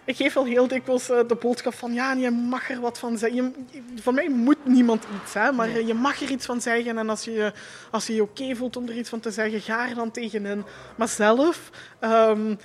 ik 0.05 0.15
geef 0.15 0.33
wel 0.33 0.45
heel 0.45 0.67
dikwijls 0.67 1.09
eh, 1.09 1.19
de 1.27 1.35
boodschap 1.35 1.73
van 1.73 1.93
ja, 1.93 2.13
je 2.13 2.31
mag 2.31 2.69
er 2.69 2.79
wat 2.79 2.99
van 2.99 3.17
zeggen. 3.17 3.55
Je- 3.71 3.81
van 4.01 4.13
mij 4.13 4.29
moet 4.29 4.65
niemand 4.65 5.05
iets, 5.23 5.33
hè, 5.33 5.51
maar 5.51 5.67
Nee. 5.67 5.79
eh, 5.81 5.87
je 5.87 5.93
mag 5.93 6.21
er 6.21 6.29
iets 6.29 6.45
van 6.45 6.61
zeggen. 6.61 6.97
En 6.97 7.09
als 7.09 7.23
je 7.23 7.31
je 7.31 7.53
als 7.91 8.07
je, 8.07 8.15
je 8.15 8.21
oké 8.21 8.55
voelt 8.55 8.75
om 8.77 8.87
er 8.87 8.97
iets 8.97 9.09
van 9.09 9.19
te 9.19 9.31
zeggen, 9.31 9.61
ga 9.61 9.89
er 9.89 9.95
dan 9.95 10.11
tegenin. 10.11 10.63
Maar 10.95 11.07
zelf 11.07 11.69
ehm, 11.99 12.55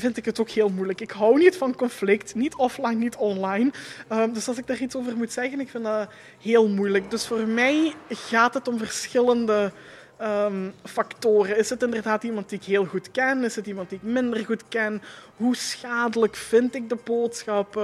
vind 0.00 0.16
ik 0.16 0.24
het 0.24 0.40
ook 0.40 0.50
heel 0.50 0.68
moeilijk. 0.68 1.00
Ik 1.00 1.10
hou 1.10 1.38
niet 1.38 1.56
van 1.56 1.74
conflict, 1.74 2.34
niet 2.34 2.54
offline, 2.54 2.94
niet 2.94 3.16
online. 3.16 3.70
Ehm, 4.08 4.32
dus 4.32 4.48
als 4.48 4.58
ik 4.58 4.66
daar 4.66 4.80
iets 4.80 4.96
over 4.96 5.16
moet 5.16 5.32
zeggen, 5.32 5.60
ik 5.60 5.68
vind 5.68 5.84
dat 5.84 6.08
heel 6.42 6.68
moeilijk. 6.68 7.10
Dus 7.10 7.26
voor 7.26 7.46
mij 7.46 7.94
gaat 8.08 8.54
het 8.54 8.68
om 8.68 8.78
verschillende 8.78 9.72
ehm, 10.16 10.70
factoren. 10.84 11.58
Is 11.58 11.70
het 11.70 11.82
inderdaad 11.82 12.22
iemand 12.22 12.48
die 12.48 12.58
ik 12.58 12.64
heel 12.64 12.84
goed 12.84 13.10
ken? 13.10 13.44
Is 13.44 13.56
het 13.56 13.66
iemand 13.66 13.88
die 13.88 13.98
ik 14.02 14.10
minder 14.10 14.44
goed 14.44 14.68
ken? 14.68 15.02
Hoe 15.36 15.56
schadelijk 15.56 16.36
vind 16.36 16.74
ik 16.74 16.88
de 16.88 16.98
boodschap? 17.04 17.74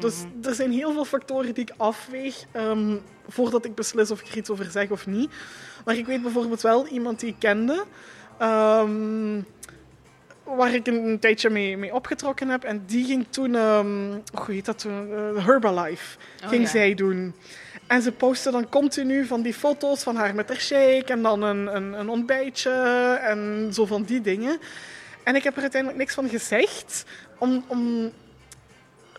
Dus 0.00 0.14
er 0.42 0.54
zijn 0.54 0.72
heel 0.72 0.92
veel 0.92 1.04
factoren 1.04 1.54
die 1.54 1.64
ik 1.64 1.74
afweeg 1.76 2.44
ehm, 2.52 2.96
voordat 3.28 3.64
ik 3.64 3.74
beslis 3.74 4.10
of 4.10 4.20
ik 4.20 4.28
er 4.28 4.36
iets 4.36 4.50
over 4.50 4.70
zeg 4.70 4.90
of 4.90 5.06
niet. 5.06 5.30
Maar 5.84 5.96
ik 5.96 6.06
weet 6.06 6.22
bijvoorbeeld 6.22 6.60
wel 6.60 6.86
iemand 6.86 7.20
die 7.20 7.28
ik 7.28 7.36
kende. 7.38 7.84
Waar 10.56 10.74
ik 10.74 10.86
een, 10.86 11.06
een 11.08 11.18
tijdje 11.18 11.50
mee, 11.50 11.76
mee 11.76 11.94
opgetrokken 11.94 12.48
heb. 12.48 12.64
En 12.64 12.82
die 12.86 13.04
ging 13.04 13.26
toen, 13.30 13.54
ehm, 13.56 14.10
hoe 14.44 14.54
heet 14.54 14.64
dat 14.64 14.78
toen? 14.78 15.12
Eh, 15.36 15.46
Herbalife 15.46 16.16
Oh, 16.42 16.48
ging 16.48 16.62
ja. 16.62 16.68
zij 16.68 16.94
doen. 16.94 17.34
En 17.86 18.02
ze 18.02 18.12
postte 18.12 18.50
dan 18.50 18.68
continu 18.68 19.26
van 19.26 19.42
die 19.42 19.54
foto's 19.54 20.02
van 20.02 20.16
haar 20.16 20.34
met 20.34 20.48
haar 20.48 20.60
shake 20.60 21.04
en 21.12 21.22
dan 21.22 21.42
een, 21.42 21.76
een, 21.76 21.92
een 21.92 22.08
ontbijtje 22.08 22.70
en 23.22 23.70
zo 23.72 23.86
van 23.86 24.02
die 24.02 24.20
dingen. 24.20 24.58
En 25.24 25.34
ik 25.34 25.42
heb 25.42 25.54
er 25.56 25.60
uiteindelijk 25.62 26.00
niks 26.00 26.14
van 26.14 26.28
gezegd, 26.28 27.04
om, 27.38 27.64
om, 27.66 28.10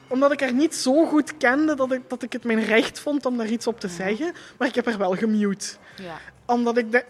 omdat 0.08 0.32
ik 0.32 0.39
haar 0.39 0.54
niet 0.54 0.76
zo 0.76 1.06
goed 1.06 1.38
kende 1.38 1.76
dat 1.76 1.91
ik, 1.91 2.02
dat 2.08 2.24
ik 2.24 2.34
het 2.34 2.44
mijn 2.44 2.63
recht 2.63 3.00
vond 3.00 3.26
om 3.26 3.38
daar 3.38 3.48
iets 3.48 3.67
op 3.67 3.80
te 3.80 3.88
zeggen. 3.88 4.34
Maar 4.58 4.67
ik 4.67 4.76
heb 4.76 4.86
haar 4.86 4.98
wel 4.98 5.15
gemute 5.15 5.67
Ja. 5.98 6.17
omdat, 6.46 6.78
ik 6.78 6.91
de- 6.91 7.06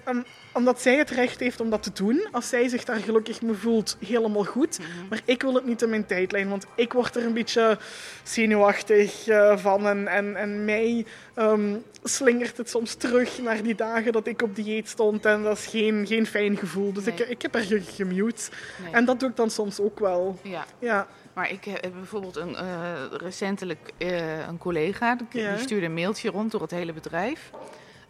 omdat 0.53 0.81
zij 0.81 0.95
het 0.97 1.09
recht 1.09 1.39
heeft 1.39 1.59
om 1.61 1.69
dat 1.69 1.83
te 1.83 1.91
doen. 1.93 2.27
Als 2.31 2.49
zij 2.49 2.67
zich 2.67 2.83
daar 2.83 2.97
gelukkig 2.99 3.41
mee 3.41 3.53
voelt, 3.55 3.97
helemaal 4.05 4.43
goed. 4.43 4.79
Maar 5.09 5.21
ik 5.25 5.41
wil 5.41 5.53
het 5.53 5.65
niet 5.65 5.81
in 5.81 5.89
mijn 5.89 6.05
tijdlijn, 6.05 6.49
want 6.49 6.65
ik 6.75 6.93
word 6.93 7.15
er 7.15 7.25
een 7.25 7.33
beetje 7.33 7.77
zenuwachtig 8.23 9.27
eh, 9.27 9.57
van. 9.57 9.87
En, 9.87 10.07
en, 10.07 10.35
en 10.35 10.65
mij 10.65 11.05
ehm, 11.33 11.75
slingert 12.03 12.57
het 12.57 12.69
soms 12.69 12.95
terug 12.95 13.41
naar 13.41 13.63
die 13.63 13.75
dagen 13.75 14.11
dat 14.11 14.27
ik 14.27 14.41
op 14.41 14.55
dieet 14.55 14.89
stond. 14.89 15.25
En 15.25 15.43
dat 15.43 15.57
is 15.57 15.65
geen, 15.65 16.07
geen 16.07 16.25
fijn 16.25 16.57
gevoel. 16.57 16.93
Dus 16.93 17.05
Nee. 17.05 17.13
ik, 17.15 17.27
ik 17.27 17.41
heb 17.41 17.55
ge- 17.55 17.81
gemute. 17.81 18.49
Nee. 18.83 18.93
En 18.93 19.05
dat 19.05 19.19
doe 19.19 19.29
ik 19.29 19.35
dan 19.35 19.49
soms 19.49 19.79
ook 19.79 19.99
wel. 19.99 20.39
ja. 20.43 20.65
Ja, 20.79 21.07
Maar 21.33 21.51
ik 21.51 21.63
heb 21.65 21.91
bijvoorbeeld 21.93 22.35
een, 22.35 22.55
eh, 22.55 22.91
recentelijk 23.11 23.91
eh, 23.97 24.47
een 24.47 24.57
collega, 24.57 25.15
die, 25.29 25.41
Ja. 25.41 25.53
die 25.53 25.63
stuurde 25.63 25.85
een 25.85 25.93
mailtje 25.93 26.29
rond 26.29 26.51
door 26.51 26.61
het 26.61 26.71
hele 26.71 26.93
bedrijf. 26.93 27.49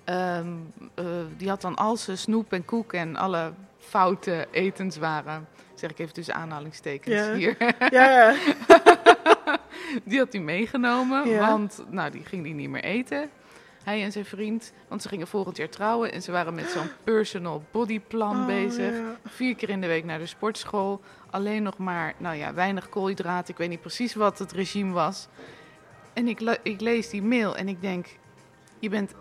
Ehm, 0.04 0.48
eh, 0.96 1.06
die 1.38 1.50
had 1.50 1.62
dan 1.62 1.76
al 1.76 1.98
zijn 1.98 2.18
snoep 2.18 2.54
en 2.54 2.66
koek 2.66 2.94
en 2.94 3.16
alle 3.16 3.54
foute 3.80 4.48
etenswaren, 4.52 5.48
zeg 5.76 5.90
ik 5.90 6.00
even 6.00 6.14
tussen 6.14 6.36
aanhalingstekens 6.36 7.16
Ja. 7.16 7.34
hier, 7.34 7.56
ja, 7.90 8.10
ja. 8.12 8.36
die 10.04 10.20
had 10.20 10.34
hij 10.34 10.42
meegenomen, 10.42 11.30
Ja. 11.30 11.48
want 11.50 11.84
nou, 11.90 12.12
die 12.12 12.26
ging 12.26 12.44
die 12.44 12.54
niet 12.54 12.70
meer 12.70 12.84
eten. 12.84 13.30
Hij 13.84 14.04
en 14.04 14.12
zijn 14.12 14.26
vriend, 14.26 14.74
want 14.88 15.02
ze 15.02 15.08
gingen 15.08 15.28
volgend 15.28 15.58
jaar 15.58 15.70
trouwen 15.70 16.12
en 16.12 16.22
ze 16.22 16.32
waren 16.32 16.54
met 16.54 16.70
zo'n 16.70 16.90
personal 17.04 17.64
bodyplan 17.72 18.40
Oh, 18.40 18.46
bezig. 18.46 18.94
ja. 18.96 19.16
Vier 19.26 19.56
keer 19.56 19.70
in 19.70 19.82
de 19.82 19.88
week 19.88 20.04
naar 20.06 20.20
de 20.20 20.26
sportschool. 20.26 21.02
Alleen 21.30 21.64
nog 21.64 21.78
maar, 21.78 22.14
nou 22.18 22.36
ja, 22.36 22.54
weinig 22.54 22.90
koolhydraten. 22.90 23.50
Ik 23.54 23.58
weet 23.58 23.70
niet 23.70 23.82
precies 23.82 24.14
wat 24.16 24.40
het 24.40 24.52
regime 24.52 24.92
was. 24.94 25.28
En 26.14 26.28
ik, 26.28 26.40
le- 26.40 26.58
ik 26.64 26.82
lees 26.82 27.10
die 27.10 27.22
mail 27.24 27.56
en 27.58 27.68
ik 27.68 27.82
denk, 27.82 28.06
je 28.80 28.90
bent, 28.90 29.14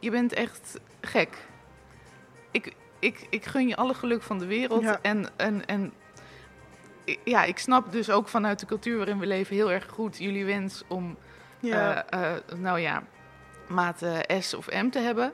je 0.00 0.10
bent 0.10 0.32
echt 0.32 0.80
gek. 1.00 1.36
Ik, 2.50 2.74
ik, 2.98 3.26
ik 3.30 3.44
gun 3.44 3.68
je 3.68 3.76
alle 3.76 3.94
geluk 3.94 4.22
van 4.22 4.38
de 4.38 4.46
wereld. 4.46 4.82
Ja. 4.82 4.98
En, 5.02 5.28
en, 5.36 5.66
en 5.66 5.92
ja, 7.24 7.44
ik 7.44 7.58
snap 7.58 7.92
dus 7.92 8.10
ook 8.10 8.28
vanuit 8.28 8.60
de 8.60 8.66
cultuur 8.66 8.96
waarin 8.96 9.18
we 9.18 9.26
leven 9.26 9.56
heel 9.56 9.72
erg 9.72 9.86
goed 9.88 10.18
jullie 10.18 10.44
wens 10.44 10.82
om, 10.88 11.16
ja. 11.60 12.04
eh, 12.04 12.36
eh, 12.36 12.42
nou 12.56 12.78
ja, 12.78 13.02
maat 13.68 14.04
S 14.40 14.54
of 14.54 14.70
M 14.70 14.88
te 14.88 14.98
hebben. 14.98 15.32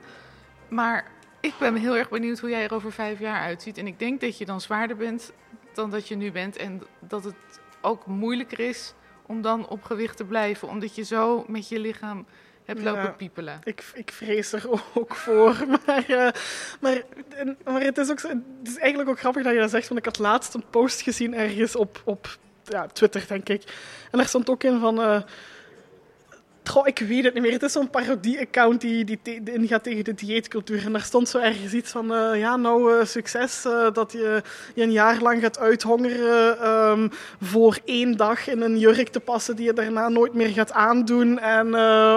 Maar 0.67 1.11
ik 1.39 1.53
ben 1.59 1.75
heel 1.75 1.95
erg 1.97 2.09
benieuwd 2.09 2.39
hoe 2.39 2.49
jij 2.49 2.63
er 2.63 2.73
over 2.73 2.91
vijf 2.91 3.19
jaar 3.19 3.39
uitziet. 3.39 3.77
En 3.77 3.87
ik 3.87 3.99
denk 3.99 4.21
dat 4.21 4.37
je 4.37 4.45
dan 4.45 4.61
zwaarder 4.61 4.95
bent 4.95 5.33
dan 5.73 5.89
dat 5.89 6.07
je 6.07 6.15
nu 6.15 6.31
bent. 6.31 6.57
En 6.57 6.81
dat 6.99 7.23
het 7.23 7.35
ook 7.81 8.05
moeilijker 8.05 8.59
is 8.59 8.93
om 9.25 9.41
dan 9.41 9.67
op 9.67 9.83
gewicht 9.83 10.17
te 10.17 10.25
blijven. 10.25 10.67
Omdat 10.67 10.95
je 10.95 11.03
zo 11.03 11.45
met 11.47 11.69
je 11.69 11.79
lichaam 11.79 12.25
hebt 12.67 12.81
Ja. 12.81 12.91
lopen 12.91 13.15
piepelen. 13.15 13.59
Ik, 13.63 13.83
ik 13.93 14.11
vrees 14.11 14.51
er 14.53 14.63
ook 14.93 15.15
voor. 15.15 15.55
Maar, 15.85 16.03
eh, 16.07 16.29
maar, 16.79 17.01
en- 17.35 17.57
maar 17.63 17.81
het, 17.81 17.97
is 17.97 18.11
ook 18.11 18.21
het 18.21 18.37
is 18.63 18.77
eigenlijk 18.77 19.09
ook 19.09 19.19
grappig 19.19 19.43
dat 19.43 19.53
je 19.53 19.59
dat 19.59 19.69
zegt. 19.69 19.87
Want 19.87 19.99
ik 19.99 20.05
had 20.05 20.19
laatst 20.19 20.53
een 20.53 20.63
post 20.69 21.01
gezien 21.01 21.33
ergens 21.35 21.75
op, 21.75 22.01
op 22.05 22.37
ja, 22.63 22.85
Twitter, 22.87 23.25
denk 23.27 23.49
ik. 23.49 23.63
En 24.11 24.17
daar 24.17 24.27
stond 24.27 24.49
ook 24.49 24.63
in 24.63 24.79
van... 24.79 25.01
eh, 25.01 25.21
Goh, 26.67 26.87
ik 26.87 26.99
weet 26.99 27.23
het 27.23 27.33
niet 27.33 27.43
meer. 27.43 27.51
Het 27.51 27.63
is 27.63 27.71
zo'n 27.71 27.89
parodie-account 27.89 28.81
die, 28.81 29.03
die 29.05 29.19
die 29.23 29.53
ingaat 29.53 29.83
tegen 29.83 30.03
de 30.03 30.13
dieetcultuur. 30.13 30.85
En 30.85 30.91
daar 30.91 31.01
stond 31.01 31.29
zo 31.29 31.37
ergens 31.37 31.73
iets 31.73 31.91
van... 31.91 32.13
eh, 32.13 32.39
ja, 32.39 32.55
nou, 32.55 32.99
eh, 32.99 33.05
succes 33.05 33.65
eh, 33.65 33.87
dat 33.93 34.11
je 34.11 34.41
je 34.75 34.83
een 34.83 34.91
jaar 34.91 35.21
lang 35.21 35.41
gaat 35.41 35.59
uithongeren... 35.59 36.59
ehm, 36.59 37.07
voor 37.41 37.79
één 37.85 38.17
dag 38.17 38.47
in 38.47 38.61
een 38.61 38.77
jurk 38.79 39.07
te 39.07 39.19
passen 39.19 39.55
die 39.55 39.65
je 39.65 39.73
daarna 39.73 40.09
nooit 40.09 40.33
meer 40.33 40.49
gaat 40.49 40.71
aandoen. 40.71 41.39
En 41.39 41.67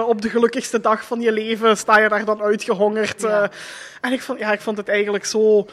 op 0.03 0.21
de 0.21 0.29
gelukkigste 0.29 0.79
dag 0.79 1.05
van 1.05 1.21
je 1.21 1.31
leven 1.31 1.77
sta 1.77 1.99
je 1.99 2.09
daar 2.09 2.25
dan 2.25 2.41
uitgehongerd. 2.41 3.21
Ja. 3.21 3.41
eh. 3.43 3.49
en 4.01 4.11
ik 4.11 4.21
vond, 4.21 4.39
ja, 4.39 4.51
ik 4.51 4.61
vond 4.61 4.77
het 4.77 4.87
eigenlijk 4.89 5.25
zo 5.25 5.67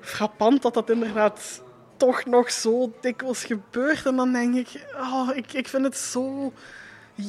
frappant 0.00 0.62
dat 0.62 0.74
dat 0.74 0.90
inderdaad 0.90 1.62
toch 1.96 2.24
nog 2.24 2.50
zo 2.50 2.92
dikwijls 3.00 3.44
gebeurt. 3.44 4.06
En 4.06 4.16
dan 4.16 4.32
denk 4.32 4.54
ik, 4.54 4.68
oh, 5.00 5.28
ik, 5.34 5.52
ik 5.52 5.68
vind 5.68 5.84
het 5.84 5.96
zo 5.96 6.52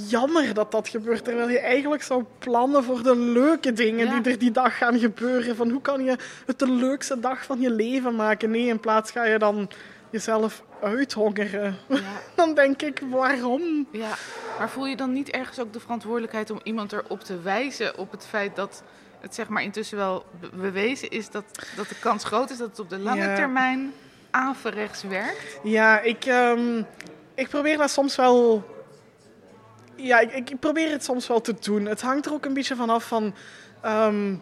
jammer 0.10 0.54
dat 0.54 0.72
dat 0.72 0.88
gebeurt. 0.88 1.24
Terwijl 1.24 1.50
je 1.50 1.60
eigenlijk 1.60 2.04
zou 2.04 2.24
plannen 2.40 2.84
voor 2.84 3.04
de 3.04 3.16
leuke 3.16 3.74
dingen 3.74 4.06
Ja. 4.08 4.20
die 4.20 4.32
er 4.32 4.40
die 4.40 4.52
dag 4.52 4.78
gaan 4.78 5.00
gebeuren. 5.00 5.56
Van 5.56 5.70
hoe 5.70 5.82
kan 5.82 6.04
je 6.04 6.16
het 6.46 6.60
de 6.60 6.72
leukste 6.72 7.20
dag 7.20 7.44
van 7.46 7.60
je 7.62 7.72
leven 7.72 8.16
maken? 8.16 8.52
Nee, 8.52 8.66
in 8.68 8.80
plaats 8.80 9.12
ga 9.12 9.24
je 9.26 9.38
dan 9.40 9.70
jezelf 10.10 10.64
uithongeren. 10.82 11.78
Ja. 11.88 12.00
Dan 12.36 12.54
denk 12.54 12.82
ik, 12.82 13.02
waarom? 13.10 13.88
Ja, 13.92 14.10
maar 14.60 14.70
voel 14.70 14.86
je 14.88 14.96
dan 14.96 15.14
niet 15.14 15.30
ergens 15.30 15.60
ook 15.60 15.74
de 15.74 15.80
verantwoordelijkheid 15.80 16.50
om 16.52 16.60
iemand 16.64 16.92
erop 16.94 17.20
te 17.24 17.42
wijzen 17.42 17.98
op 17.98 18.12
het 18.12 18.26
feit 18.28 18.56
dat 18.56 18.84
het 19.20 19.36
zeg 19.36 19.48
maar 19.48 19.64
intussen 19.64 19.98
wel 19.98 20.26
be- 20.40 20.50
bewezen 20.62 21.10
is 21.10 21.30
dat, 21.30 21.44
dat 21.76 21.90
de 21.90 21.96
kans 22.00 22.24
groot 22.24 22.50
is 22.50 22.58
dat 22.58 22.70
het 22.70 22.80
op 22.80 22.90
de 22.90 22.98
lange 23.00 23.22
Ja. 23.24 23.36
termijn 23.36 23.94
averechts 24.32 25.04
werkt? 25.04 25.60
Ja, 25.64 26.00
ik, 26.02 26.26
ehm, 26.26 26.84
ik 27.36 27.48
probeer 27.50 27.78
dat 27.78 27.90
soms 27.90 28.16
wel. 28.16 28.64
Ja, 30.02 30.20
ik, 30.20 30.50
ik 30.50 30.60
probeer 30.60 30.91
het 30.91 31.04
soms 31.04 31.28
wel 31.28 31.41
te 31.41 31.56
doen. 31.60 31.86
Het 31.86 32.02
hangt 32.02 32.26
er 32.26 32.34
ook 32.34 32.45
een 32.45 32.54
beetje 32.54 32.76
vanaf 32.76 33.08
van 33.08 33.34
ehm, 33.82 34.36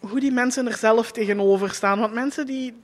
hoe 0.00 0.20
die 0.20 0.32
mensen 0.32 0.66
er 0.66 0.76
zelf 0.76 1.12
tegenover 1.12 1.70
staan. 1.70 1.98
Want 1.98 2.12
mensen 2.12 2.46
die, 2.46 2.74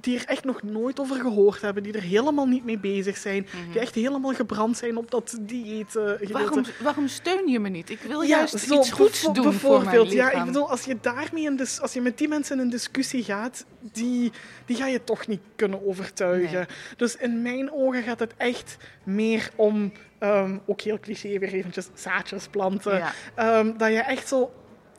die 0.00 0.18
er 0.18 0.24
echt 0.26 0.44
nog 0.44 0.62
nooit 0.62 1.00
over 1.00 1.16
gehoord 1.16 1.60
hebben, 1.60 1.82
die 1.82 1.92
er 1.92 2.02
helemaal 2.02 2.46
niet 2.46 2.64
mee 2.64 2.78
bezig 2.78 3.16
zijn, 3.16 3.46
die 3.72 3.80
echt 3.80 3.94
helemaal 3.94 4.34
gebrand 4.34 4.76
zijn 4.76 4.96
op 4.96 5.10
dat 5.10 5.38
dieet. 5.40 5.94
Waarom, 6.30 6.64
waarom 6.82 7.08
steun 7.08 7.48
je 7.48 7.60
me 7.60 7.68
niet? 7.68 7.90
Ik 7.90 8.00
wil 8.00 8.22
Ja, 8.22 8.28
juist 8.28 8.58
zo, 8.58 8.78
iets 8.78 8.90
goeds 8.90 9.22
doen 9.22 9.34
voor 9.34 9.42
mijn 9.42 9.50
bijvoorbeeld. 9.50 10.12
Ja, 10.12 10.30
ik 10.30 10.44
bedoel, 10.44 10.70
als 10.70 10.84
je 10.84 10.96
daarmee 11.00 11.44
in 11.44 11.60
als 11.80 11.92
je 11.92 12.00
met 12.00 12.18
die 12.18 12.28
mensen 12.28 12.56
in 12.56 12.62
een 12.62 12.70
discussie 12.70 13.24
gaat, 13.24 13.64
die, 13.80 14.32
die 14.66 14.76
ga 14.76 14.86
je 14.86 15.04
toch 15.04 15.26
niet 15.26 15.40
kunnen 15.56 15.86
overtuigen. 15.86 16.58
Nee. 16.58 16.96
Dus 16.96 17.16
in 17.16 17.42
mijn 17.42 17.72
ogen 17.72 18.02
gaat 18.02 18.18
het 18.18 18.34
echt 18.36 18.76
meer 19.04 19.50
om, 19.56 19.92
ehm, 20.22 20.58
ook 20.66 20.80
heel 20.80 21.00
cliché 21.00 21.38
weer 21.38 21.52
eventjes, 21.52 21.88
zaadjes 21.94 22.46
planten. 22.48 22.96
Ja. 22.96 23.12
Ehm, 23.34 23.76
dat 23.76 23.88
je 23.92 23.98
echt 24.00 24.28
zo 24.28 24.52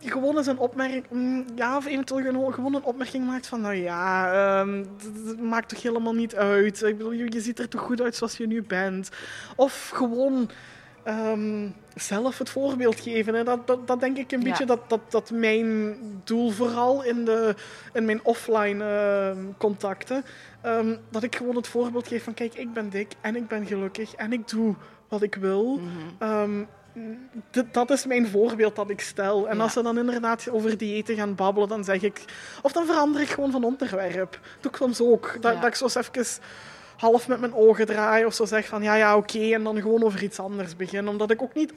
gewoon 0.06 0.38
eens 0.38 0.48
een 0.48 0.58
opmerking, 0.58 1.06
mm, 1.10 1.46
ja, 1.56 1.78
of 1.78 1.86
eventueel 1.86 2.52
gewoon- 2.52 2.76
een 2.76 2.84
opmerking 2.84 3.26
maakt 3.26 3.48
van, 3.48 3.62
nou 3.62 3.76
ja, 3.76 4.32
ehm, 4.62 4.78
het- 4.78 5.26
het 5.28 5.42
maakt 5.42 5.70
toch 5.70 5.82
helemaal 5.82 6.14
niet 6.14 6.36
uit. 6.36 6.82
Ik 6.84 6.98
bedoel, 6.98 7.12
je, 7.12 7.26
je 7.32 7.42
ziet 7.42 7.60
er 7.60 7.68
toch 7.70 7.82
goed 7.82 8.02
uit 8.02 8.16
zoals 8.16 8.38
je 8.38 8.48
nu 8.48 8.64
bent. 8.64 9.10
Of 9.56 9.90
gewoon 9.94 10.50
ehm, 11.04 11.68
zelf 11.96 12.38
het 12.38 12.50
voorbeeld 12.50 13.00
geven. 13.00 13.34
Hè. 13.34 13.44
Dat, 13.44 13.68
dat, 13.68 13.88
dat 13.88 14.00
denk 14.00 14.18
ik 14.18 14.32
een 14.32 14.42
Ja. 14.42 14.50
beetje 14.50 14.66
dat, 14.66 14.80
dat, 14.90 15.00
dat 15.10 15.32
mijn 15.32 15.96
doel, 16.24 16.50
vooral 16.52 17.04
in, 17.04 17.26
de, 17.26 17.56
in 17.94 18.06
mijn 18.06 18.20
offline 18.24 18.84
ehm, 18.84 19.38
contacten, 19.58 20.24
ehm, 20.62 20.96
dat 21.10 21.24
ik 21.24 21.36
gewoon 21.36 21.56
het 21.56 21.68
voorbeeld 21.68 22.08
geef 22.08 22.24
van, 22.24 22.34
kijk, 22.34 22.54
ik 22.54 22.74
ben 22.74 22.90
dik 22.90 23.12
en 23.22 23.36
ik 23.36 23.48
ben 23.48 23.66
gelukkig 23.66 24.14
en 24.16 24.34
ik 24.34 24.48
doe 24.48 24.76
wat 25.14 25.22
ik 25.22 25.36
wil. 25.36 25.76
Mhm. 25.80 25.90
Ehm, 26.18 26.64
dat 27.72 27.90
is 27.92 28.06
mijn 28.06 28.28
voorbeeld 28.28 28.76
dat 28.76 28.90
ik 28.90 29.02
stel. 29.02 29.48
En 29.50 29.58
Ja. 29.58 29.64
als 29.64 29.74
ze 29.74 29.82
dan 29.82 29.98
inderdaad 29.98 30.50
over 30.52 30.78
diëten 30.78 31.16
gaan 31.16 31.36
babbelen, 31.36 31.70
dan 31.70 31.84
zeg 31.84 32.02
ik... 32.02 32.26
Of 32.62 32.72
dan 32.72 32.86
verander 32.86 33.22
ik 33.22 33.30
gewoon 33.30 33.52
van 33.52 33.64
onderwerp. 33.64 34.40
doe 34.62 34.72
ik 34.72 34.78
soms 34.78 35.02
ook. 35.02 35.38
Dat, 35.42 35.54
Ja. 35.54 35.60
dat 35.60 35.70
ik 35.70 35.76
zo 35.76 35.84
eens 35.84 35.96
even 35.96 36.26
half 36.98 37.28
met 37.28 37.40
mijn 37.40 37.54
ogen 37.54 37.86
draai 37.86 38.26
of 38.26 38.34
zo 38.34 38.46
zeg 38.46 38.66
van 38.68 38.84
ja, 38.84 38.96
ja, 38.96 39.18
oké. 39.18 39.54
en 39.54 39.64
dan 39.64 39.82
gewoon 39.82 40.04
over 40.04 40.24
iets 40.24 40.40
anders 40.40 40.76
begin. 40.76 41.08
Omdat 41.08 41.32
ik 41.32 41.42
ook 41.42 41.54
niet... 41.54 41.74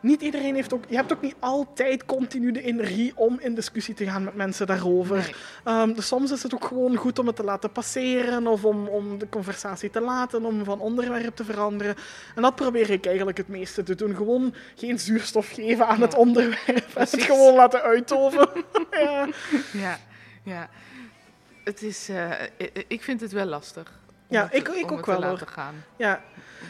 Niet 0.00 0.20
iedereen 0.22 0.54
heeft 0.54 0.72
ook... 0.72 0.84
Je 0.88 0.96
hebt 0.96 1.12
ook 1.12 1.22
niet 1.22 1.34
altijd 1.38 2.04
continu 2.04 2.52
de 2.52 2.62
energie 2.62 3.12
om 3.14 3.38
in 3.40 3.54
discussie 3.54 3.94
te 3.94 4.04
gaan 4.04 4.24
met 4.24 4.34
mensen 4.34 4.66
daarover. 4.66 5.16
Nee. 5.16 5.34
Ehm, 5.64 5.92
dus 5.92 6.06
soms 6.06 6.30
is 6.30 6.42
het 6.42 6.54
ook 6.54 6.64
gewoon 6.64 6.96
goed 6.96 7.18
om 7.18 7.26
het 7.26 7.36
te 7.36 7.44
laten 7.44 7.72
passeren 7.72 8.46
of 8.46 8.64
om, 8.64 8.86
om 8.88 9.18
de 9.18 9.28
conversatie 9.28 9.90
te 9.90 10.00
laten, 10.00 10.44
om 10.44 10.64
van 10.64 10.80
onderwerp 10.80 11.36
te 11.36 11.44
veranderen. 11.44 11.94
En 12.34 12.42
dat 12.42 12.54
probeer 12.54 12.90
ik 12.90 13.06
eigenlijk 13.06 13.36
het 13.38 13.48
meeste 13.48 13.82
te 13.82 13.94
doen. 13.94 14.16
Gewoon 14.16 14.54
geen 14.76 14.98
zuurstof 14.98 15.48
geven 15.52 15.86
aan 15.86 15.98
Ja. 15.98 16.04
het 16.04 16.14
onderwerp 16.14 16.90
en 16.94 17.00
het 17.10 17.22
gewoon 17.22 17.54
laten 17.54 17.82
uitdoven. 17.82 18.48
ja. 18.90 19.28
Ja, 19.72 19.98
ja. 20.42 20.68
Het 21.64 21.82
is, 21.82 22.08
eh, 22.08 22.30
ik 22.88 23.02
vind 23.02 23.20
het 23.20 23.32
wel 23.32 23.46
lastig. 23.46 23.88
om 24.28 24.36
Ja, 24.36 24.42
het- 24.44 24.54
ik- 24.54 24.68
ik 24.68 24.84
om 24.84 24.90
ook 24.90 24.96
het 24.96 25.06
wel, 25.06 25.20
te 25.20 25.26
laten 25.26 25.48
gaan. 25.48 25.84
ja. 25.96 26.22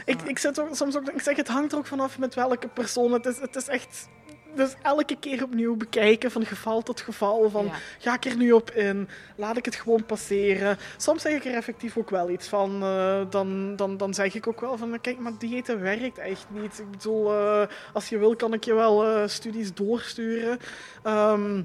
Ik, 0.05 0.23
ik 0.23 0.39
zit 0.39 0.61
ook, 0.61 0.69
soms 0.73 0.97
ook, 0.97 1.09
ik 1.09 1.21
zeg, 1.21 1.37
het 1.37 1.49
hangt 1.49 1.73
er 1.73 1.79
ook 1.79 1.87
vanaf 1.87 2.19
met 2.19 2.35
welke 2.35 2.69
persoon. 2.69 3.13
Het 3.13 3.27
is, 3.27 3.41
het 3.41 3.57
is 3.57 3.69
echt... 3.69 4.09
Dus 4.55 4.75
elke 4.83 5.17
keer 5.21 5.43
opnieuw 5.43 5.77
bekijken, 5.77 6.31
van 6.31 6.47
geval 6.47 6.83
tot 6.83 7.01
geval. 7.01 7.51
Van, 7.51 7.65
Ja. 7.65 7.73
ga 7.99 8.15
ik 8.15 8.25
er 8.25 8.37
nu 8.37 8.53
op 8.53 8.71
in? 8.71 9.09
Laat 9.37 9.57
ik 9.57 9.65
het 9.65 9.75
gewoon 9.75 10.05
passeren? 10.07 10.79
Soms 10.97 11.23
zeg 11.23 11.33
ik 11.33 11.45
er 11.45 11.55
effectief 11.55 11.97
ook 11.97 12.11
wel 12.11 12.31
iets 12.31 12.49
van. 12.49 12.83
eh, 12.83 13.21
dan, 13.31 13.77
dan, 13.77 13.97
dan 13.97 14.15
zeg 14.15 14.35
ik 14.35 14.47
ook 14.47 14.61
wel 14.61 14.77
van, 14.77 15.01
kijk, 15.01 15.19
maar 15.19 15.33
diëten 15.39 15.81
werkt 15.81 16.19
echt 16.19 16.47
niet. 16.49 16.79
Ik 16.79 16.91
bedoel, 16.91 17.33
eh, 17.33 17.67
als 17.93 18.09
je 18.09 18.19
wil 18.19 18.37
kan 18.37 18.53
ik 18.53 18.65
je 18.65 18.75
wel 18.75 19.07
eh, 19.07 19.29
studies 19.29 19.75
doorsturen. 19.75 20.59
Ehm, 21.03 21.63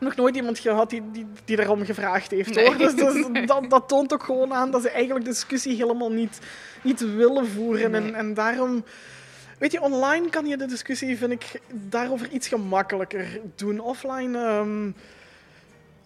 nog 0.00 0.16
nooit 0.16 0.36
iemand 0.36 0.58
gehad 0.58 0.90
die, 0.90 1.02
die, 1.12 1.26
die 1.44 1.56
daarom 1.56 1.84
gevraagd 1.84 2.30
heeft, 2.30 2.54
Nee. 2.54 2.66
hoor. 2.66 2.76
Dus, 2.76 2.94
dus 2.94 3.26
dat, 3.46 3.70
dat 3.70 3.88
toont 3.88 4.12
ook 4.12 4.22
gewoon 4.22 4.52
aan 4.52 4.70
dat 4.70 4.82
ze 4.82 4.90
eigenlijk 4.90 5.24
de 5.24 5.30
discussie 5.30 5.76
helemaal 5.76 6.10
niet, 6.12 6.38
niet 6.82 7.14
willen 7.14 7.46
voeren. 7.48 7.94
En, 7.94 8.02
Nee. 8.02 8.12
en 8.12 8.34
daarom... 8.34 8.84
Weet 9.58 9.72
je, 9.72 9.80
online 9.80 10.28
kan 10.30 10.46
je 10.46 10.56
de 10.56 10.66
discussie, 10.66 11.16
vind 11.16 11.32
ik, 11.32 11.60
daarover 11.72 12.28
iets 12.30 12.48
gemakkelijker 12.48 13.40
doen. 13.54 13.80
Offline... 13.80 14.38
ehm, 14.38 14.90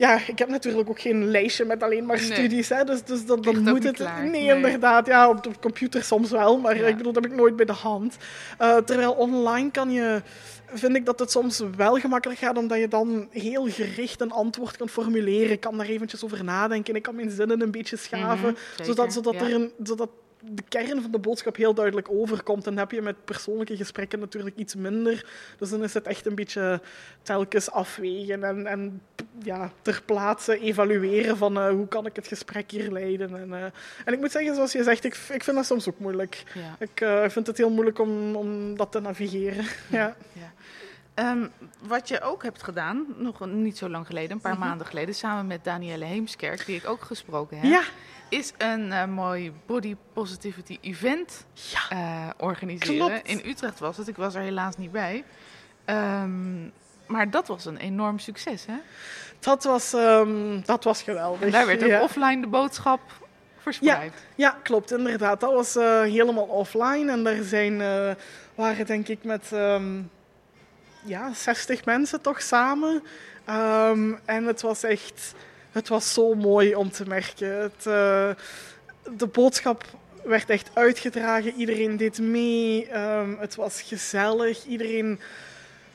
ja, 0.01 0.18
ik 0.26 0.38
heb 0.38 0.48
natuurlijk 0.48 0.88
ook 0.88 1.01
geen 1.01 1.30
lijstje 1.30 1.64
met 1.64 1.82
alleen 1.82 2.07
maar 2.07 2.16
Nee. 2.16 2.24
studies. 2.32 2.68
Hè, 2.68 2.84
dus, 2.84 3.03
dus 3.05 3.26
dan 3.26 3.46
ook 3.46 3.57
moet 3.59 3.82
het. 3.84 3.96
klaar. 3.96 4.22
Nee, 4.22 4.30
Nee. 4.46 4.55
inderdaad. 4.57 5.07
Ja, 5.07 5.28
op 5.28 5.42
de 5.42 5.51
computer 5.61 6.03
soms 6.05 6.30
wel. 6.30 6.59
Maar 6.59 6.76
Ja. 6.76 6.86
ik 6.86 6.96
bedoel, 6.96 7.12
dat 7.12 7.22
heb 7.22 7.32
ik 7.32 7.38
nooit 7.38 7.57
bij 7.57 7.64
de 7.64 7.72
hand. 7.72 8.16
Eh, 8.59 8.76
terwijl 8.76 9.12
online 9.12 9.70
kan 9.70 9.90
je. 9.90 10.22
Vind 10.72 10.96
ik 10.96 11.05
dat 11.07 11.18
het 11.18 11.30
soms 11.30 11.62
wel 11.76 11.94
gemakkelijk 11.98 12.40
gaat, 12.40 12.59
omdat 12.59 12.78
je 12.78 12.88
dan 12.88 13.28
heel 13.30 13.66
gericht 13.68 14.20
een 14.20 14.30
antwoord 14.30 14.76
kan 14.76 14.88
formuleren. 14.88 15.51
Ik 15.51 15.61
kan 15.61 15.76
daar 15.76 15.86
eventjes 15.86 16.24
over 16.24 16.44
nadenken. 16.44 16.94
Ik 16.94 17.03
kan 17.03 17.14
mijn 17.14 17.30
zinnen 17.30 17.61
een 17.62 17.70
beetje 17.70 17.96
schaven. 17.96 18.51
Mhm, 18.51 18.59
zeker, 18.70 18.84
zodat 18.84 19.12
zodat, 19.12 19.34
ja. 19.34 19.40
er 19.40 19.55
een, 19.55 19.72
zodat 19.82 20.09
de 20.43 20.62
kern 20.68 21.03
van 21.03 21.11
de 21.11 21.18
boodschap 21.18 21.57
heel 21.57 21.74
duidelijk 21.74 22.11
overkomt. 22.11 22.66
En 22.66 22.70
dan 22.70 22.78
heb 22.78 22.91
je 22.91 23.03
met 23.03 23.24
persoonlijke 23.24 23.76
gesprekken 23.76 24.18
natuurlijk 24.18 24.57
iets 24.57 24.74
minder. 24.74 25.26
Dus 25.59 25.70
dan 25.70 25.82
is 25.82 25.95
het 25.95 26.07
echt 26.07 26.26
een 26.26 26.34
beetje 26.34 26.80
telkens 27.22 27.70
afwegen 27.70 28.45
en, 28.45 28.66
en 28.66 29.03
ja, 29.43 29.72
ter 29.82 30.03
plaatse 30.05 30.59
evalueren 30.59 31.36
van 31.36 31.59
eh, 31.59 31.68
hoe 31.68 31.88
kan 31.88 32.07
ik 32.07 32.16
het 32.16 32.26
gesprek 32.26 32.70
hier 32.70 32.91
leiden. 32.91 33.36
En, 33.36 33.53
eh, 33.53 33.64
en 34.05 34.12
ik 34.12 34.18
moet 34.18 34.30
zeggen, 34.30 34.55
zoals 34.55 34.72
je 34.72 34.82
zegt, 34.82 35.05
ik, 35.05 35.14
ik 35.14 35.45
vind 35.45 35.57
dat 35.57 35.66
soms 35.66 35.88
ook 35.88 35.99
moeilijk. 35.99 36.43
Ja. 36.55 36.76
Ik 36.78 37.01
eh, 37.01 37.28
vind 37.28 37.47
het 37.47 37.57
heel 37.57 37.70
moeilijk 37.70 37.99
om, 37.99 38.36
om 38.36 38.76
dat 38.76 38.93
te 38.93 39.01
navigeren. 39.01 39.64
Ja. 39.91 40.16
Ja. 40.32 40.53
Ehm, 41.20 41.46
wat 41.82 42.08
je 42.08 42.20
ook 42.20 42.42
hebt 42.42 42.62
gedaan, 42.62 43.06
nog 43.16 43.46
niet 43.46 43.78
zo 43.78 43.88
lang 43.88 44.06
geleden, 44.06 44.30
een 44.30 44.40
paar 44.40 44.52
Mhm. 44.58 44.60
maanden 44.66 44.86
geleden, 44.86 45.14
samen 45.14 45.46
met 45.46 45.64
Danielle 45.64 46.04
Heemskerk, 46.04 46.66
die 46.66 46.76
ik 46.76 46.88
ook 46.88 47.02
gesproken 47.02 47.58
heb, 47.58 47.70
Ja, 47.70 47.82
is 48.28 48.52
een 48.58 48.92
eh, 48.92 49.04
mooi 49.04 49.52
body 49.66 49.96
positivity 50.12 50.78
event 50.80 51.44
ja. 51.52 51.80
eh, 51.88 52.30
organiseren. 52.38 53.06
Klopt. 53.06 53.28
In 53.28 53.42
Utrecht 53.50 53.78
was 53.78 53.96
het, 53.96 54.08
ik 54.08 54.16
was 54.16 54.34
er 54.34 54.40
helaas 54.40 54.76
niet 54.76 54.92
bij. 54.92 55.24
Ehm, 55.84 56.62
maar 57.06 57.30
dat 57.30 57.46
was 57.48 57.64
een 57.64 57.76
enorm 57.76 58.18
succes, 58.18 58.66
hè? 58.66 58.76
Dat, 59.38 59.64
was, 59.64 59.92
ehm, 59.92 60.60
dat 60.64 60.84
was 60.84 61.02
geweldig. 61.02 61.40
En 61.40 61.50
daar 61.50 61.66
werd 61.66 61.82
ook 61.82 61.88
ja. 61.88 62.02
offline 62.02 62.40
de 62.40 62.46
boodschap 62.46 63.00
verspreid. 63.58 64.12
Ja, 64.34 64.56
klopt, 64.62 64.92
inderdaad. 64.92 65.40
Dat 65.40 65.52
was 65.52 65.76
eh, 65.76 66.00
helemaal 66.00 66.44
offline. 66.44 67.10
En 67.12 67.24
daar 67.24 67.42
zijn, 67.42 67.78
waren 68.54 68.86
denk 68.86 69.08
ik 69.08 69.24
met 69.24 69.52
ja, 71.05 71.32
60 71.34 71.84
mensen 71.84 72.20
toch 72.20 72.42
samen. 72.42 73.03
Ehm, 73.44 74.12
en 74.24 74.44
het 74.44 74.61
was 74.61 74.82
echt... 74.82 75.34
Het 75.70 75.88
was 75.88 76.12
zo 76.14 76.34
mooi 76.34 76.74
om 76.74 76.90
te 76.90 77.05
merken. 77.07 77.61
Het, 77.61 77.86
eh, 77.86 78.30
de 79.16 79.26
boodschap 79.32 79.84
werd 80.24 80.51
echt 80.51 80.70
uitgedragen. 80.74 81.55
Iedereen 81.55 81.96
deed 81.96 82.18
mee. 82.18 82.86
Ehm, 82.88 83.30
het 83.38 83.55
was 83.55 83.82
gezellig. 83.82 84.64
Iedereen 84.64 85.20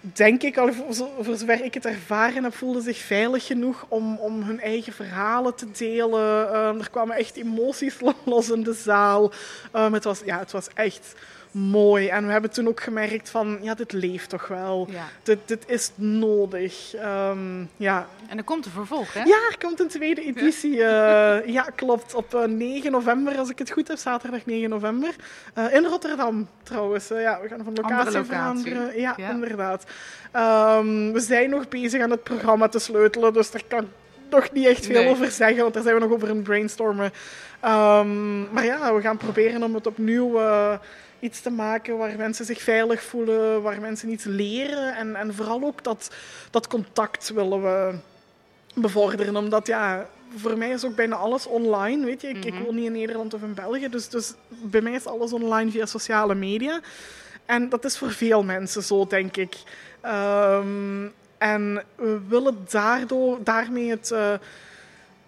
denk 0.02 0.42
ik, 0.44 0.58
al 0.58 0.74
voor, 0.74 0.94
zo- 0.94 1.14
voor 1.22 1.36
zover 1.36 1.64
ik 1.64 1.74
het 1.74 1.86
ervaren 1.86 2.44
heb, 2.44 2.56
voelde 2.56 2.82
zich 2.82 2.98
veilig 2.98 3.46
genoeg 3.46 3.86
om, 3.88 4.18
om 4.18 4.42
hun 4.44 4.62
eigen 4.62 4.94
verhalen 4.94 5.56
te 5.56 5.72
delen. 5.72 6.54
Ehm, 6.54 6.80
er 6.80 6.90
kwamen 6.90 7.16
echt 7.16 7.36
emoties 7.36 7.96
los 8.26 8.50
in 8.50 8.64
de 8.64 8.74
zaal. 8.74 9.32
Het, 9.72 10.04
was, 10.04 10.22
ja, 10.26 10.40
het 10.40 10.52
was 10.52 10.68
echt 10.74 11.14
mooi. 11.58 12.08
En 12.08 12.26
we 12.26 12.32
hebben 12.32 12.52
toen 12.52 12.68
ook 12.68 12.82
gemerkt 12.82 13.30
van, 13.30 13.58
ja, 13.62 13.74
dit 13.74 13.92
leeft 13.92 14.30
toch 14.30 14.48
wel. 14.48 14.88
Ja. 14.92 15.04
Dit, 15.24 15.38
dit 15.46 15.64
is 15.68 15.92
nodig. 15.96 16.94
Ehm, 16.96 17.64
ja. 17.78 18.08
En 18.28 18.38
er 18.38 18.44
komt 18.44 18.66
een 18.66 18.72
vervolg, 18.72 19.14
hè? 19.14 19.20
ja, 19.20 19.36
er 19.50 19.56
komt 19.60 19.80
een 19.80 19.88
tweede 19.88 20.22
editie. 20.22 20.84
eh, 20.84 21.48
ja, 21.58 21.62
klopt. 21.76 22.14
Op 22.14 22.34
eh, 22.36 22.44
9 22.44 22.92
november, 22.92 23.38
als 23.38 23.50
ik 23.50 23.60
het 23.60 23.72
goed 23.72 23.88
heb, 23.88 23.98
zaterdag 23.98 24.46
9 24.46 24.70
november. 24.70 25.16
Eh, 25.54 25.74
in 25.74 25.86
Rotterdam, 25.86 26.48
trouwens. 26.64 27.12
Eh, 27.12 27.22
ja, 27.22 27.40
we 27.42 27.48
gaan 27.48 27.64
van 27.64 27.74
locatie, 27.74 27.98
locatie. 28.12 28.24
veranderen. 28.26 29.00
Ja, 29.00 29.14
Ja. 29.18 29.30
inderdaad. 29.30 29.84
Ehm, 30.32 31.12
we 31.12 31.20
zijn 31.20 31.50
nog 31.50 31.68
bezig 31.68 32.02
aan 32.02 32.12
het 32.12 32.24
programma 32.24 32.68
te 32.68 32.80
sleutelen, 32.80 33.34
dus 33.34 33.54
er 33.54 33.64
kan 33.68 33.88
nog 34.30 34.52
niet 34.52 34.66
echt 34.66 34.86
veel 34.86 35.02
Nee. 35.04 35.10
over 35.12 35.32
zeggen, 35.32 35.62
want 35.62 35.74
daar 35.74 35.84
zijn 35.84 35.96
we 35.96 36.02
nog 36.02 36.12
over 36.12 36.28
het 36.28 36.44
brainstormen. 36.44 37.12
Ehm, 37.62 38.54
maar 38.54 38.66
ja, 38.66 38.94
we 38.96 39.02
gaan 39.02 39.18
proberen 39.18 39.64
om 39.64 39.74
het 39.76 39.88
opnieuw 39.88 40.40
eh, 40.40 40.74
iets 41.26 41.42
te 41.42 41.50
maken 41.50 41.98
waar 41.98 42.18
mensen 42.18 42.46
zich 42.46 42.62
veilig 42.62 43.04
voelen, 43.04 43.62
waar 43.62 43.82
mensen 43.82 44.10
iets 44.10 44.24
leren. 44.24 44.96
En, 44.96 45.16
en 45.16 45.34
vooral 45.34 45.64
ook 45.64 45.84
dat, 45.84 46.12
dat 46.52 46.68
contact 46.68 47.30
willen 47.30 47.62
we 47.62 47.96
bevorderen. 48.76 49.36
Omdat 49.36 49.68
ja, 49.68 50.08
voor 50.36 50.58
mij 50.58 50.70
is 50.70 50.86
ook 50.86 50.96
bijna 50.96 51.16
alles 51.16 51.46
online. 51.48 52.06
Weet 52.06 52.22
je, 52.22 52.28
ik, 52.28 52.46
ik 52.46 52.54
Mhm. 52.54 52.64
woon 52.64 52.76
niet 52.76 52.86
in 52.86 52.92
Nederland 52.92 53.34
of 53.34 53.42
in 53.42 53.54
België, 53.54 53.90
dus, 53.90 54.10
dus 54.10 54.34
bij 54.50 54.82
mij 54.82 54.94
is 54.94 55.06
alles 55.06 55.34
online 55.34 55.72
via 55.72 55.86
sociale 55.86 56.36
media. 56.36 56.80
En 57.46 57.70
dat 57.70 57.86
is 57.86 57.98
voor 57.98 58.12
veel 58.12 58.44
mensen 58.44 58.84
zo, 58.84 59.08
denk 59.08 59.38
ik. 59.38 59.56
Ehm, 60.02 61.08
en 61.38 61.84
we 61.96 62.20
willen 62.28 62.58
daardoor, 62.70 63.38
daarmee 63.44 63.90
het, 63.90 64.12
eh, 64.12 64.34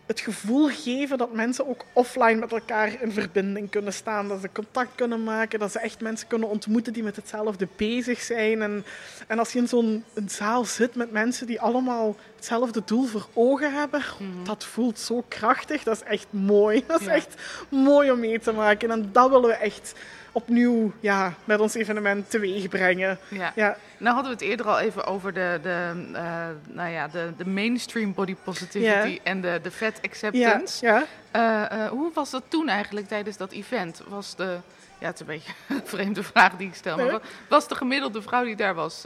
het 0.07 0.19
gevoel 0.19 0.67
geven 0.69 1.17
dat 1.17 1.33
mensen 1.33 1.67
ook 1.67 1.85
offline 1.93 2.35
met 2.39 2.51
elkaar 2.51 3.01
in 3.01 3.11
verbinding 3.11 3.69
kunnen 3.69 3.93
staan. 3.93 4.27
Dat 4.27 4.41
ze 4.41 4.49
contact 4.53 4.89
kunnen 4.95 5.23
maken, 5.23 5.59
dat 5.59 5.71
ze 5.71 5.79
echt 5.79 6.01
mensen 6.01 6.27
kunnen 6.27 6.49
ontmoeten 6.49 6.93
die 6.93 7.03
met 7.03 7.15
hetzelfde 7.15 7.67
bezig 7.75 8.21
zijn. 8.21 8.61
En, 8.61 8.85
en 9.27 9.39
als 9.39 9.51
je 9.53 9.59
in 9.59 9.67
zo'n 9.67 10.03
een 10.13 10.29
zaal 10.29 10.65
zit 10.65 10.95
met 10.95 11.11
mensen 11.11 11.47
die 11.47 11.61
allemaal 11.61 12.15
hetzelfde 12.35 12.81
doel 12.85 13.05
voor 13.05 13.27
ogen 13.33 13.73
hebben, 13.73 14.01
dat 14.43 14.65
voelt 14.65 14.99
zo 14.99 15.23
krachtig. 15.27 15.83
Dat 15.83 15.95
is 15.95 16.03
echt 16.03 16.27
mooi. 16.29 16.83
Dat 16.87 16.99
is 16.99 17.05
Ja. 17.07 17.13
echt 17.13 17.35
mooi 17.69 18.11
om 18.11 18.19
mee 18.19 18.39
te 18.39 18.51
maken. 18.51 18.91
En 18.91 19.09
dat 19.11 19.29
willen 19.29 19.49
we 19.49 19.55
echt 19.55 19.93
opnieuw 20.37 20.91
ja, 20.99 21.33
met 21.43 21.59
ons 21.59 21.73
evenement 21.73 22.29
teweeg 22.29 22.67
brengen. 22.67 23.19
Ja. 23.27 23.51
Ja, 23.55 23.77
Nou 23.97 24.13
hadden 24.15 24.37
we 24.37 24.39
het 24.43 24.47
eerder 24.49 24.65
al 24.67 24.79
even 24.79 25.05
over 25.05 25.33
de, 25.33 25.59
de, 25.61 25.93
eh, 26.13 26.47
nou 26.67 26.89
ja, 26.89 27.07
de, 27.07 27.33
de 27.37 27.45
mainstream 27.45 28.13
body 28.13 28.35
positivity 28.43 29.19
en 29.23 29.41
de, 29.41 29.59
de 29.63 29.71
fat 29.71 29.99
acceptance. 30.01 30.85
ja. 30.85 31.05
Eh, 31.31 31.71
eh, 31.85 31.89
hoe 31.89 32.11
was 32.13 32.29
dat 32.29 32.43
toen 32.47 32.69
eigenlijk 32.69 33.07
tijdens 33.07 33.37
dat 33.37 33.51
event? 33.51 34.01
Was 34.07 34.35
de, 34.35 34.57
ja, 34.99 35.07
het 35.07 35.13
is 35.13 35.19
een 35.19 35.25
beetje 35.25 35.53
een 35.75 35.81
vreemde 35.83 36.23
vraag 36.23 36.55
die 36.57 36.67
ik 36.67 36.75
stel, 36.75 36.97
maar 36.97 37.05
Nee. 37.05 37.19
was 37.49 37.67
de 37.67 37.75
gemiddelde 37.75 38.21
vrouw 38.21 38.43
die 38.43 38.55
daar 38.55 38.75
was 38.75 39.05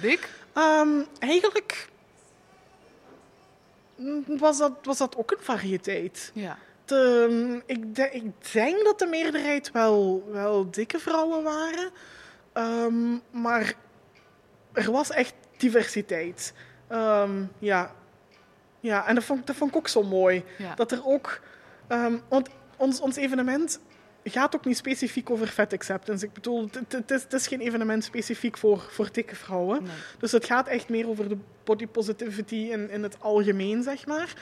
dik? 0.00 0.28
Ehm, 0.54 0.88
eigenlijk 1.18 1.88
mm, 3.96 4.24
was 4.26 4.58
dat, 4.58 4.72
was 4.82 4.98
dat 4.98 5.16
ook 5.16 5.30
een 5.30 5.36
variëteit. 5.40 6.30
Ja. 6.34 6.56
De, 6.90 7.62
ik, 7.66 7.94
de- 7.94 8.10
ik 8.12 8.52
denk 8.52 8.84
dat 8.84 8.98
de 8.98 9.06
meerderheid 9.06 9.70
wel, 9.70 10.24
wel 10.32 10.70
dikke 10.70 10.98
vrouwen 10.98 11.42
waren. 11.42 11.90
Ehm, 12.52 13.18
maar 13.42 13.74
er 14.72 14.90
was 14.92 15.10
echt 15.10 15.34
diversiteit. 15.56 16.52
Ehm, 16.88 17.42
ja. 17.58 17.94
ja, 18.80 19.06
en 19.06 19.14
dat 19.14 19.24
vond, 19.24 19.46
dat 19.46 19.56
vond 19.56 19.70
ik 19.70 19.76
ook 19.76 19.88
zo 19.88 20.02
mooi. 20.02 20.44
ja. 20.58 20.74
Dat 20.74 20.92
er 20.92 21.06
ook... 21.06 21.40
ehm, 21.88 22.16
want 22.28 22.48
ons, 22.76 23.00
ons 23.00 23.16
evenement 23.16 23.80
gaat 24.24 24.54
ook 24.56 24.64
niet 24.64 24.76
specifiek 24.76 25.30
over 25.30 25.46
fat 25.46 25.72
acceptance. 25.72 26.26
Ik 26.26 26.32
bedoel, 26.32 26.68
het, 26.90 27.10
is, 27.10 27.22
het 27.22 27.32
is 27.32 27.46
geen 27.46 27.60
evenement 27.60 28.04
specifiek 28.04 28.58
voor, 28.58 28.86
voor 28.90 29.08
dikke 29.12 29.36
vrouwen. 29.36 29.82
Nee. 29.82 29.92
Dus 30.18 30.32
het 30.32 30.44
gaat 30.44 30.68
echt 30.68 30.88
meer 30.88 31.08
over 31.08 31.28
de 31.28 31.38
body 31.64 31.86
positivity 31.86 32.54
in, 32.54 32.90
in 32.90 33.02
het 33.02 33.16
algemeen, 33.20 33.82
zeg 33.82 34.06
maar. 34.06 34.32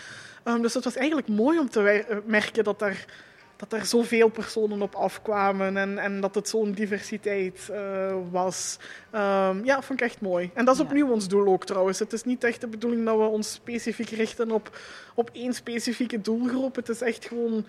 Ehm, 0.48 0.62
dus 0.62 0.74
het 0.74 0.84
was 0.84 0.96
eigenlijk 0.96 1.28
mooi 1.28 1.58
om 1.58 1.70
te 1.70 1.90
eh, 1.90 2.16
merken 2.24 2.64
dat 2.64 2.82
er, 2.82 3.04
dat 3.56 3.72
er 3.72 3.86
zoveel 3.86 4.28
personen 4.28 4.82
op 4.82 4.94
afkwamen 4.94 5.76
en, 5.76 5.98
en 5.98 6.20
dat 6.20 6.34
het 6.34 6.48
zo'n 6.48 6.72
diversiteit 6.72 7.68
eh, 7.72 8.16
was. 8.30 8.78
Ehm, 9.10 9.64
ja, 9.64 9.82
vond 9.82 10.00
ik 10.00 10.06
echt 10.06 10.20
mooi. 10.20 10.50
En 10.54 10.64
dat 10.64 10.74
is 10.74 10.80
opnieuw 10.80 11.10
ons 11.10 11.28
doel 11.28 11.46
ook 11.46 11.64
trouwens. 11.64 11.98
Het 11.98 12.12
is 12.12 12.24
niet 12.24 12.44
echt 12.44 12.60
de 12.60 12.66
bedoeling 12.66 13.04
dat 13.04 13.16
we 13.16 13.24
ons 13.24 13.52
specifiek 13.52 14.08
richten 14.08 14.50
op, 14.50 14.78
op 15.14 15.30
één 15.32 15.52
specifieke 15.52 16.20
doelgroep. 16.20 16.76
Het 16.76 16.88
is 16.88 17.00
echt 17.00 17.26
gewoon 17.26 17.66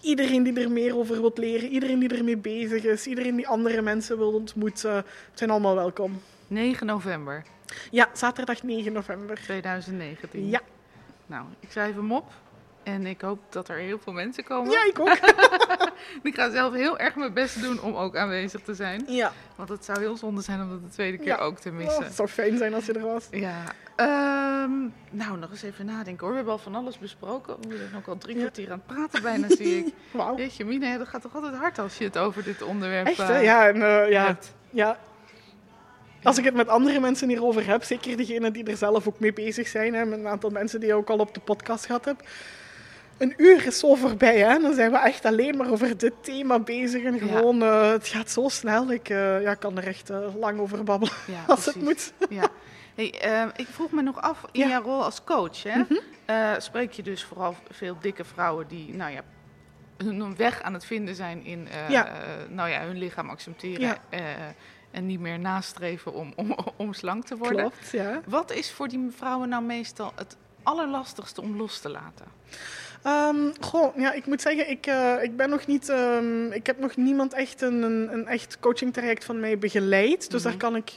iedereen 0.00 0.42
die 0.42 0.60
er 0.60 0.70
meer 0.70 0.96
over 0.96 1.20
wil 1.20 1.32
leren, 1.34 1.68
iedereen 1.68 1.98
die 1.98 2.16
ermee 2.16 2.36
bezig 2.36 2.84
is, 2.84 3.06
iedereen 3.06 3.36
die 3.36 3.48
andere 3.48 3.82
mensen 3.82 4.18
wil 4.18 4.32
ontmoeten, 4.32 5.04
zijn 5.34 5.50
allemaal 5.50 5.74
welkom. 5.74 6.20
9 6.46 6.86
november 6.86 7.44
Ja, 7.90 8.08
zaterdag 8.12 8.62
9 8.62 8.92
november. 8.92 9.40
2019. 9.40 10.48
Ja, 10.48 10.60
Nou, 11.30 11.44
ik 11.60 11.70
schrijf 11.70 11.94
hem 11.94 12.12
op. 12.12 12.30
En 12.82 13.06
ik 13.06 13.20
hoop 13.20 13.38
dat 13.48 13.68
er 13.68 13.76
heel 13.76 13.98
veel 13.98 14.12
mensen 14.12 14.44
komen. 14.44 14.70
ja 14.70 14.84
ik 14.86 14.98
ook. 15.00 15.08
Ik 16.22 16.34
ga 16.34 16.50
zelf 16.50 16.74
heel 16.74 16.98
erg 16.98 17.14
mijn 17.16 17.32
best 17.32 17.62
doen 17.62 17.80
om 17.82 17.94
ook 17.94 18.16
aanwezig 18.16 18.60
te 18.60 18.74
zijn. 18.74 19.04
Ja, 19.06 19.32
Want 19.56 19.68
het 19.68 19.84
zou 19.84 19.98
heel 20.00 20.16
zonde 20.16 20.40
zijn 20.42 20.60
om 20.62 20.68
dat 20.70 20.82
de 20.82 20.88
tweede 20.88 21.16
keer 21.18 21.26
Ja. 21.26 21.36
ook 21.36 21.58
te 21.58 21.68
oh, 21.68 21.74
missen. 21.74 22.04
het 22.04 22.14
zou 22.14 22.28
fijn 22.28 22.58
zijn 22.58 22.74
als 22.74 22.86
je 22.86 22.92
er 22.92 23.00
was. 23.06 23.28
Ja, 23.30 23.62
ehm, 23.96 24.70
nou 25.10 25.38
nog 25.38 25.50
eens 25.50 25.62
even 25.62 25.86
nadenken 25.86 26.18
hoor. 26.20 26.28
We 26.30 26.34
hebben 26.36 26.52
al 26.52 26.58
van 26.58 26.74
alles 26.74 26.98
besproken. 26.98 27.56
We 27.68 27.76
zijn 27.76 27.96
ook 27.96 28.06
al 28.06 28.18
drie 28.18 28.34
Ja. 28.34 28.40
kwartier 28.40 28.72
aan 28.72 28.82
het 28.86 28.96
praten 28.96 29.22
bijna, 29.22 29.48
zie 29.48 29.78
ik. 29.86 29.94
Wauw. 30.10 30.36
Jeetje 30.36 30.64
mine, 30.64 30.98
dat 30.98 31.08
gaat 31.08 31.22
toch 31.22 31.34
altijd 31.34 31.54
hard 31.54 31.78
als 31.78 31.98
je 31.98 32.04
het 32.04 32.18
over 32.18 32.42
dit 32.44 32.62
onderwerp 32.62 33.06
Echt, 33.06 33.18
eh, 33.18 33.42
Ja, 33.42 33.68
en, 33.68 33.74
eh, 33.82 34.10
ja, 34.10 34.26
hebt. 34.26 34.54
ja. 34.70 34.98
Als 36.22 36.38
ik 36.38 36.44
het 36.44 36.54
met 36.54 36.68
andere 36.68 37.00
mensen 37.00 37.28
hierover 37.28 37.66
heb, 37.66 37.82
zeker 37.84 38.16
degenen 38.16 38.52
die 38.52 38.64
er 38.64 38.76
zelf 38.76 39.06
ook 39.08 39.20
mee 39.20 39.32
bezig 39.32 39.68
zijn, 39.68 39.94
hè, 39.94 40.04
met 40.04 40.18
een 40.18 40.28
aantal 40.28 40.50
mensen 40.50 40.80
die 40.80 40.88
je 40.88 40.94
ook 40.94 41.08
al 41.10 41.18
op 41.18 41.34
de 41.34 41.40
podcast 41.40 41.86
gehad 41.86 42.04
hebt. 42.04 42.28
Een 43.18 43.34
uur 43.36 43.66
is 43.66 43.78
zo 43.78 43.94
voorbij, 43.94 44.38
hè? 44.38 44.58
Dan 44.58 44.74
zijn 44.74 44.90
we 44.90 44.98
echt 44.98 45.24
alleen 45.24 45.56
maar 45.56 45.70
over 45.70 45.96
dit 45.96 46.12
thema 46.20 46.58
bezig. 46.58 47.02
En 47.04 47.14
Ja. 47.14 47.20
gewoon, 47.20 47.62
eh, 47.62 47.90
het 47.90 48.08
gaat 48.08 48.30
zo 48.30 48.48
snel. 48.48 48.92
Ik 48.92 49.08
eh, 49.08 49.42
ja, 49.42 49.54
kan 49.54 49.76
er 49.78 49.86
echt 49.86 50.10
eh, 50.10 50.18
lang 50.38 50.60
over 50.60 50.84
babbelen 50.84 51.14
Ja, 51.26 51.44
als 51.54 51.64
het 51.66 51.76
moet. 51.76 52.12
Ja. 52.28 52.48
Hey, 52.94 53.20
ehm, 53.20 53.48
ik 53.56 53.66
vroeg 53.70 53.90
me 53.90 54.02
nog 54.02 54.20
af, 54.22 54.44
in 54.52 54.68
jouw 54.68 54.82
rol 54.82 55.04
als 55.04 55.24
coach, 55.24 55.62
hè, 55.62 55.78
Mhm. 55.78 56.60
spreek 56.60 56.92
je 56.92 57.02
dus 57.02 57.24
vooral 57.24 57.54
veel 57.70 57.96
dikke 58.00 58.24
vrouwen 58.24 58.66
die 58.68 58.94
nou 58.94 59.12
ja, 59.12 59.20
hun 59.96 60.36
weg 60.36 60.62
aan 60.62 60.72
het 60.74 60.84
vinden 60.84 61.14
zijn 61.14 61.44
in 61.44 61.68
nou 62.48 62.68
ja, 62.70 62.80
hun 62.82 62.98
lichaam 62.98 63.28
accepteren 63.30 63.80
Ja. 63.80 63.98
En 64.90 65.06
niet 65.06 65.20
meer 65.20 65.38
nastreven 65.38 66.12
om, 66.14 66.32
om, 66.36 66.56
om 66.76 66.92
slank 66.92 67.24
te 67.26 67.36
worden. 67.36 67.56
Klopt, 67.58 67.90
ja. 67.90 68.20
Wat 68.26 68.52
is 68.52 68.72
voor 68.72 68.88
die 68.88 69.06
vrouwen 69.16 69.48
nou 69.48 69.62
meestal 69.64 70.12
het 70.16 70.36
allerlastigste 70.62 71.40
om 71.40 71.56
los 71.56 71.78
te 71.80 71.88
laten? 71.88 72.26
Ehm, 73.02 73.36
goh, 73.60 73.96
ja, 73.96 74.12
ik 74.12 74.26
moet 74.26 74.40
zeggen, 74.40 74.70
ik, 74.70 74.86
eh, 74.86 75.14
ik 75.22 75.36
ben 75.36 75.50
nog 75.50 75.66
niet, 75.66 75.88
ehm, 75.88 76.52
ik 76.52 76.66
heb 76.66 76.78
nog 76.78 76.96
niemand 76.96 77.32
echt 77.34 77.60
een, 77.62 77.82
een, 77.82 78.12
een 78.12 78.26
echt 78.26 78.58
coaching 78.60 78.92
traject 78.92 79.24
van 79.24 79.40
mij 79.40 79.58
begeleid. 79.58 80.30
Dus 80.30 80.42
Mhm. 80.42 80.50
daar 80.50 80.58
kan 80.58 80.76
ik 80.76 80.92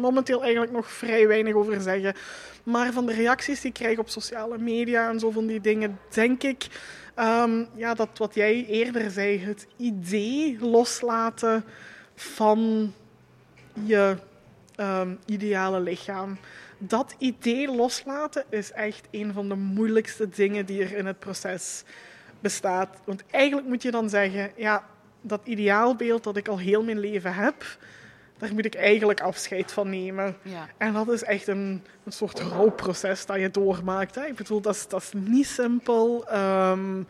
momenteel 0.00 0.42
eigenlijk 0.42 0.72
nog 0.72 0.90
vrij 0.90 1.26
weinig 1.28 1.54
over 1.54 1.80
zeggen. 1.80 2.14
Maar 2.62 2.92
van 2.92 3.06
de 3.06 3.12
reacties 3.12 3.60
die 3.60 3.68
ik 3.70 3.74
krijg 3.76 3.98
op 3.98 4.08
sociale 4.08 4.58
media 4.58 5.08
en 5.08 5.18
zo 5.20 5.30
van 5.30 5.46
die 5.46 5.60
dingen, 5.60 5.98
denk 6.14 6.42
ik 6.42 6.66
ehm, 7.14 7.64
ja, 7.74 7.94
dat 7.94 8.08
wat 8.14 8.34
jij 8.34 8.66
eerder 8.66 9.10
zei, 9.10 9.38
het 9.38 9.66
idee 9.76 10.56
loslaten 10.60 11.64
van 12.14 12.92
je 13.84 14.16
ehm, 14.74 15.14
ideale 15.26 15.80
lichaam. 15.80 16.38
Dat 16.78 17.14
idee 17.18 17.74
loslaten 17.74 18.44
is 18.48 18.72
echt 18.72 19.08
een 19.10 19.32
van 19.32 19.48
de 19.48 19.54
moeilijkste 19.54 20.28
dingen 20.28 20.66
die 20.66 20.82
er 20.82 20.96
in 20.96 21.06
het 21.06 21.18
proces 21.18 21.84
bestaat. 22.40 22.88
Want 23.04 23.22
eigenlijk 23.30 23.68
moet 23.68 23.82
je 23.82 23.90
dan 23.90 24.08
zeggen, 24.08 24.52
ja, 24.56 24.84
dat 25.20 25.40
ideaalbeeld 25.44 26.24
dat 26.24 26.36
ik 26.36 26.48
al 26.48 26.58
heel 26.58 26.82
mijn 26.82 26.98
leven 26.98 27.34
heb, 27.34 27.64
daar 28.38 28.54
moet 28.54 28.64
ik 28.64 28.74
eigenlijk 28.74 29.20
afscheid 29.20 29.72
van 29.72 29.90
nemen. 29.90 30.36
Ja. 30.42 30.68
En 30.76 30.92
dat 30.92 31.08
is 31.08 31.22
echt 31.22 31.46
een, 31.46 31.84
een 32.04 32.12
soort 32.12 32.40
rouwproces 32.40 33.26
dat 33.26 33.40
je 33.40 33.50
doormaakt. 33.50 34.14
Hè. 34.14 34.26
Ik 34.26 34.36
bedoel, 34.36 34.60
dat 34.60 34.74
is, 34.74 34.88
dat 34.88 35.02
is 35.02 35.12
niet 35.14 35.46
simpel. 35.46 36.28
Ehm, 36.28 37.02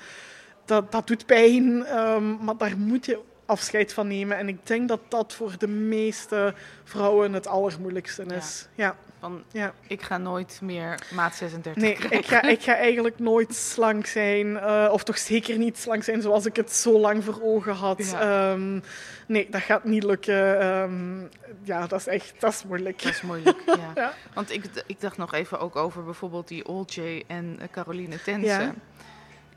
dat, 0.65 0.93
dat 0.93 1.07
doet 1.07 1.27
pijn, 1.27 1.85
ehm, 1.85 2.45
maar 2.45 2.57
daar 2.57 2.79
moet 2.79 3.07
je 3.07 3.19
afscheid 3.51 3.93
van 3.93 4.07
nemen. 4.09 4.37
En 4.37 4.49
ik 4.49 4.67
denk 4.67 4.89
dat 4.89 5.01
dat 5.09 5.33
voor 5.35 5.53
de 5.59 5.69
meeste 5.69 6.55
vrouwen 6.85 7.33
het 7.33 7.47
allermoeilijkste 7.47 8.25
is. 8.25 8.69
Ja, 8.75 8.97
Van, 9.21 9.43
ja. 9.53 9.73
ik 9.87 10.03
ga 10.03 10.19
nooit 10.19 10.59
meer 10.63 10.99
maat 11.15 11.35
36 11.35 11.83
Nee, 11.83 11.95
krijgen. 11.95 12.19
ik 12.19 12.27
ga, 12.27 12.43
ik 12.43 12.63
ga 12.63 12.75
eigenlijk 12.77 13.19
nooit 13.19 13.55
slank 13.55 14.07
zijn. 14.07 14.57
eh, 14.59 14.89
of 14.93 15.03
toch 15.05 15.19
zeker 15.19 15.59
niet 15.59 15.79
slank 15.79 16.03
zijn 16.05 16.23
zoals 16.23 16.47
ik 16.47 16.57
het 16.57 16.73
zo 16.73 16.99
lang 16.99 17.25
voor 17.25 17.39
ogen 17.43 17.75
had. 17.75 18.11
Ja. 18.11 18.21
Ehm, 18.53 18.81
nee, 19.27 19.47
dat 19.51 19.61
gaat 19.61 19.85
niet 19.85 20.03
lukken. 20.05 20.61
Ehm, 20.61 21.21
ja, 21.63 21.87
dat 21.87 22.01
is 22.01 22.07
echt 22.07 22.33
dat 22.39 22.53
is 22.53 22.65
moeilijk. 22.65 23.03
Dat 23.03 23.13
is 23.13 23.23
moeilijk, 23.23 23.63
ja. 23.67 23.91
Ja. 24.03 24.13
Want 24.35 24.53
ik, 24.53 24.65
ik 24.87 25.01
dacht 25.01 25.17
nog 25.17 25.33
even 25.35 25.59
ook 25.61 25.77
over 25.77 26.05
bijvoorbeeld 26.05 26.49
die 26.49 26.67
Old 26.67 26.95
J 26.95 27.23
en 27.27 27.57
eh, 27.61 27.69
Caroline 27.71 28.23
Tense. 28.23 28.73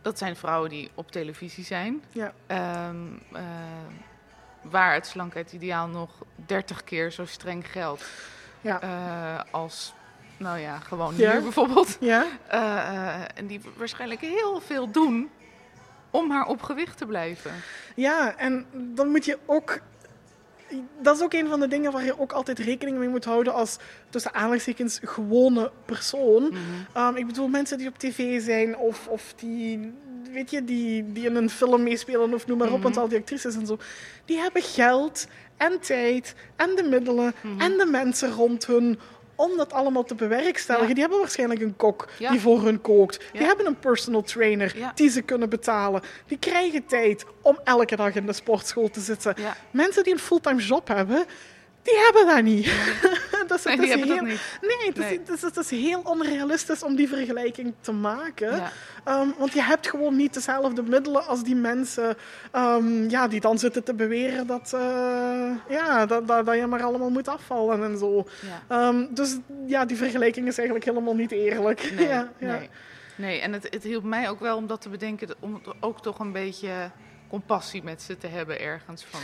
Dat 0.04 0.18
zijn 0.18 0.36
vrouwen 0.36 0.70
die 0.70 0.90
op 0.96 1.12
televisie 1.12 1.64
zijn. 1.66 2.04
Ja. 2.12 2.34
Ehm, 2.48 2.96
eh, 3.34 3.42
waar 4.62 4.94
het 4.94 5.08
slankheidsideaal 5.08 5.88
nog 5.88 6.10
30 6.36 6.84
keer 6.84 7.12
zo 7.12 7.26
streng 7.26 7.72
geldt 7.72 8.06
Ja. 8.62 8.82
eh, 8.82 9.52
als, 9.54 9.94
nou 10.38 10.58
ja, 10.60 10.80
gewoon 10.80 11.14
Ja. 11.18 11.32
hier 11.32 11.42
bijvoorbeeld. 11.42 11.98
Ja? 12.00 12.26
Eh, 12.48 13.38
en 13.38 13.48
die 13.48 13.62
waarschijnlijk 13.78 14.22
heel 14.22 14.62
veel 14.62 14.92
doen 14.92 15.30
om 16.10 16.28
maar 16.28 16.46
op 16.46 16.62
gewicht 16.62 16.98
te 16.98 17.06
blijven. 17.06 17.52
Ja, 17.96 18.36
en 18.38 18.66
dan 18.74 19.08
moet 19.08 19.26
je 19.26 19.38
ook 19.46 19.80
dat 21.02 21.16
is 21.16 21.22
ook 21.24 21.34
een 21.34 21.48
van 21.48 21.60
de 21.60 21.68
dingen 21.68 21.92
waar 21.92 22.06
je 22.06 22.20
ook 22.20 22.32
altijd 22.32 22.60
rekening 22.60 22.98
mee 22.98 23.08
moet 23.10 23.26
houden 23.26 23.54
als 23.54 23.78
tussen 24.10 24.34
aanhalingstekens 24.34 25.00
gewone 25.04 25.72
persoon. 25.86 26.44
Mhm. 26.44 27.08
Um, 27.08 27.16
ik 27.16 27.28
bedoel 27.28 27.48
mensen 27.48 27.78
die 27.78 27.88
op 27.88 27.98
tv 27.98 28.42
zijn 28.42 28.78
of, 28.78 29.08
of 29.08 29.34
die, 29.36 29.94
weet 30.32 30.52
je, 30.52 30.64
die, 30.64 31.12
die 31.12 31.26
in 31.26 31.36
een 31.36 31.50
film 31.50 31.84
meespelen 31.84 32.34
of 32.34 32.48
noem 32.48 32.58
maar 32.58 32.68
op, 32.68 32.74
Mhm. 32.74 32.84
want 32.84 32.98
al 32.98 33.08
die 33.08 33.18
actrices 33.18 33.56
en 33.56 33.66
zo, 33.66 33.78
die 34.26 34.38
hebben 34.38 34.62
geld 34.62 35.28
en 35.58 35.80
tijd 35.80 36.36
en 36.56 36.76
de 36.76 36.84
middelen 36.84 37.34
Mhm. 37.42 37.62
en 37.62 37.78
de 37.78 37.86
mensen 37.86 38.32
rond 38.32 38.66
hun 38.66 39.00
om 39.36 39.58
dat 39.58 39.74
allemaal 39.74 40.04
te 40.04 40.16
bewerkstelligen. 40.16 40.88
Ja. 40.88 40.94
Die 40.94 41.02
hebben 41.04 41.20
waarschijnlijk 41.20 41.62
een 41.62 41.76
kok 41.76 42.08
Ja. 42.20 42.32
die 42.32 42.40
voor 42.42 42.64
hun 42.64 42.82
kookt. 42.82 43.20
Die 43.32 43.42
hebben 43.44 43.66
een 43.66 43.80
personal 43.80 44.22
trainer 44.22 44.76
die 44.96 45.10
ze 45.10 45.22
kunnen 45.22 45.50
betalen. 45.50 46.02
Die 46.28 46.38
krijgen 46.40 46.86
tijd 46.86 47.26
om 47.42 47.60
elke 47.64 47.96
dag 47.96 48.16
in 48.16 48.26
de 48.26 48.34
sportschool 48.34 48.90
te 48.90 49.00
zitten. 49.00 49.36
Mensen 49.72 50.04
die 50.04 50.14
een 50.14 50.20
fulltime 50.20 50.62
job 50.62 50.88
hebben, 50.88 51.26
die 51.82 51.96
hebben 52.06 52.36
dat 52.36 52.44
niet. 52.44 52.66
Nee, 53.66 53.76
die 53.76 53.86
is 53.86 53.90
hebben 53.90 54.08
dat 54.08 54.18
heel- 54.18 54.28
niet. 54.28 54.60
Nee, 54.62 54.92
is, 55.12 55.20
Nee. 55.28 55.52
Is, 55.52 55.58
is 55.58 55.70
heel 55.70 56.02
onrealistisch 56.04 56.84
om 56.84 56.96
die 56.96 57.08
vergelijking 57.08 57.74
te 57.82 57.92
maken. 57.92 58.56
Ja. 58.56 58.72
Ehm, 59.04 59.28
want 59.38 59.54
je 59.54 59.62
hebt 59.62 59.90
gewoon 59.90 60.16
niet 60.16 60.34
dezelfde 60.34 60.84
middelen 60.84 61.26
als 61.26 61.44
die 61.44 61.56
mensen 61.56 62.16
ehm, 62.52 63.10
ja, 63.10 63.28
die 63.28 63.40
dan 63.40 63.60
zitten 63.60 63.84
te 63.84 63.94
beweren 63.94 64.48
dat, 64.48 64.74
eh, 64.74 65.52
ja, 65.70 66.06
dat, 66.06 66.28
dat, 66.28 66.46
dat 66.46 66.56
je 66.56 66.68
maar 66.68 66.84
allemaal 66.84 67.10
moet 67.10 67.28
afvallen 67.28 67.84
en 67.84 67.98
zo. 67.98 68.28
Ja. 68.42 68.88
Ehm, 68.88 69.06
dus 69.10 69.38
ja, 69.68 69.86
die 69.86 69.98
vergelijking 69.98 70.48
is 70.48 70.58
eigenlijk 70.58 70.88
helemaal 70.88 71.16
niet 71.16 71.32
eerlijk. 71.32 71.92
Nee, 71.96 72.08
ja, 72.08 72.32
ja. 72.38 72.58
nee. 72.58 72.70
nee, 73.16 73.40
en 73.42 73.54
het, 73.54 73.68
het 73.70 73.84
hielp 73.84 74.04
mij 74.04 74.30
ook 74.30 74.40
wel 74.40 74.58
om 74.58 74.68
dat 74.68 74.82
te 74.82 74.90
bedenken, 74.90 75.28
om 75.40 75.62
ook 75.80 76.02
toch 76.02 76.20
een 76.20 76.32
beetje 76.32 76.92
compassie 77.30 77.84
met 77.84 78.02
ze 78.02 78.18
te 78.18 78.28
hebben 78.28 78.60
ergens 78.60 79.06
van. 79.10 79.20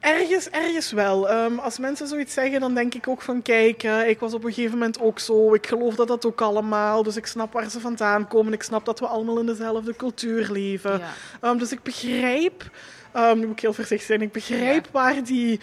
Ergens, 0.00 0.50
ergens 0.50 0.92
wel. 0.92 1.28
Ehm, 1.28 1.58
als 1.58 1.78
mensen 1.78 2.06
zoiets 2.08 2.34
zeggen, 2.34 2.60
dan 2.60 2.74
denk 2.74 2.94
ik 2.94 3.08
ook 3.08 3.22
van 3.22 3.42
kijk, 3.42 3.82
eh, 3.82 4.08
ik 4.08 4.18
was 4.20 4.34
op 4.34 4.44
een 4.44 4.52
gegeven 4.52 4.78
moment 4.78 5.00
ook 5.00 5.18
zo. 5.18 5.54
Ik 5.54 5.66
geloof 5.66 5.94
dat 5.94 6.08
dat 6.08 6.26
ook 6.26 6.40
allemaal. 6.40 7.02
Dus 7.02 7.16
ik 7.16 7.26
snap 7.26 7.52
waar 7.52 7.70
ze 7.70 7.80
vandaan 7.80 8.28
komen. 8.28 8.52
Ik 8.52 8.62
snap 8.62 8.84
dat 8.84 9.00
we 9.00 9.06
allemaal 9.06 9.38
in 9.38 9.46
dezelfde 9.46 9.96
cultuur 9.96 10.48
leven. 10.52 10.98
Ja. 10.98 11.10
Ehm, 11.40 11.58
dus 11.58 11.72
ik 11.72 11.82
begrijp, 11.82 12.70
ehm, 13.12 13.38
nu 13.38 13.46
moet 13.46 13.56
ik 13.56 13.60
heel 13.62 13.72
voorzichtig 13.72 14.06
zijn, 14.06 14.22
ik 14.22 14.32
begrijp 14.32 14.84
Ja. 14.84 14.90
waar, 14.92 15.24
die, 15.24 15.60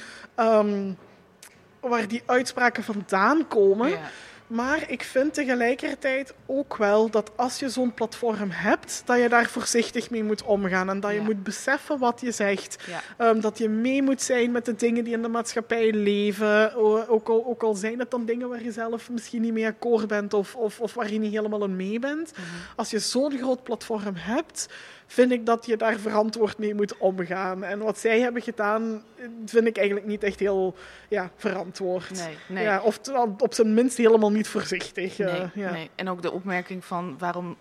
waar 1.80 2.08
die 2.08 2.24
uitspraken 2.26 2.84
vandaan 2.84 3.48
komen. 3.48 3.90
Ja. 3.90 4.00
Maar 4.48 4.90
ik 4.90 5.04
vind 5.04 5.34
tegelijkertijd 5.34 6.34
ook 6.46 6.78
wel 6.78 7.10
dat 7.10 7.32
als 7.36 7.60
je 7.60 7.70
zo'n 7.70 7.94
platform 7.94 8.50
hebt, 8.52 9.02
dat 9.06 9.20
je 9.22 9.30
daar 9.30 9.46
voorzichtig 9.50 10.10
mee 10.10 10.24
moet 10.24 10.44
omgaan. 10.44 10.90
En 10.90 11.00
dat 11.00 11.12
je 11.12 11.18
Ja. 11.18 11.24
moet 11.24 11.44
beseffen 11.44 12.00
wat 12.00 12.22
je 12.22 12.32
zegt. 12.32 12.78
Ja. 12.88 13.02
Ehm, 13.26 13.40
dat 13.40 13.58
je 13.58 13.70
mee 13.70 14.02
moet 14.02 14.22
zijn 14.22 14.52
met 14.52 14.66
de 14.66 14.76
dingen 14.76 15.04
die 15.04 15.14
in 15.14 15.22
de 15.22 15.28
maatschappij 15.28 15.92
leven. 15.94 16.76
Ook 17.10 17.30
al, 17.30 17.46
ook 17.46 17.64
al 17.64 17.74
zijn 17.76 18.00
het 18.00 18.12
dan 18.12 18.26
dingen 18.26 18.50
waar 18.50 18.64
je 18.64 18.72
zelf 18.72 19.10
misschien 19.10 19.42
niet 19.42 19.54
mee 19.54 19.66
akkoord 19.66 20.08
bent 20.08 20.34
of, 20.34 20.56
of, 20.56 20.80
of 20.80 20.94
waar 20.94 21.12
je 21.12 21.20
niet 21.20 21.34
helemaal 21.34 21.68
mee 21.70 22.00
bent. 22.00 22.32
Mhm. 22.32 22.42
Als 22.76 22.90
je 22.90 23.00
zo'n 23.00 23.38
groot 23.38 23.64
platform 23.64 24.16
hebt, 24.16 24.68
vind 25.08 25.32
ik 25.32 25.46
dat 25.46 25.66
je 25.66 25.78
daar 25.78 26.00
verantwoord 26.00 26.58
mee 26.58 26.76
moet 26.76 26.98
omgaan. 26.98 27.64
En 27.64 27.80
wat 27.80 27.98
zij 27.98 28.20
hebben 28.20 28.42
gedaan, 28.42 29.04
vind 29.46 29.68
ik 29.68 29.78
eigenlijk 29.78 30.08
niet 30.08 30.24
echt 30.24 30.40
heel 30.40 30.76
ja, 31.10 31.32
verantwoord. 31.36 32.10
Nee, 32.26 32.38
nee. 32.48 32.64
Ja, 32.64 32.82
of 32.82 33.00
op 33.38 33.54
zijn 33.54 33.74
minst 33.74 33.98
helemaal 33.98 34.32
niet 34.32 34.48
voorzichtig. 34.48 35.20
eh, 35.20 35.34
Nee, 35.34 35.50
ja. 35.54 35.72
nee. 35.72 35.90
En 35.96 36.10
ook 36.10 36.22
de 36.22 36.32
opmerking 36.32 36.86
van 36.86 37.16
waarom, 37.20 37.56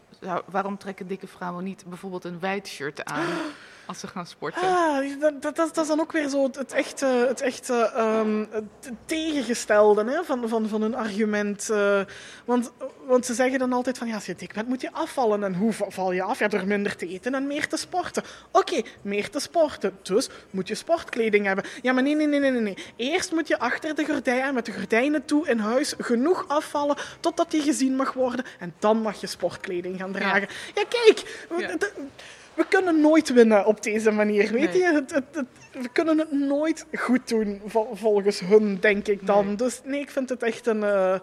waarom 0.51 0.79
trekken 0.79 1.07
dikke 1.07 1.27
vrouwen 1.27 1.65
niet 1.65 1.85
bijvoorbeeld 1.87 2.25
een 2.25 2.41
wijd 2.41 2.69
shirt 2.69 3.05
aan 3.05 3.27
als 3.87 4.01
ze 4.01 4.07
gaan 4.07 4.27
sporten? 4.27 4.63
Ah, 4.63 5.21
dat, 5.21 5.43
dat, 5.43 5.57
dat 5.57 5.77
is 5.77 5.87
dan 5.87 6.01
ook 6.01 6.13
weer 6.13 6.29
zo 6.29 6.43
het, 6.53 6.73
echte, 6.73 7.07
het 7.29 7.41
echte 7.41 7.75
ehm, 7.95 8.45
het 8.51 8.65
tegengestelde 9.05 10.05
hè, 10.11 10.25
van, 10.25 10.49
van, 10.49 10.69
van 10.69 10.83
een 10.83 10.95
argument. 10.95 11.71
eh. 11.71 12.01
want, 12.45 12.73
want 13.07 13.27
ze 13.27 13.35
zeggen 13.35 13.59
dan 13.59 13.73
altijd 13.73 13.99
van, 13.99 14.07
ja, 14.07 14.15
als 14.15 14.27
je 14.27 14.35
dik 14.35 14.53
bent, 14.55 14.69
moet 14.69 14.81
je 14.81 14.93
afvallen. 14.93 15.45
En 15.45 15.55
hoe 15.55 15.73
va- 15.73 15.91
val 15.91 16.13
je 16.13 16.23
af? 16.23 16.39
Ja, 16.39 16.49
door 16.49 16.67
minder 16.67 16.97
te 16.97 17.09
eten 17.09 17.35
en 17.35 17.47
meer 17.47 17.69
te 17.69 17.77
sporten. 17.77 18.23
Oké, 18.53 18.83
meer 19.03 19.31
te 19.31 19.41
sporten. 19.41 19.99
Dus 20.03 20.29
moet 20.51 20.69
je 20.69 20.75
sportkleding 20.75 21.47
hebben. 21.47 21.65
Ja, 21.83 21.93
maar 21.93 22.03
nee, 22.03 22.15
nee, 22.15 22.27
nee, 22.27 22.41
nee, 22.51 22.61
nee. 22.61 22.77
Eerst 22.97 23.33
moet 23.33 23.49
je 23.49 23.59
achter 23.59 23.95
de 23.95 24.05
gordijnen, 24.05 24.55
met 24.55 24.67
de 24.67 24.73
gordijnen 24.73 25.25
toe 25.25 25.49
in 25.49 25.59
huis, 25.59 25.95
genoeg 25.99 26.45
afvallen 26.49 26.97
totdat 27.21 27.51
die 27.51 27.63
gezien 27.63 27.97
mag 27.97 28.13
worden. 28.13 28.45
En 28.59 28.75
dan 28.79 28.97
mag 29.03 29.21
je 29.21 29.27
sportkleding 29.27 29.99
gaan 29.99 30.13
dragen. 30.13 30.49
Ja, 30.75 30.83
kijk... 30.89 31.47
Ja. 31.59 31.77
We 32.57 32.67
kunnen 32.69 33.01
nooit 33.01 33.33
winnen 33.33 33.67
op 33.67 33.83
deze 33.83 34.11
manier, 34.11 34.53
weet 34.53 34.73
Nee. 34.73 34.79
je? 34.79 34.93
Het, 34.93 35.11
het, 35.15 35.25
het- 35.35 35.47
we 35.83 35.89
kunnen 35.93 36.19
het 36.19 36.33
nooit 36.33 36.87
goed 36.93 37.29
doen, 37.29 37.61
vol- 37.67 37.95
volgens 37.95 38.41
hun, 38.41 38.79
denk 38.81 39.07
ik 39.09 39.27
dan. 39.27 39.47
Nee. 39.47 39.57
Dus 39.57 39.81
nee, 39.85 40.01
ik 40.01 40.11
vind 40.11 40.29
het 40.29 40.43
echt 40.43 40.67
een... 40.67 40.83
eh, 40.85 41.15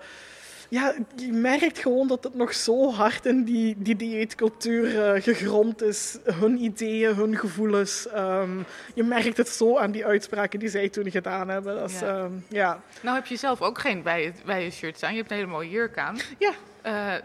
ja, 0.69 0.93
je 1.15 1.32
merkt 1.32 1.77
gewoon 1.79 2.07
dat 2.07 2.23
het 2.23 2.36
nog 2.36 2.53
zo 2.53 2.91
hard 2.91 3.25
in 3.25 3.43
die, 3.43 3.75
die 3.77 3.95
dieetcultuur 3.95 5.01
eh, 5.13 5.21
gegrond 5.21 5.82
is. 5.82 6.17
Hun 6.23 6.63
ideeën, 6.63 7.15
hun 7.15 7.38
gevoelens. 7.38 8.07
Ehm, 8.07 8.49
je 8.93 9.03
merkt 9.03 9.38
het 9.38 9.49
zo 9.49 9.77
aan 9.77 9.91
die 9.91 10.05
uitspraken 10.05 10.59
die 10.59 10.69
zij 10.69 10.89
toen 10.89 11.11
gedaan 11.11 11.49
hebben. 11.49 11.75
Dat 11.75 11.89
is, 11.89 11.99
Ja. 11.99 12.07
ehm, 12.07 12.32
ja. 12.47 12.82
Nou 13.01 13.15
heb 13.15 13.25
je 13.25 13.36
zelf 13.36 13.61
ook 13.61 13.79
geen 13.79 14.03
bij 14.03 14.34
je 14.63 14.71
shirts 14.71 15.03
aan. 15.03 15.11
Je 15.11 15.17
hebt 15.17 15.32
een 15.32 15.38
hele 15.38 15.49
mooie 15.49 15.69
jurk 15.69 15.97
aan. 15.97 16.17
Ja. 16.38 16.51
Eh, 16.82 17.21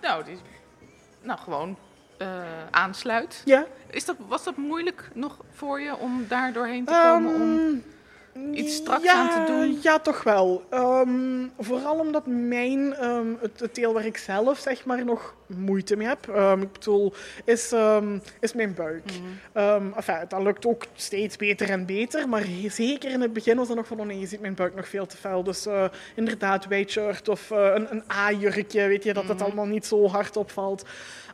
nou, 0.00 0.24
die, 0.24 0.36
nou, 1.22 1.38
gewoon 1.38 1.78
eh, 2.18 2.42
aansluit. 2.70 3.42
Ja. 3.44 3.66
Is 3.90 4.04
dat, 4.04 4.16
was 4.28 4.44
dat 4.44 4.56
moeilijk 4.56 5.10
nog 5.14 5.36
voor 5.52 5.80
je 5.80 5.96
om 5.96 6.24
daar 6.28 6.52
doorheen 6.52 6.84
te 6.84 7.00
komen? 7.02 7.34
om... 7.34 7.82
Iets 8.52 8.74
straks 8.74 9.04
ja, 9.04 9.12
aan 9.14 9.46
te 9.46 9.52
doen? 9.52 9.78
Ja, 9.82 9.98
toch 9.98 10.22
wel. 10.22 10.62
Ehm, 10.70 11.46
vooral 11.58 11.98
omdat 11.98 12.26
mijn, 12.26 12.94
ehm, 12.94 13.26
het, 13.40 13.60
het 13.60 13.74
deel 13.74 13.92
waar 13.92 14.06
ik 14.06 14.16
zelf 14.16 14.58
zeg 14.58 14.84
maar 14.84 15.04
nog 15.04 15.34
moeite 15.46 15.96
mee 15.96 16.06
heb, 16.06 16.28
ehm, 16.28 16.60
ik 16.60 16.72
bedoel, 16.72 17.12
is, 17.44 17.74
is 18.40 18.52
mijn 18.52 18.74
buik. 18.74 19.10
Ehm, 19.52 19.86
enfin, 19.96 20.24
dat 20.28 20.42
lukt 20.42 20.66
ook 20.66 20.84
steeds 20.94 21.36
beter 21.36 21.70
en 21.70 21.86
beter, 21.86 22.28
maar 22.28 22.44
zeker 22.68 23.10
in 23.10 23.20
het 23.20 23.32
begin 23.32 23.56
was 23.56 23.66
dat 23.68 23.76
nog 23.76 23.86
van, 23.86 24.00
oh 24.00 24.06
nee, 24.06 24.18
je 24.20 24.26
ziet 24.26 24.40
mijn 24.40 24.54
buik 24.54 24.74
nog 24.74 24.88
veel 24.88 25.06
te 25.06 25.16
fel. 25.16 25.42
Dus 25.42 25.66
eh, 25.66 25.84
inderdaad, 26.16 26.66
white 26.66 26.92
shirt 26.92 27.28
of 27.28 27.50
eh, 27.50 27.70
een, 27.74 27.86
een 27.90 28.02
A-jurkje, 28.12 28.86
weet 28.86 29.04
je, 29.04 29.12
dat 29.12 29.24
het 29.28 29.36
Mhm. 29.36 29.44
allemaal 29.44 29.66
niet 29.66 29.86
zo 29.86 30.06
hard 30.08 30.36
opvalt. 30.36 30.84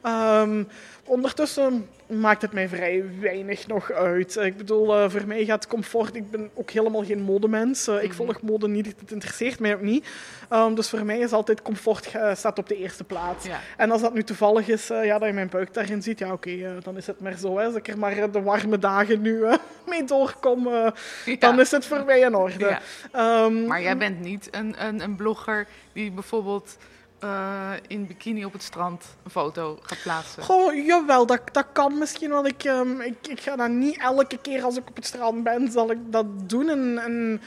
Ehm, 0.03 0.63
ondertussen 1.05 1.89
maakt 2.07 2.43
het 2.43 2.53
mij 2.53 2.69
vrij 2.69 3.05
weinig 3.21 3.67
nog 3.67 3.91
uit. 3.93 4.37
Ik 4.37 4.57
bedoel, 4.57 4.95
eh, 4.97 5.11
voor 5.11 5.27
mij 5.27 5.45
gaat 5.45 5.67
comfort... 5.67 6.15
Ik 6.15 6.31
ben 6.31 6.51
ook 6.55 6.71
helemaal 6.71 6.94
geen 7.03 7.21
modemens. 7.23 7.89
Eh, 7.89 8.03
Ik 8.03 8.09
Mhm. 8.09 8.17
volg 8.17 8.41
mode 8.43 8.69
niet, 8.69 8.87
het 9.01 9.11
interesseert 9.13 9.59
mij 9.61 9.75
ook 9.75 9.81
niet. 9.81 10.07
Ehm, 10.49 10.75
dus 10.75 10.89
voor 10.89 11.05
mij 11.05 11.19
is 11.19 11.33
altijd 11.33 11.63
comfort 11.63 12.11
eh, 12.13 12.35
staat 12.35 12.59
op 12.59 12.69
de 12.69 12.77
eerste 12.77 13.05
plaats. 13.05 13.47
Ja. 13.47 13.61
En 13.77 13.91
als 13.91 14.01
dat 14.01 14.15
nu 14.15 14.23
toevallig 14.23 14.69
is 14.69 14.91
eh, 14.91 15.05
ja, 15.05 15.19
dat 15.19 15.29
je 15.29 15.35
mijn 15.35 15.49
buik 15.49 15.75
daarin 15.75 16.03
ziet, 16.03 16.19
ja 16.19 16.33
oké, 16.33 16.79
dan 16.83 16.97
is 16.97 17.07
het 17.07 17.21
maar 17.21 17.37
zo. 17.39 17.59
Hè. 17.59 17.65
Als 17.67 17.75
ik 17.75 17.89
er 17.89 17.99
maar 17.99 18.31
de 18.33 18.43
warme 18.43 18.79
dagen 18.79 19.21
nu 19.21 19.45
mee 19.89 20.05
doorkom, 20.05 20.69
Ja. 20.69 20.93
dan 21.39 21.61
is 21.61 21.71
het 21.71 21.87
voor 21.87 22.05
mij 22.05 22.21
in 22.21 22.35
orde. 22.35 22.65
Ja. 22.65 22.81
Ehm, 23.13 23.67
Maar 23.67 23.83
jij 23.83 23.97
bent 23.97 24.21
niet 24.21 24.49
een, 24.51 24.75
een, 24.87 25.01
een 25.01 25.17
blogger 25.17 25.67
die 25.93 26.11
bijvoorbeeld 26.11 26.77
eh, 27.25 27.71
in 27.87 28.07
bikini 28.07 28.45
op 28.45 28.53
het 28.53 28.63
strand 28.63 29.05
een 29.25 29.31
foto 29.31 29.79
gaat 29.83 30.03
plaatsen. 30.03 30.43
Goh, 30.43 30.87
jawel, 30.87 31.27
dat, 31.27 31.41
dat 31.53 31.67
kan 31.73 31.99
misschien 31.99 32.31
wel. 32.31 32.47
Ik, 32.47 32.65
ehm, 32.65 33.01
ik, 33.01 33.27
ik 33.29 33.41
ga 33.41 33.57
dat 33.57 33.69
niet 33.71 33.99
elke 33.99 34.39
keer 34.39 34.63
als 34.63 34.77
ik 34.77 34.89
op 34.89 34.97
het 34.97 35.07
strand 35.07 35.43
ben, 35.45 35.71
zal 35.73 35.91
ik 35.91 35.99
dat 36.07 36.27
doen. 36.49 36.69
En, 36.69 36.99
en 36.99 37.41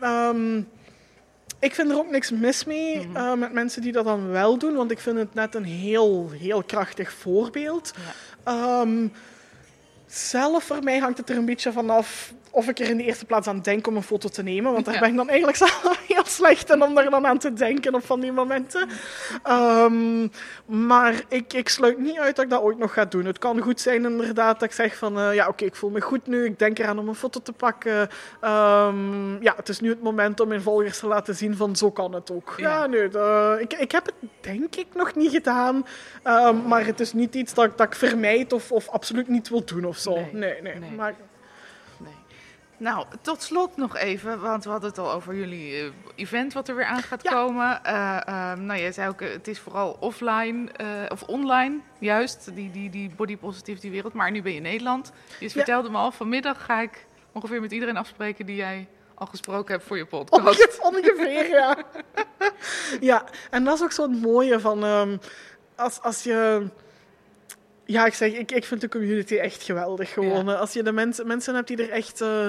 ehm, 0.00 0.58
ik 1.60 1.74
vind 1.74 1.90
er 1.90 1.96
ook 1.98 2.10
niks 2.10 2.30
mis 2.30 2.64
mee 2.64 3.06
Mhm. 3.06 3.16
eh, 3.16 3.34
met 3.34 3.52
mensen 3.52 3.82
die 3.82 3.92
dat 3.92 4.04
dan 4.04 4.28
wel 4.28 4.58
doen, 4.58 4.74
want 4.74 4.90
ik 4.90 4.98
vind 4.98 5.18
het 5.18 5.34
net 5.34 5.54
een 5.54 5.64
heel, 5.64 6.30
heel 6.30 6.62
krachtig 6.62 7.12
voorbeeld. 7.12 7.92
Ja. 8.44 8.52
Ehm, 8.52 9.08
zelf 10.06 10.64
voor 10.64 10.82
mij 10.82 10.98
hangt 10.98 11.18
het 11.18 11.30
er 11.30 11.36
een 11.36 11.44
beetje 11.44 11.72
vanaf 11.72 12.32
of 12.58 12.68
ik 12.68 12.78
er 12.78 12.88
in 12.88 12.96
de 12.96 13.04
eerste 13.04 13.24
plaats 13.24 13.46
aan 13.48 13.60
denk 13.60 13.86
om 13.86 13.96
een 13.96 14.02
foto 14.02 14.28
te 14.28 14.42
nemen. 14.42 14.72
Want 14.72 14.84
daar 14.84 14.94
Ja. 14.94 15.00
ben 15.00 15.10
ik 15.10 15.16
dan 15.16 15.28
eigenlijk 15.28 15.58
zelf 15.64 16.00
heel 16.08 16.24
slecht 16.26 16.70
in 16.70 16.82
om 16.82 16.94
daar 16.94 17.10
dan 17.10 17.26
aan 17.26 17.38
te 17.38 17.52
denken 17.52 17.94
op 17.94 18.04
van 18.06 18.20
die 18.20 18.32
momenten. 18.32 18.88
Ehm, 19.42 20.28
maar 20.66 21.14
ik, 21.28 21.52
ik 21.52 21.68
sluit 21.68 21.98
niet 21.98 22.18
uit 22.18 22.36
dat 22.36 22.44
ik 22.44 22.50
dat 22.50 22.60
ooit 22.62 22.78
nog 22.78 22.92
ga 22.92 23.04
doen. 23.04 23.24
Het 23.24 23.38
kan 23.38 23.60
goed 23.60 23.80
zijn 23.80 24.04
inderdaad 24.04 24.60
dat 24.60 24.68
ik 24.68 24.74
zeg 24.74 24.96
van 24.96 25.18
eh, 25.18 25.34
ja 25.34 25.48
oké, 25.48 25.64
ik 25.64 25.74
voel 25.76 25.90
me 25.90 26.00
goed 26.00 26.26
nu. 26.26 26.44
Ik 26.44 26.58
denk 26.58 26.78
eraan 26.78 26.98
om 26.98 27.08
een 27.08 27.14
foto 27.14 27.40
te 27.42 27.52
pakken. 27.52 28.08
Ehm, 28.40 29.42
ja, 29.42 29.52
het 29.56 29.68
is 29.68 29.80
nu 29.80 29.88
het 29.88 30.02
moment 30.02 30.40
om 30.40 30.48
mijn 30.48 30.62
volgers 30.62 30.98
te 30.98 31.06
laten 31.06 31.34
zien 31.34 31.56
van 31.56 31.76
zo 31.76 31.90
kan 31.90 32.12
het 32.14 32.30
ook. 32.30 32.54
Ja, 32.56 32.70
Ja. 32.70 32.86
nee, 32.86 33.08
de- 33.08 33.56
ik, 33.60 33.72
ik 33.72 33.92
heb 33.92 34.06
het 34.06 34.14
denk 34.40 34.76
ik 34.76 34.86
nog 34.94 35.14
niet 35.14 35.30
gedaan. 35.30 35.86
Ehm, 36.22 36.66
maar 36.66 36.86
het 36.86 37.00
is 37.00 37.12
niet 37.12 37.34
iets 37.34 37.54
dat, 37.54 37.78
dat 37.78 37.86
ik 37.86 37.94
vermijd 37.94 38.52
of, 38.52 38.72
of 38.72 38.88
absoluut 38.88 39.28
niet 39.28 39.48
wil 39.48 39.64
doen 39.64 39.84
of 39.84 39.96
zo. 39.96 40.14
Nee, 40.14 40.28
Nee, 40.32 40.62
nee. 40.62 40.74
nee. 40.74 40.90
Maar, 40.90 41.14
Nee. 41.18 41.26
Nou, 42.78 43.06
tot 43.20 43.42
slot 43.42 43.76
nog 43.76 43.96
even, 43.96 44.40
want 44.40 44.64
we 44.64 44.70
hadden 44.70 44.88
het 44.88 44.98
al 44.98 45.12
over 45.12 45.34
jullie 45.34 45.74
eh, 45.80 45.90
event 46.14 46.52
wat 46.52 46.68
er 46.68 46.74
weer 46.76 46.84
aan 46.84 47.02
gaat 47.02 47.22
Ja. 47.22 47.30
komen. 47.32 47.84
Ehm, 47.84 48.64
nou, 48.66 48.80
jij 48.80 48.92
zei 48.92 49.08
ook, 49.08 49.20
eh, 49.20 49.30
het 49.30 49.48
is 49.48 49.58
vooral 49.58 49.96
offline 50.00 50.68
of 51.08 51.22
online, 51.22 51.78
juist, 51.98 52.50
die, 52.54 52.70
die, 52.70 52.90
die 52.90 53.10
body 53.16 53.36
positivity 53.36 53.90
wereld. 53.90 54.12
Maar 54.12 54.30
nu 54.30 54.42
ben 54.42 54.50
je 54.50 54.56
in 54.56 54.62
Nederland. 54.62 55.12
Dus 55.28 55.40
Ja. 55.40 55.48
vertelde 55.48 55.90
me 55.90 55.96
al, 55.96 56.10
vanmiddag 56.10 56.64
ga 56.64 56.80
ik 56.80 57.06
ongeveer 57.32 57.60
met 57.60 57.72
iedereen 57.72 57.96
afspreken 57.96 58.46
die 58.46 58.56
jij 58.56 58.88
al 59.14 59.26
gesproken 59.26 59.74
heb 59.74 59.86
voor 59.86 59.96
je 59.96 60.06
podcast. 60.06 60.78
Onge- 60.80 60.96
Ongeveer, 60.96 61.48
ja. 61.48 61.76
ja, 63.10 63.24
en 63.50 63.64
dat 63.64 63.74
is 63.74 63.82
ook 63.82 63.92
zo'n 63.92 64.18
mooie 64.18 64.60
van... 64.60 64.84
ehm, 64.84 65.16
als, 65.76 66.00
als 66.02 66.22
je... 66.22 66.66
Ja, 67.90 68.06
ik 68.06 68.14
zeg, 68.14 68.32
ik, 68.32 68.52
ik 68.52 68.64
vind 68.64 68.80
de 68.80 68.88
community 68.88 69.36
echt 69.36 69.62
geweldig 69.62 70.12
gewoon. 70.12 70.44
Ja. 70.46 70.54
Als 70.54 70.72
je 70.72 70.82
de 70.82 70.92
mensen, 70.92 71.26
mensen 71.26 71.54
hebt 71.54 71.68
die 71.68 71.82
er 71.82 71.90
echt 71.90 72.20
eh, 72.20 72.46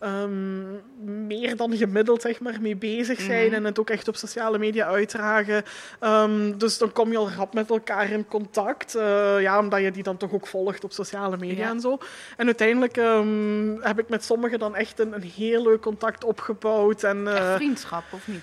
ehm, 0.00 1.26
meer 1.26 1.56
dan 1.56 1.76
gemiddeld 1.76 2.22
zeg 2.22 2.40
maar, 2.40 2.60
mee 2.60 2.76
bezig 2.76 3.20
zijn 3.20 3.46
Mhm. 3.46 3.54
en 3.54 3.64
het 3.64 3.78
ook 3.78 3.90
echt 3.90 4.08
op 4.08 4.16
sociale 4.16 4.58
media 4.58 4.86
uitdragen. 4.86 5.62
Ehm, 6.00 6.58
dus 6.58 6.78
dan 6.78 6.92
kom 6.92 7.10
je 7.10 7.16
al 7.18 7.30
rap 7.30 7.54
met 7.54 7.70
elkaar 7.70 8.10
in 8.10 8.26
contact. 8.26 8.94
eh, 8.94 9.40
ja, 9.40 9.58
omdat 9.58 9.80
je 9.80 9.90
die 9.90 10.02
dan 10.02 10.16
toch 10.16 10.32
ook 10.32 10.46
volgt 10.46 10.84
op 10.84 10.92
sociale 10.92 11.36
media 11.36 11.64
Ja. 11.64 11.70
en 11.70 11.80
zo. 11.80 11.98
En 12.36 12.46
uiteindelijk 12.46 12.96
ehm, 12.96 13.80
heb 13.80 13.98
ik 13.98 14.08
met 14.08 14.24
sommigen 14.24 14.58
dan 14.58 14.76
echt 14.76 14.98
een, 14.98 15.12
een 15.12 15.22
heel 15.36 15.62
leuk 15.62 15.80
contact 15.80 16.24
opgebouwd. 16.24 17.02
En, 17.02 17.28
eh, 17.28 17.34
Echt 17.48 17.54
vriendschap, 17.56 18.04
of 18.10 18.26
niet? 18.28 18.42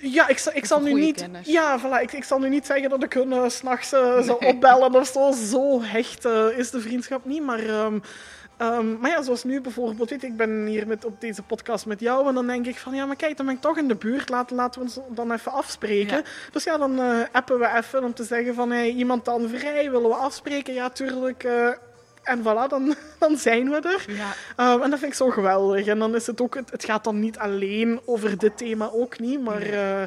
Ja, 0.00 0.28
ik, 0.28 0.38
zal- 0.38 0.52
ik 0.56 0.64
zal 0.64 0.80
nu 0.80 0.92
niet. 0.92 1.20
kennis. 1.20 1.46
Ja, 1.46 1.80
voilà, 1.80 2.02
ik, 2.02 2.12
ik 2.12 2.24
zal 2.24 2.38
nu 2.38 2.48
niet 2.48 2.66
zeggen 2.66 2.90
dat 2.90 3.02
ik 3.02 3.12
hun 3.12 3.32
eh, 3.32 3.48
's 3.48 3.56
s'nachts 3.56 3.92
eh, 3.92 4.20
zou 4.22 4.46
opbellen 4.46 4.94
of 4.94 5.06
zo. 5.06 5.32
Zo 5.32 5.82
hecht 5.82 6.24
eh, 6.24 6.58
is 6.58 6.70
de 6.70 6.80
vriendschap 6.80 7.24
niet. 7.24 7.42
Maar, 7.42 7.58
ehm, 7.58 7.98
ehm, 8.56 8.98
maar 8.98 9.10
ja, 9.10 9.22
zoals 9.22 9.44
nu 9.44 9.60
bijvoorbeeld, 9.60 10.10
weet 10.10 10.22
ik 10.22 10.36
ben 10.36 10.66
hier 10.66 10.86
met, 10.86 11.04
op 11.04 11.20
deze 11.20 11.42
podcast 11.42 11.86
met 11.86 12.00
jou. 12.00 12.28
En 12.28 12.34
dan 12.34 12.46
denk 12.46 12.66
ik 12.66 12.78
van 12.78 12.94
ja, 12.94 13.06
maar 13.06 13.16
kijk, 13.16 13.36
dan 13.36 13.46
ben 13.46 13.54
ik 13.54 13.60
toch 13.60 13.78
in 13.78 13.88
de 13.88 13.94
buurt. 13.96 14.28
Laten, 14.28 14.56
laten 14.56 14.80
we 14.80 14.86
ons 14.86 14.98
dan 15.08 15.32
even 15.32 15.52
afspreken. 15.52 16.16
Ja. 16.16 16.22
Dus 16.52 16.64
ja, 16.64 16.78
dan 16.78 17.00
eh, 17.00 17.18
appen 17.32 17.58
we 17.58 17.68
even 17.76 18.04
om 18.04 18.14
te 18.14 18.24
zeggen 18.24 18.54
van 18.54 18.70
hey, 18.70 18.90
iemand 18.90 19.24
dan 19.24 19.48
vrij, 19.48 19.90
willen 19.90 20.08
we 20.08 20.14
afspreken? 20.16 20.74
Ja, 20.74 20.90
tuurlijk. 20.90 21.46
En 22.24 22.40
voilà, 22.40 22.68
dan, 22.68 22.94
dan 23.18 23.36
zijn 23.36 23.70
we 23.70 23.76
er. 23.76 24.04
Ja, 24.08 24.32
Um, 24.74 24.82
en 24.82 24.90
dat 24.90 24.98
vind 24.98 25.10
ik 25.12 25.18
zo 25.18 25.30
geweldig. 25.30 25.86
En 25.86 25.98
dan 25.98 26.14
is 26.14 26.26
het 26.26 26.40
ook, 26.40 26.54
het, 26.54 26.70
het 26.70 26.84
gaat 26.84 27.04
dan 27.04 27.20
niet 27.20 27.38
alleen 27.38 28.00
over 28.04 28.38
dit 28.38 28.56
thema 28.58 28.90
ook 28.92 29.18
niet, 29.18 29.40
maar 29.40 29.62
eh, 29.62 30.02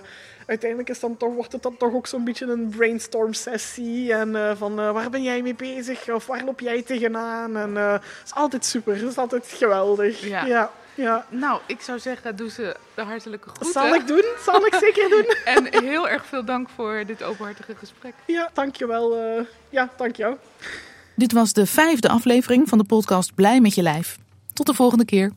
uiteindelijk 0.45 0.89
is 0.89 0.99
dan 0.99 1.17
toch, 1.17 1.33
wordt 1.33 1.51
het 1.51 1.63
dan 1.63 1.77
toch 1.77 1.93
ook 1.93 2.07
zo'n 2.07 2.23
beetje 2.23 2.45
een 2.45 2.69
brainstorm 2.69 3.33
sessie. 3.33 4.13
En 4.13 4.35
eh, 4.35 4.51
van 4.55 4.79
eh, 4.79 4.91
waar 4.91 5.09
ben 5.09 5.23
jij 5.23 5.41
mee 5.41 5.55
bezig? 5.55 6.09
Of 6.09 6.25
waar 6.25 6.43
loop 6.43 6.59
jij 6.59 6.81
tegenaan? 6.81 7.57
En 7.57 7.75
het 7.75 8.01
is 8.25 8.33
altijd 8.33 8.65
super, 8.65 8.93
het 8.95 9.03
is 9.11 9.17
altijd 9.17 9.47
geweldig. 9.47 10.19
Ja. 10.21 10.45
ja. 10.45 10.71
ja. 10.95 11.25
nou, 11.29 11.59
ik 11.65 11.81
zou 11.81 11.99
zeggen, 11.99 12.35
doe 12.35 12.49
ze 12.49 12.75
de 12.93 13.01
hartelijke 13.01 13.49
groeten. 13.49 13.71
Zal 13.71 13.93
ik 13.95 14.07
doen? 14.07 14.25
Zal 14.43 14.65
ik 14.65 14.75
zeker 14.75 15.09
doen? 15.09 15.25
En 15.55 15.83
heel 15.83 16.09
erg 16.09 16.25
veel 16.25 16.45
dank 16.45 16.69
voor 16.75 17.03
dit 17.05 17.23
openhartige 17.23 17.75
gesprek. 17.75 18.13
Ja, 18.25 18.49
dankjewel. 18.53 19.15
eh 19.17 19.45
ja, 19.69 19.89
dank 19.95 20.15
jou. 20.15 20.35
Dit 21.17 21.31
was 21.31 21.53
de 21.53 21.65
vijfde 21.65 22.09
aflevering 22.09 22.69
van 22.69 22.77
de 22.77 22.83
podcast 22.83 23.35
Blij 23.35 23.61
met 23.61 23.75
je 23.75 23.81
lijf. 23.81 24.19
Tot 24.53 24.65
de 24.65 24.73
volgende 24.73 25.05
keer. 25.05 25.31